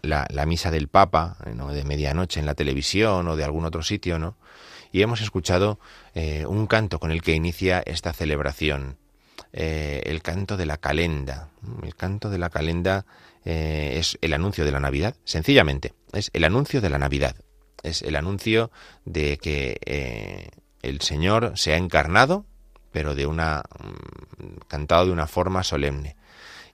misa 0.46 0.70
del 0.70 0.88
Papa 0.88 1.36
de 1.44 1.84
medianoche 1.84 2.40
en 2.40 2.46
la 2.46 2.54
televisión 2.54 3.28
o 3.28 3.36
de 3.36 3.44
algún 3.44 3.66
otro 3.66 3.82
sitio, 3.82 4.18
¿no? 4.18 4.36
Y 4.92 5.02
hemos 5.02 5.20
escuchado 5.20 5.78
eh, 6.14 6.46
un 6.46 6.66
canto 6.66 6.98
con 6.98 7.10
el 7.10 7.20
que 7.20 7.34
inicia 7.34 7.82
esta 7.84 8.14
celebración, 8.14 8.96
eh, 9.52 10.02
el 10.06 10.22
canto 10.22 10.56
de 10.56 10.66
la 10.66 10.78
calenda. 10.78 11.48
El 11.82 11.94
canto 11.94 12.30
de 12.30 12.38
la 12.38 12.50
calenda 12.50 13.04
eh, 13.44 13.94
es 13.98 14.18
el 14.20 14.32
anuncio 14.32 14.64
de 14.64 14.72
la 14.72 14.80
Navidad, 14.80 15.16
sencillamente, 15.24 15.94
es 16.12 16.30
el 16.32 16.44
anuncio 16.44 16.80
de 16.80 16.90
la 16.90 16.98
Navidad, 16.98 17.36
es 17.82 18.02
el 18.02 18.16
anuncio 18.16 18.70
de 19.04 19.38
que 19.38 19.78
eh, 19.86 20.50
el 20.82 21.00
Señor 21.00 21.52
se 21.56 21.74
ha 21.74 21.76
encarnado, 21.76 22.46
pero 22.92 23.14
de 23.14 23.26
una 23.26 23.62
mm, 23.78 24.66
cantado 24.68 25.06
de 25.06 25.12
una 25.12 25.26
forma 25.26 25.62
solemne. 25.62 26.16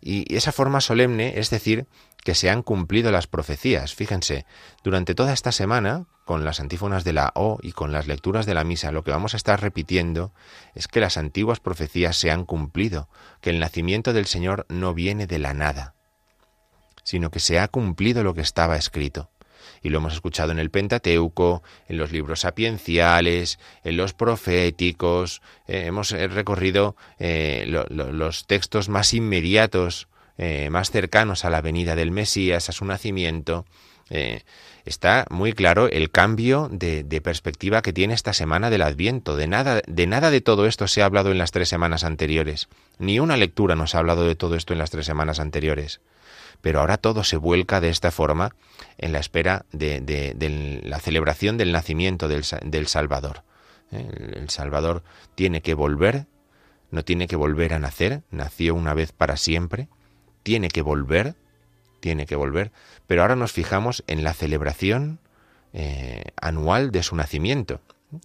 Y 0.01 0.35
esa 0.35 0.53
forma 0.53 0.81
solemne 0.81 1.35
es 1.37 1.49
decir 1.49 1.87
que 2.25 2.35
se 2.35 2.51
han 2.51 2.63
cumplido 2.63 3.11
las 3.11 3.27
profecías. 3.27 3.95
Fíjense, 3.95 4.47
durante 4.83 5.15
toda 5.15 5.33
esta 5.33 5.53
semana, 5.53 6.07
con 6.25 6.45
las 6.45 6.59
antífonas 6.59 7.05
de 7.05 7.13
la 7.13 7.33
O 7.35 7.59
y 7.63 7.73
con 7.73 7.93
las 7.93 8.07
lecturas 8.07 8.47
de 8.47 8.55
la 8.55 8.65
misa, 8.65 8.93
lo 8.93 9.05
que 9.05 9.11
vamos 9.11 9.35
a 9.35 9.37
estar 9.37 9.61
repitiendo 9.61 10.33
es 10.75 10.89
que 10.89 11.01
las 11.01 11.17
antiguas 11.19 11.61
profecías 11.61 12.17
se 12.17 12.31
han 12.31 12.45
cumplido, 12.45 13.09
que 13.41 13.51
el 13.51 13.61
nacimiento 13.61 14.13
del 14.13 14.27
Señor 14.27 14.67
no 14.69 14.95
viene 14.95 15.27
de 15.27 15.39
la 15.39 15.53
nada, 15.53 15.95
sino 17.05 17.31
que 17.31 17.39
se 17.39 17.61
ha 17.61 17.69
cumplido 17.69 18.25
lo 18.25 18.35
que 18.35 18.41
estaba 18.41 18.77
escrito. 18.77 19.31
Y 19.83 19.91
lo 19.91 19.99
hemos 19.99 20.15
escuchado 20.15 20.51
en 20.51 20.59
el 20.59 20.71
Pentateuco, 20.71 21.63
en 21.89 21.99
los 21.99 22.11
libros 22.11 22.41
sapienciales, 22.41 23.59
en 23.85 23.97
los 23.97 24.15
proféticos, 24.15 25.43
eh, 25.69 25.85
hemos 25.87 26.11
eh, 26.13 26.27
recorrido 26.27 26.97
eh, 27.19 27.67
los 27.91 28.47
textos 28.47 28.89
más 28.89 29.15
inmediatos, 29.15 30.09
más 30.71 30.91
cercanos 30.91 31.45
a 31.45 31.51
la 31.51 31.61
venida 31.61 31.95
del 31.95 32.11
Mesías, 32.11 32.69
a 32.69 32.73
su 32.73 32.85
nacimiento, 32.85 33.67
está 34.85 35.27
muy 35.31 35.53
claro 35.53 35.89
el 35.89 36.11
cambio 36.11 36.69
de, 36.73 37.21
perspectiva 37.23 37.83
que 37.83 37.93
tiene 37.93 38.15
esta 38.15 38.33
semana 38.33 38.69
del 38.69 38.83
Adviento. 38.83 39.37
De 39.37 39.47
nada, 39.47 39.81
de 39.87 40.07
nada 40.09 40.33
de 40.33 40.41
todo 40.41 40.67
esto 40.67 40.89
se 40.89 41.03
ha 41.03 41.05
hablado 41.05 41.31
en 41.31 41.39
las 41.39 41.53
tres 41.53 41.69
semanas 41.69 42.03
anteriores. 42.03 42.69
Ni 42.99 43.21
una 43.21 43.37
lectura 43.37 43.77
nos 43.77 43.95
ha 43.95 44.01
hablado 44.01 44.27
de 44.27 44.35
todo 44.35 44.57
esto 44.57 44.73
en 44.73 44.81
las 44.81 44.91
tres 44.91 45.07
semanas 45.07 45.39
anteriores. 45.39 46.01
Pero 46.65 46.81
ahora 46.81 46.97
todo 46.97 47.25
se 47.25 47.37
vuelca 47.37 47.83
de 47.83 47.91
esta 47.91 48.11
forma 48.11 48.57
en 48.97 49.13
la 49.13 49.19
espera 49.19 49.67
de, 49.71 50.81
la 50.83 50.99
celebración 50.99 51.59
del 51.59 51.73
nacimiento 51.73 52.27
del, 52.27 52.43
Salvador. 52.87 53.43
¿eh? 53.93 54.33
El 54.37 54.49
Salvador 54.49 55.03
tiene 55.35 55.61
que 55.61 55.75
volver, 55.75 56.25
no 56.91 57.05
tiene 57.05 57.29
que 57.29 57.37
volver 57.37 57.75
a 57.75 57.79
nacer, 57.79 58.23
nació 58.31 58.75
una 58.75 58.95
vez 58.95 59.13
para 59.13 59.37
siempre, 59.37 59.89
tiene 60.43 60.69
que 60.69 60.81
volver 60.81 61.35
tiene 62.01 62.25
que 62.25 62.37
volver, 62.37 62.73
pero 63.07 63.23
ahora 63.23 63.37
nos 63.37 63.53
fijamos 63.53 64.03
en 64.07 64.25
la 64.25 64.33
celebración 64.33 65.21
eh, 65.75 66.25
anual 66.41 66.93
de 66.93 67.03
su 67.03 67.15
nacimiento, 67.15 67.81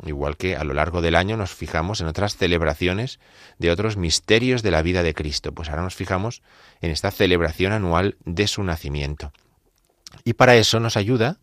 igual 0.06 0.38
que 0.38 0.56
a 0.56 0.64
lo 0.64 0.74
largo 0.74 1.02
del 1.02 1.16
año 1.16 1.38
nos 1.38 1.52
fijamos 1.52 2.02
en 2.02 2.08
otras 2.08 2.36
celebraciones 2.36 3.20
de 3.58 3.72
otros 3.72 3.98
misterios 3.98 4.62
de 4.64 4.72
la 4.72 4.82
vida 4.82 5.04
de 5.04 5.14
Cristo, 5.14 5.52
pues 5.52 5.70
ahora 5.70 5.84
nos 5.84 5.96
fijamos 5.96 6.42
en 6.82 6.92
esta 6.92 7.12
celebración 7.12 7.72
anual 7.72 8.18
de 8.26 8.48
su 8.48 8.64
nacimiento. 8.64 9.32
Y 10.24 10.34
para 10.34 10.56
eso 10.56 10.80
nos 10.80 10.98
ayuda 10.98 11.38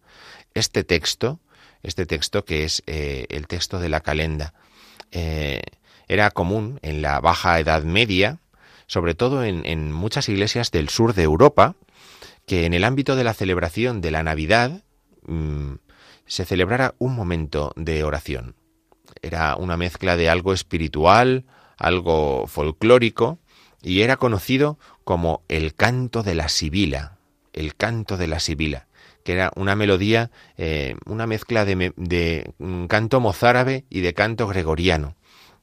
este 0.55 0.85
texto, 0.85 1.41
este 1.83 2.07
texto 2.07 2.45
que 2.45 2.65
es 2.65 2.83
eh, 2.87 3.27
el 3.31 3.47
texto 3.47 3.79
de 3.79 3.89
la 3.89 4.01
calenda. 4.01 4.55
Eh, 5.11 5.63
era 6.09 6.31
común 6.31 6.79
en 6.83 7.03
la 7.03 7.21
Baja 7.21 7.59
Edad 7.59 7.83
Media, 7.83 8.39
sobre 8.87 9.15
todo 9.15 9.45
en 9.45 9.93
muchas 9.93 10.29
iglesias 10.29 10.71
del 10.71 10.89
sur 10.89 11.15
de 11.15 11.25
Europa, 11.25 11.75
que 12.47 12.65
en 12.65 12.75
el 12.75 12.85
ámbito 12.85 13.17
de 13.17 13.25
la 13.25 13.35
celebración 13.35 14.01
de 14.01 14.13
la 14.13 14.23
Navidad 14.23 14.83
mm, 15.27 15.75
se 16.27 16.45
celebrara 16.45 16.95
un 16.99 17.15
momento 17.15 17.73
de 17.77 18.05
oración. 18.05 18.55
Era 19.23 19.57
una 19.57 19.77
mezcla 19.77 20.17
de 20.17 20.29
algo 20.29 20.53
espiritual, 20.53 21.45
algo 21.79 22.47
folclórico, 22.47 23.39
y 23.83 24.03
era 24.03 24.17
conocido 24.17 24.79
como 25.05 25.43
el 25.49 25.75
canto 25.75 26.23
de 26.23 26.35
la 26.35 26.49
sibila, 26.49 27.19
el 27.53 27.77
canto 27.77 28.17
de 28.17 28.27
la 28.27 28.41
sibila, 28.41 28.89
que 29.25 29.33
era 29.33 29.53
una 29.57 29.77
melodía, 29.77 30.31
eh, 30.57 30.97
una 31.07 31.27
mezcla 31.27 31.65
de, 31.65 31.93
de 31.97 32.53
canto 32.89 33.21
mozárabe 33.21 33.85
y 33.89 34.01
de 34.01 34.15
canto 34.15 34.47
gregoriano 34.47 35.17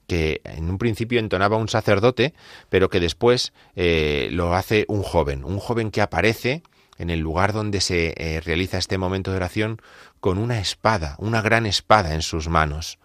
que 0.08 0.42
en 0.44 0.70
un 0.70 0.78
principio 0.78 1.20
entonaba 1.20 1.58
un 1.58 1.70
sacerdote, 1.70 2.34
pero 2.70 2.90
que 2.90 3.00
después 3.00 3.54
eh, 3.76 4.30
lo 4.32 4.54
hace 4.54 4.86
un 4.88 5.02
joven, 5.02 5.44
un 5.46 5.60
joven 5.60 5.92
que 5.92 6.02
aparece 6.02 6.64
en 6.98 7.10
el 7.10 7.20
lugar 7.20 7.54
donde 7.54 7.82
se 7.82 8.14
eh, 8.18 8.42
realiza 8.42 8.78
este 8.78 8.98
momento 8.98 9.32
de 9.32 9.38
oración 9.38 9.82
con 10.24 10.38
una 10.38 10.58
espada, 10.58 11.18
una 11.20 11.42
gran 11.42 11.66
espada 11.66 12.14
en 12.14 12.22
sus 12.22 12.48
manos. 12.48 12.98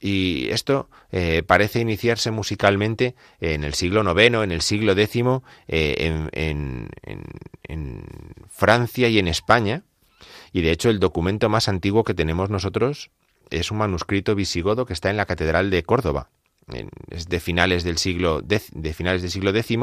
Y 0.00 0.48
esto 0.48 0.88
eh, 1.12 1.42
parece 1.46 1.80
iniciarse 1.80 2.30
musicalmente 2.30 3.14
en 3.38 3.64
el 3.64 3.74
siglo 3.74 4.00
IX, 4.18 4.44
en 4.44 4.52
el 4.52 4.62
siglo 4.62 4.92
X, 4.92 5.24
eh, 5.66 6.26
en, 6.32 6.88
en, 7.68 8.04
Francia 8.48 9.08
y 9.08 9.18
en 9.18 9.28
España. 9.28 9.82
Y 10.50 10.62
de 10.62 10.70
hecho 10.70 10.88
el 10.88 11.00
documento 11.00 11.50
más 11.50 11.68
antiguo 11.68 12.02
que 12.02 12.14
tenemos 12.14 12.48
nosotros 12.48 13.10
es 13.50 13.70
un 13.70 13.76
manuscrito 13.76 14.34
visigodo 14.34 14.86
que 14.86 14.94
está 14.94 15.10
en 15.10 15.18
la 15.18 15.26
Catedral 15.26 15.68
de 15.68 15.82
Córdoba. 15.82 16.30
Es 17.10 17.28
de 17.28 17.40
finales 17.40 17.84
del 17.84 17.98
siglo, 17.98 18.40
de 18.40 18.94
finales 18.94 19.20
del 19.20 19.30
siglo 19.30 19.50
X 19.50 19.76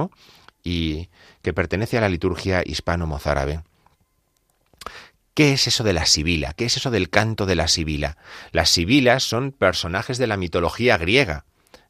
y 0.64 1.10
que 1.44 1.54
pertenece 1.54 2.00
a 2.00 2.02
la 2.02 2.10
liturgia 2.10 2.64
hispano-mozárabe. 2.66 3.62
¿Qué 5.36 5.52
es 5.52 5.68
eso 5.68 5.84
de 5.84 5.92
la 5.92 6.06
sibila? 6.06 6.54
¿Qué 6.54 6.64
es 6.64 6.78
eso 6.78 6.92
del 6.92 7.10
canto 7.10 7.46
de 7.46 7.56
la 7.56 7.68
sibila? 7.68 8.18
Las 8.54 8.70
sibilas 8.70 9.24
son 9.24 9.52
personajes 9.52 10.18
de 10.18 10.28
la 10.28 10.38
mitología 10.38 10.98
griega 10.98 11.44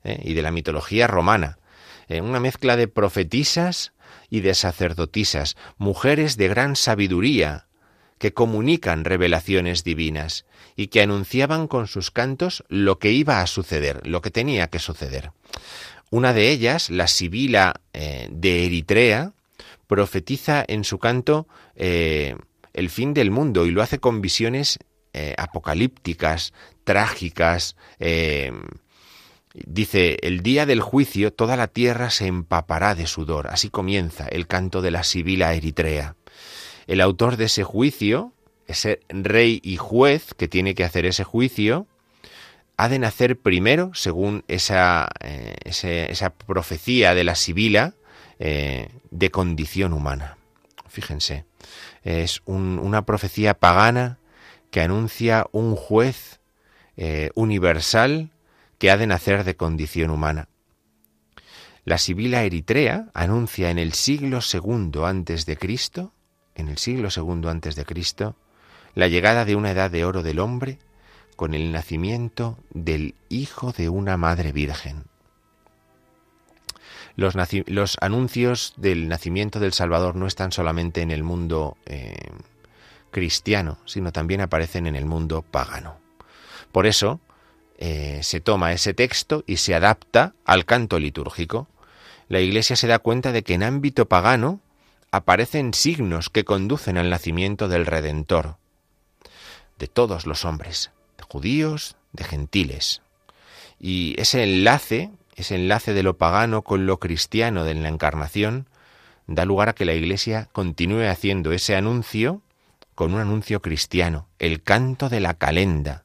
¿eh? 0.04 0.20
y 0.24 0.34
de 0.34 0.42
la 0.42 0.50
mitología 0.50 1.06
romana, 1.06 1.60
eh, 2.08 2.22
una 2.22 2.40
mezcla 2.40 2.76
de 2.76 2.88
profetisas 2.88 3.94
y 4.32 4.40
de 4.40 4.56
sacerdotisas, 4.56 5.58
mujeres 5.78 6.38
de 6.38 6.48
gran 6.48 6.76
sabiduría, 6.76 7.68
que 8.18 8.34
comunican 8.34 9.06
revelaciones 9.06 9.84
divinas 9.84 10.46
y 10.76 10.88
que 10.88 11.04
anunciaban 11.04 11.68
con 11.68 11.86
sus 11.86 12.10
cantos 12.10 12.64
lo 12.68 12.98
que 12.98 13.12
iba 13.12 13.42
a 13.42 13.48
suceder, 13.48 14.08
lo 14.08 14.22
que 14.22 14.32
tenía 14.32 14.72
que 14.72 14.80
suceder. 14.80 15.34
Una 16.10 16.34
de 16.34 16.50
ellas, 16.50 16.90
la 16.90 17.08
Sibila 17.08 17.82
eh, 17.94 18.28
de 18.32 18.66
Eritrea, 18.66 19.34
profetiza 19.86 20.66
en 20.68 20.84
su 20.84 20.98
canto 20.98 21.48
el 22.76 22.90
fin 22.90 23.14
del 23.14 23.32
mundo 23.32 23.66
y 23.66 23.72
lo 23.72 23.82
hace 23.82 24.00
con 24.00 24.22
visiones 24.22 24.78
eh, 25.14 25.34
apocalípticas, 25.38 26.54
trágicas. 26.84 27.76
dice, 29.54 30.18
el 30.22 30.42
día 30.42 30.66
del 30.66 30.82
juicio 30.82 31.34
toda 31.34 31.58
la 31.58 31.68
tierra 31.68 32.10
se 32.10 32.28
empapará 32.28 32.94
de 32.94 33.08
sudor. 33.08 33.48
Así 33.48 33.70
comienza 33.70 34.28
el 34.28 34.46
canto 34.46 34.82
de 34.82 34.92
la 34.92 35.04
Sibila 35.04 35.54
Eritrea. 35.54 36.16
El 36.88 37.02
autor 37.02 37.38
de 37.38 37.46
ese 37.46 37.64
juicio, 37.64 38.34
ese 38.68 39.00
rey 39.10 39.60
y 39.64 39.78
juez 39.78 40.34
que 40.34 40.48
tiene 40.48 40.76
que 40.76 40.84
hacer 40.84 41.06
ese 41.06 41.24
juicio, 41.24 41.88
ha 42.78 42.90
de 42.90 43.00
nacer 43.00 43.38
primero, 43.38 43.92
según 43.94 44.44
esa, 44.48 45.08
eh, 45.22 45.56
esa 45.64 46.30
profecía 46.32 47.16
de 47.16 47.24
la 47.24 47.36
Sibila, 47.36 47.94
eh, 48.40 48.90
de 49.12 49.32
condición 49.32 49.94
humana. 49.94 50.38
Fíjense, 50.88 51.46
es 52.06 52.42
una 52.46 53.06
profecía 53.06 53.56
pagana 53.56 54.20
que 54.70 54.82
anuncia 54.82 55.48
un 55.52 55.76
juez 55.76 56.40
eh, 56.98 57.32
universal 57.34 58.32
que 58.78 58.92
ha 58.92 58.98
de 58.98 59.08
nacer 59.08 59.44
de 59.44 59.56
condición 59.56 60.12
humana. 60.12 60.48
La 61.84 61.98
Sibila 61.98 62.44
Eritrea 62.44 63.10
anuncia 63.14 63.72
en 63.72 63.80
el 63.80 63.94
siglo 63.94 64.42
segundo 64.42 65.06
antes 65.06 65.46
de 65.46 65.58
Cristo, 65.58 66.14
en 66.54 66.68
el 66.68 66.78
siglo 66.78 67.10
segundo 67.10 67.50
antes 67.50 67.76
de 67.76 67.86
Cristo, 67.86 68.36
la 68.94 69.08
llegada 69.08 69.44
de 69.44 69.56
una 69.56 69.72
edad 69.72 69.90
de 69.90 70.06
oro 70.06 70.22
del 70.22 70.40
hombre 70.40 70.78
con 71.36 71.54
el 71.54 71.72
nacimiento 71.72 72.58
del 72.70 73.16
Hijo 73.30 73.72
de 73.72 73.90
una 73.90 74.16
Madre 74.16 74.52
Virgen. 74.52 75.06
Los, 77.16 77.98
anuncios 78.02 78.74
del 78.78 79.08
nacimiento 79.08 79.60
del 79.60 79.74
Salvador 79.74 80.16
no 80.16 80.28
están 80.28 80.52
solamente 80.52 81.02
en 81.02 81.12
el 81.12 81.24
mundo 81.24 81.78
eh, 81.86 82.30
cristiano, 83.12 83.78
sino 83.86 84.12
también 84.12 84.42
aparecen 84.42 84.88
en 84.88 84.96
el 84.96 85.06
mundo 85.06 85.42
pagano. 85.42 85.98
Por 86.72 86.86
eso 86.86 87.22
eh, 87.78 88.20
se 88.24 88.42
toma 88.42 88.74
ese 88.74 88.94
texto 88.94 89.44
y 89.48 89.58
se 89.58 89.76
adapta 89.76 90.34
al 90.44 90.66
canto 90.66 91.00
litúrgico. 91.00 91.68
La 92.28 92.42
Iglesia 92.42 92.76
se 92.76 92.88
da 92.88 93.00
cuenta 93.00 93.32
de 93.32 93.44
que 93.44 93.54
en 93.54 93.64
ámbito 93.64 94.08
pagano 94.08 94.60
aparecen 95.12 95.74
signos 95.74 96.30
que 96.30 96.44
conducen 96.44 96.98
al 96.98 97.10
nacimiento 97.10 97.70
del 97.70 97.86
Redentor, 97.86 98.58
de 99.80 99.88
todos 99.88 100.26
los 100.26 100.44
hombres, 100.44 100.92
judíos, 101.30 101.96
de 102.12 102.24
gentiles. 102.24 103.02
Y 103.80 104.16
ese 104.20 104.44
enlace, 104.44 105.12
ese 105.36 105.56
enlace 105.56 105.94
de 105.94 106.04
lo 106.04 106.18
pagano 106.18 106.62
con 106.64 106.86
lo 106.86 107.00
cristiano 107.00 107.64
de 107.64 107.76
la 107.76 107.90
encarnación, 107.90 108.68
da 109.28 109.46
lugar 109.46 109.70
a 109.70 109.74
que 109.74 109.86
la 109.86 109.94
Iglesia 109.94 110.50
continúe 110.52 111.10
haciendo 111.10 111.52
ese 111.52 111.76
anuncio 111.76 112.42
con 112.96 113.14
un 113.14 113.20
anuncio 113.20 113.62
cristiano, 113.62 114.28
el 114.40 114.64
canto 114.64 115.10
de 115.10 115.20
la 115.20 115.34
calenda, 115.34 116.04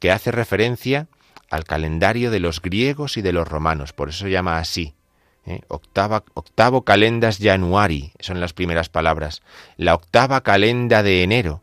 que 0.00 0.10
hace 0.10 0.32
referencia 0.32 1.06
al 1.50 1.64
calendario 1.64 2.30
de 2.30 2.40
los 2.40 2.60
griegos 2.60 3.16
y 3.16 3.22
de 3.22 3.32
los 3.32 3.46
romanos, 3.46 3.92
por 3.92 4.08
eso 4.08 4.26
llama 4.26 4.58
así. 4.58 4.94
¿eh? 5.46 5.60
Octava, 5.68 6.24
octavo 6.34 6.82
calendas 6.82 7.38
januari, 7.38 8.12
son 8.18 8.40
las 8.40 8.52
primeras 8.52 8.88
palabras. 8.88 9.42
La 9.76 9.94
octava 9.94 10.40
calenda 10.42 11.04
de 11.04 11.22
enero, 11.22 11.62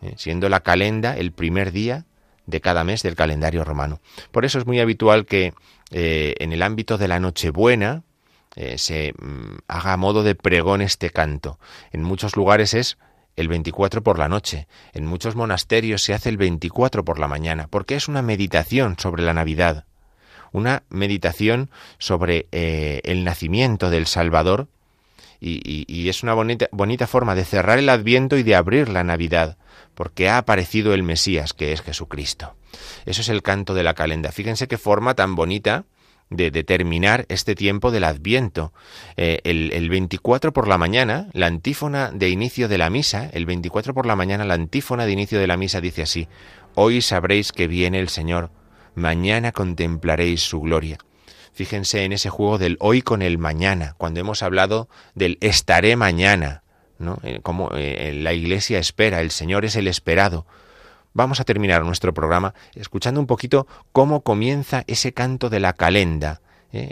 ¿eh? 0.00 0.14
siendo 0.16 0.48
la 0.48 0.60
calenda 0.60 1.16
el 1.16 1.32
primer 1.32 1.72
día 1.72 2.06
de 2.46 2.60
cada 2.60 2.84
mes 2.84 3.02
del 3.02 3.16
calendario 3.16 3.64
romano. 3.64 4.00
Por 4.30 4.44
eso 4.44 4.58
es 4.58 4.66
muy 4.66 4.78
habitual 4.78 5.26
que 5.26 5.52
eh, 5.90 6.34
en 6.38 6.52
el 6.52 6.62
ámbito 6.62 6.98
de 6.98 7.08
la 7.08 7.20
Nochebuena 7.20 8.02
eh, 8.56 8.78
se 8.78 9.12
mm, 9.12 9.58
haga 9.68 9.92
a 9.92 9.96
modo 9.96 10.22
de 10.22 10.34
pregón 10.34 10.82
este 10.82 11.10
canto. 11.10 11.58
En 11.92 12.02
muchos 12.02 12.36
lugares 12.36 12.74
es 12.74 12.98
el 13.36 13.48
24 13.48 14.02
por 14.02 14.18
la 14.18 14.28
noche, 14.28 14.66
en 14.94 15.06
muchos 15.06 15.36
monasterios 15.36 16.02
se 16.02 16.14
hace 16.14 16.30
el 16.30 16.38
24 16.38 17.04
por 17.04 17.18
la 17.18 17.28
mañana, 17.28 17.68
porque 17.68 17.94
es 17.94 18.08
una 18.08 18.22
meditación 18.22 18.96
sobre 18.98 19.22
la 19.22 19.34
Navidad, 19.34 19.84
una 20.52 20.84
meditación 20.88 21.70
sobre 21.98 22.46
eh, 22.50 23.02
el 23.04 23.24
nacimiento 23.24 23.90
del 23.90 24.06
Salvador. 24.06 24.68
Y, 25.38 26.08
es 26.08 26.22
una 26.22 26.32
bonita, 26.32 26.66
bonita 26.72 27.06
forma 27.06 27.34
de 27.34 27.44
cerrar 27.44 27.78
el 27.78 27.90
Adviento 27.90 28.38
y 28.38 28.42
de 28.42 28.54
abrir 28.54 28.88
la 28.88 29.04
Navidad, 29.04 29.58
porque 29.96 30.28
ha 30.28 30.38
aparecido 30.38 30.94
el 30.94 31.02
Mesías, 31.02 31.54
que 31.54 31.72
es 31.72 31.80
Jesucristo. 31.80 32.54
Eso 33.06 33.22
es 33.22 33.28
el 33.30 33.42
canto 33.42 33.74
de 33.74 33.82
la 33.82 33.94
calenda. 33.94 34.30
Fíjense 34.30 34.68
qué 34.68 34.76
forma 34.76 35.14
tan 35.14 35.34
bonita 35.34 35.86
de 36.28 36.50
determinar 36.50 37.24
este 37.30 37.54
tiempo 37.54 37.90
del 37.90 38.04
Adviento. 38.04 38.74
Eh, 39.16 39.40
el, 39.44 39.72
el, 39.72 39.88
24 39.88 40.52
por 40.52 40.68
la 40.68 40.76
mañana, 40.76 41.28
la 41.32 41.46
antífona 41.46 42.10
de 42.12 42.28
inicio 42.28 42.68
de 42.68 42.78
la 42.78 42.90
misa, 42.90 43.30
el 43.32 43.46
24 43.46 43.94
por 43.94 44.04
la 44.06 44.16
mañana, 44.16 44.44
la 44.44 44.54
antífona 44.54 45.06
de 45.06 45.12
inicio 45.12 45.38
de 45.38 45.46
la 45.46 45.56
misa 45.56 45.80
dice 45.80 46.02
así, 46.02 46.28
Hoy 46.74 47.00
sabréis 47.00 47.52
que 47.52 47.66
viene 47.66 47.98
el 47.98 48.10
Señor, 48.10 48.50
mañana 48.94 49.52
contemplaréis 49.52 50.42
su 50.42 50.60
gloria. 50.60 50.98
Fíjense 51.54 52.04
en 52.04 52.12
ese 52.12 52.28
juego 52.28 52.58
del 52.58 52.76
hoy 52.80 53.00
con 53.00 53.22
el 53.22 53.38
mañana, 53.38 53.94
cuando 53.96 54.20
hemos 54.20 54.42
hablado 54.42 54.90
del 55.14 55.38
estaré 55.40 55.96
mañana, 55.96 56.64
¿no? 56.98 57.18
Eh, 57.22 57.40
como 57.42 57.70
eh, 57.74 58.12
la 58.14 58.32
iglesia 58.32 58.78
espera, 58.78 59.20
el 59.20 59.30
Señor 59.30 59.64
es 59.64 59.76
el 59.76 59.88
esperado. 59.88 60.46
Vamos 61.12 61.40
a 61.40 61.44
terminar 61.44 61.84
nuestro 61.84 62.12
programa 62.12 62.54
escuchando 62.74 63.20
un 63.20 63.26
poquito 63.26 63.66
cómo 63.92 64.20
comienza 64.20 64.84
ese 64.86 65.12
canto 65.12 65.48
de 65.48 65.60
la 65.60 65.72
calenda, 65.72 66.42
¿eh? 66.74 66.90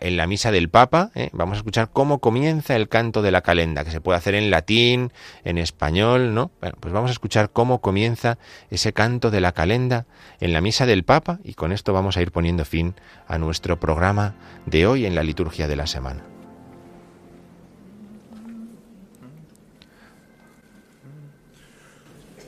en, 0.00 0.16
la, 0.16 0.26
misa 0.26 0.50
del 0.50 0.70
Papa, 0.70 1.10
vamos 1.32 1.56
a 1.56 1.58
escuchar 1.58 1.90
cómo 1.92 2.18
comienza 2.18 2.76
el 2.76 2.88
canto 2.88 3.20
de 3.20 3.30
la 3.30 3.42
calenda, 3.42 3.84
que 3.84 3.90
se 3.90 4.00
puede 4.00 4.16
hacer 4.16 4.34
en 4.34 4.50
latín, 4.50 5.12
en 5.44 5.58
español, 5.58 6.32
¿no? 6.32 6.50
Bueno, 6.60 6.78
pues 6.80 6.94
vamos 6.94 7.10
a 7.10 7.12
escuchar 7.12 7.50
cómo 7.50 7.82
comienza 7.82 8.38
ese 8.70 8.94
canto 8.94 9.30
de 9.30 9.42
la 9.42 9.52
calenda 9.52 10.06
en 10.40 10.54
la 10.54 10.62
misa 10.62 10.86
del 10.86 11.04
Papa 11.04 11.38
y 11.44 11.52
con 11.52 11.72
esto 11.72 11.92
vamos 11.92 12.16
a 12.16 12.22
ir 12.22 12.32
poniendo 12.32 12.64
fin 12.64 12.94
a 13.26 13.36
nuestro 13.36 13.78
programa 13.78 14.34
de 14.64 14.86
hoy 14.86 15.04
en 15.04 15.14
la 15.14 15.22
liturgia 15.22 15.68
de 15.68 15.76
la 15.76 15.86
semana. 15.86 16.37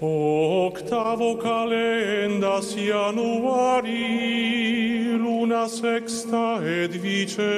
Octavo 0.03 1.37
calendas 1.37 2.75
Januari, 2.75 3.93
luna 5.19 5.69
sexta 5.69 6.59
et 6.65 6.89
vicesima. 6.89 7.51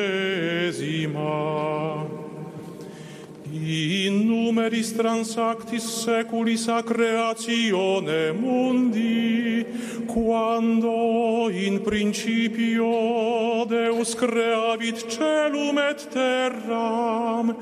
in 3.52 4.26
numeris 4.26 4.92
transactis 4.96 5.84
seculis 6.04 6.68
a 6.68 6.82
creatione 6.82 8.32
mundi, 8.32 9.64
quando 10.06 11.50
in 11.50 11.82
principio 11.82 13.64
Deus 13.66 14.14
creavit 14.14 15.06
celum 15.08 15.78
et 15.78 16.08
terram, 16.10 17.54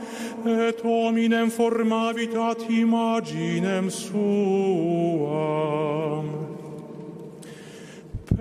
et 0.47 0.81
hominem 0.85 1.51
formavit 1.51 2.35
ad 2.35 2.61
imaginem 2.71 3.91
suam 3.91 4.21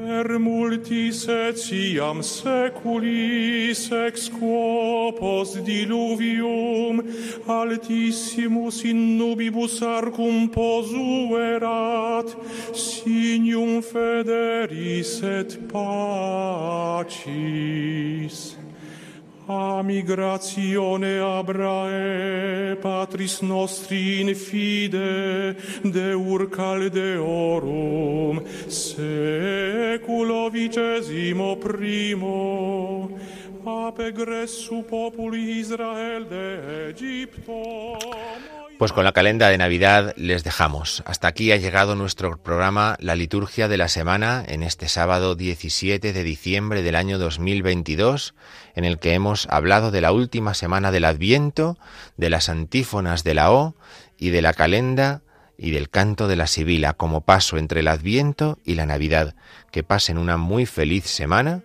per 0.09 0.39
multis 0.41 1.27
etiam 1.29 2.23
seculis 2.25 3.81
ex 3.93 4.25
quopos 4.33 5.49
diluvium 5.67 6.95
altissimus 7.57 8.77
in 8.89 8.99
nubibus 9.19 9.75
arcum 9.85 10.37
posuerat 10.55 12.29
signum 12.73 13.71
federis 13.91 15.11
et 15.21 15.51
pacis. 15.69 17.09
A 19.51 19.81
migratione 19.81 21.17
Abrae, 21.17 22.75
patris 22.75 23.41
nostri 23.41 24.21
in 24.21 24.35
fide, 24.35 25.55
de 25.81 26.13
urcal 26.13 26.89
de 26.89 27.17
orum, 27.17 28.45
seculo 28.67 30.51
vicesimo 30.51 31.57
primo, 31.57 33.09
apegressu 33.65 34.83
populi 34.83 35.57
Israel 35.57 36.25
de 36.25 36.93
Egipto. 36.93 38.58
Pues 38.79 38.93
con 38.93 39.03
la 39.03 39.11
calenda 39.11 39.49
de 39.49 39.57
Navidad 39.57 40.13
les 40.15 40.45
dejamos. 40.45 41.03
Hasta 41.05 41.27
aquí 41.27 41.51
ha 41.51 41.57
llegado 41.57 41.95
nuestro 41.95 42.41
programa 42.41 42.95
La 43.01 43.13
Liturgia 43.17 43.67
de 43.67 43.75
la 43.75 43.89
Semana 43.89 44.41
en 44.47 44.63
este 44.63 44.87
sábado 44.87 45.35
17 45.35 46.13
de 46.13 46.23
diciembre 46.23 46.81
del 46.81 46.95
año 46.95 47.19
2022, 47.19 48.35
en 48.75 48.85
el 48.85 48.97
que 48.97 49.15
hemos 49.15 49.47
hablado 49.49 49.91
de 49.91 49.99
la 49.99 50.13
última 50.13 50.53
semana 50.53 50.91
del 50.91 51.03
Adviento, 51.03 51.77
de 52.15 52.29
las 52.29 52.47
antífonas 52.47 53.25
de 53.25 53.33
la 53.33 53.51
O 53.51 53.75
y 54.17 54.29
de 54.29 54.41
la 54.41 54.53
calenda 54.53 55.23
y 55.57 55.71
del 55.71 55.89
canto 55.89 56.29
de 56.29 56.37
la 56.37 56.47
Sibila 56.47 56.93
como 56.93 57.19
paso 57.19 57.57
entre 57.57 57.81
el 57.81 57.89
Adviento 57.89 58.59
y 58.63 58.75
la 58.75 58.85
Navidad. 58.85 59.35
Que 59.73 59.83
pasen 59.83 60.17
una 60.17 60.37
muy 60.37 60.65
feliz 60.65 61.03
semana 61.03 61.63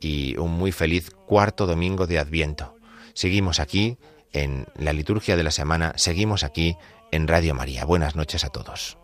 y 0.00 0.36
un 0.38 0.52
muy 0.52 0.70
feliz 0.70 1.10
cuarto 1.26 1.66
domingo 1.66 2.06
de 2.06 2.20
Adviento. 2.20 2.76
Seguimos 3.14 3.58
aquí 3.58 3.98
en 4.32 4.66
la 4.76 4.92
liturgia 4.92 5.36
de 5.36 5.42
la 5.42 5.50
semana. 5.50 5.92
Seguimos 5.96 6.44
aquí 6.44 6.76
en 7.10 7.28
Radio 7.28 7.54
María. 7.54 7.84
Buenas 7.84 8.16
noches 8.16 8.44
a 8.44 8.50
todos. 8.50 8.98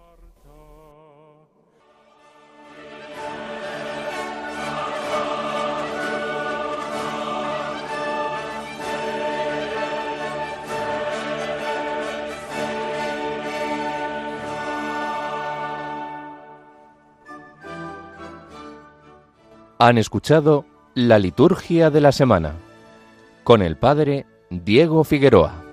Han 19.80 19.96
escuchado 19.96 20.64
la 20.94 21.20
liturgia 21.20 21.90
de 21.90 22.00
la 22.00 22.10
semana 22.10 22.54
con 23.44 23.62
el 23.62 23.76
Padre 23.76 24.26
Diego 24.50 25.04
Figueroa. 25.04 25.67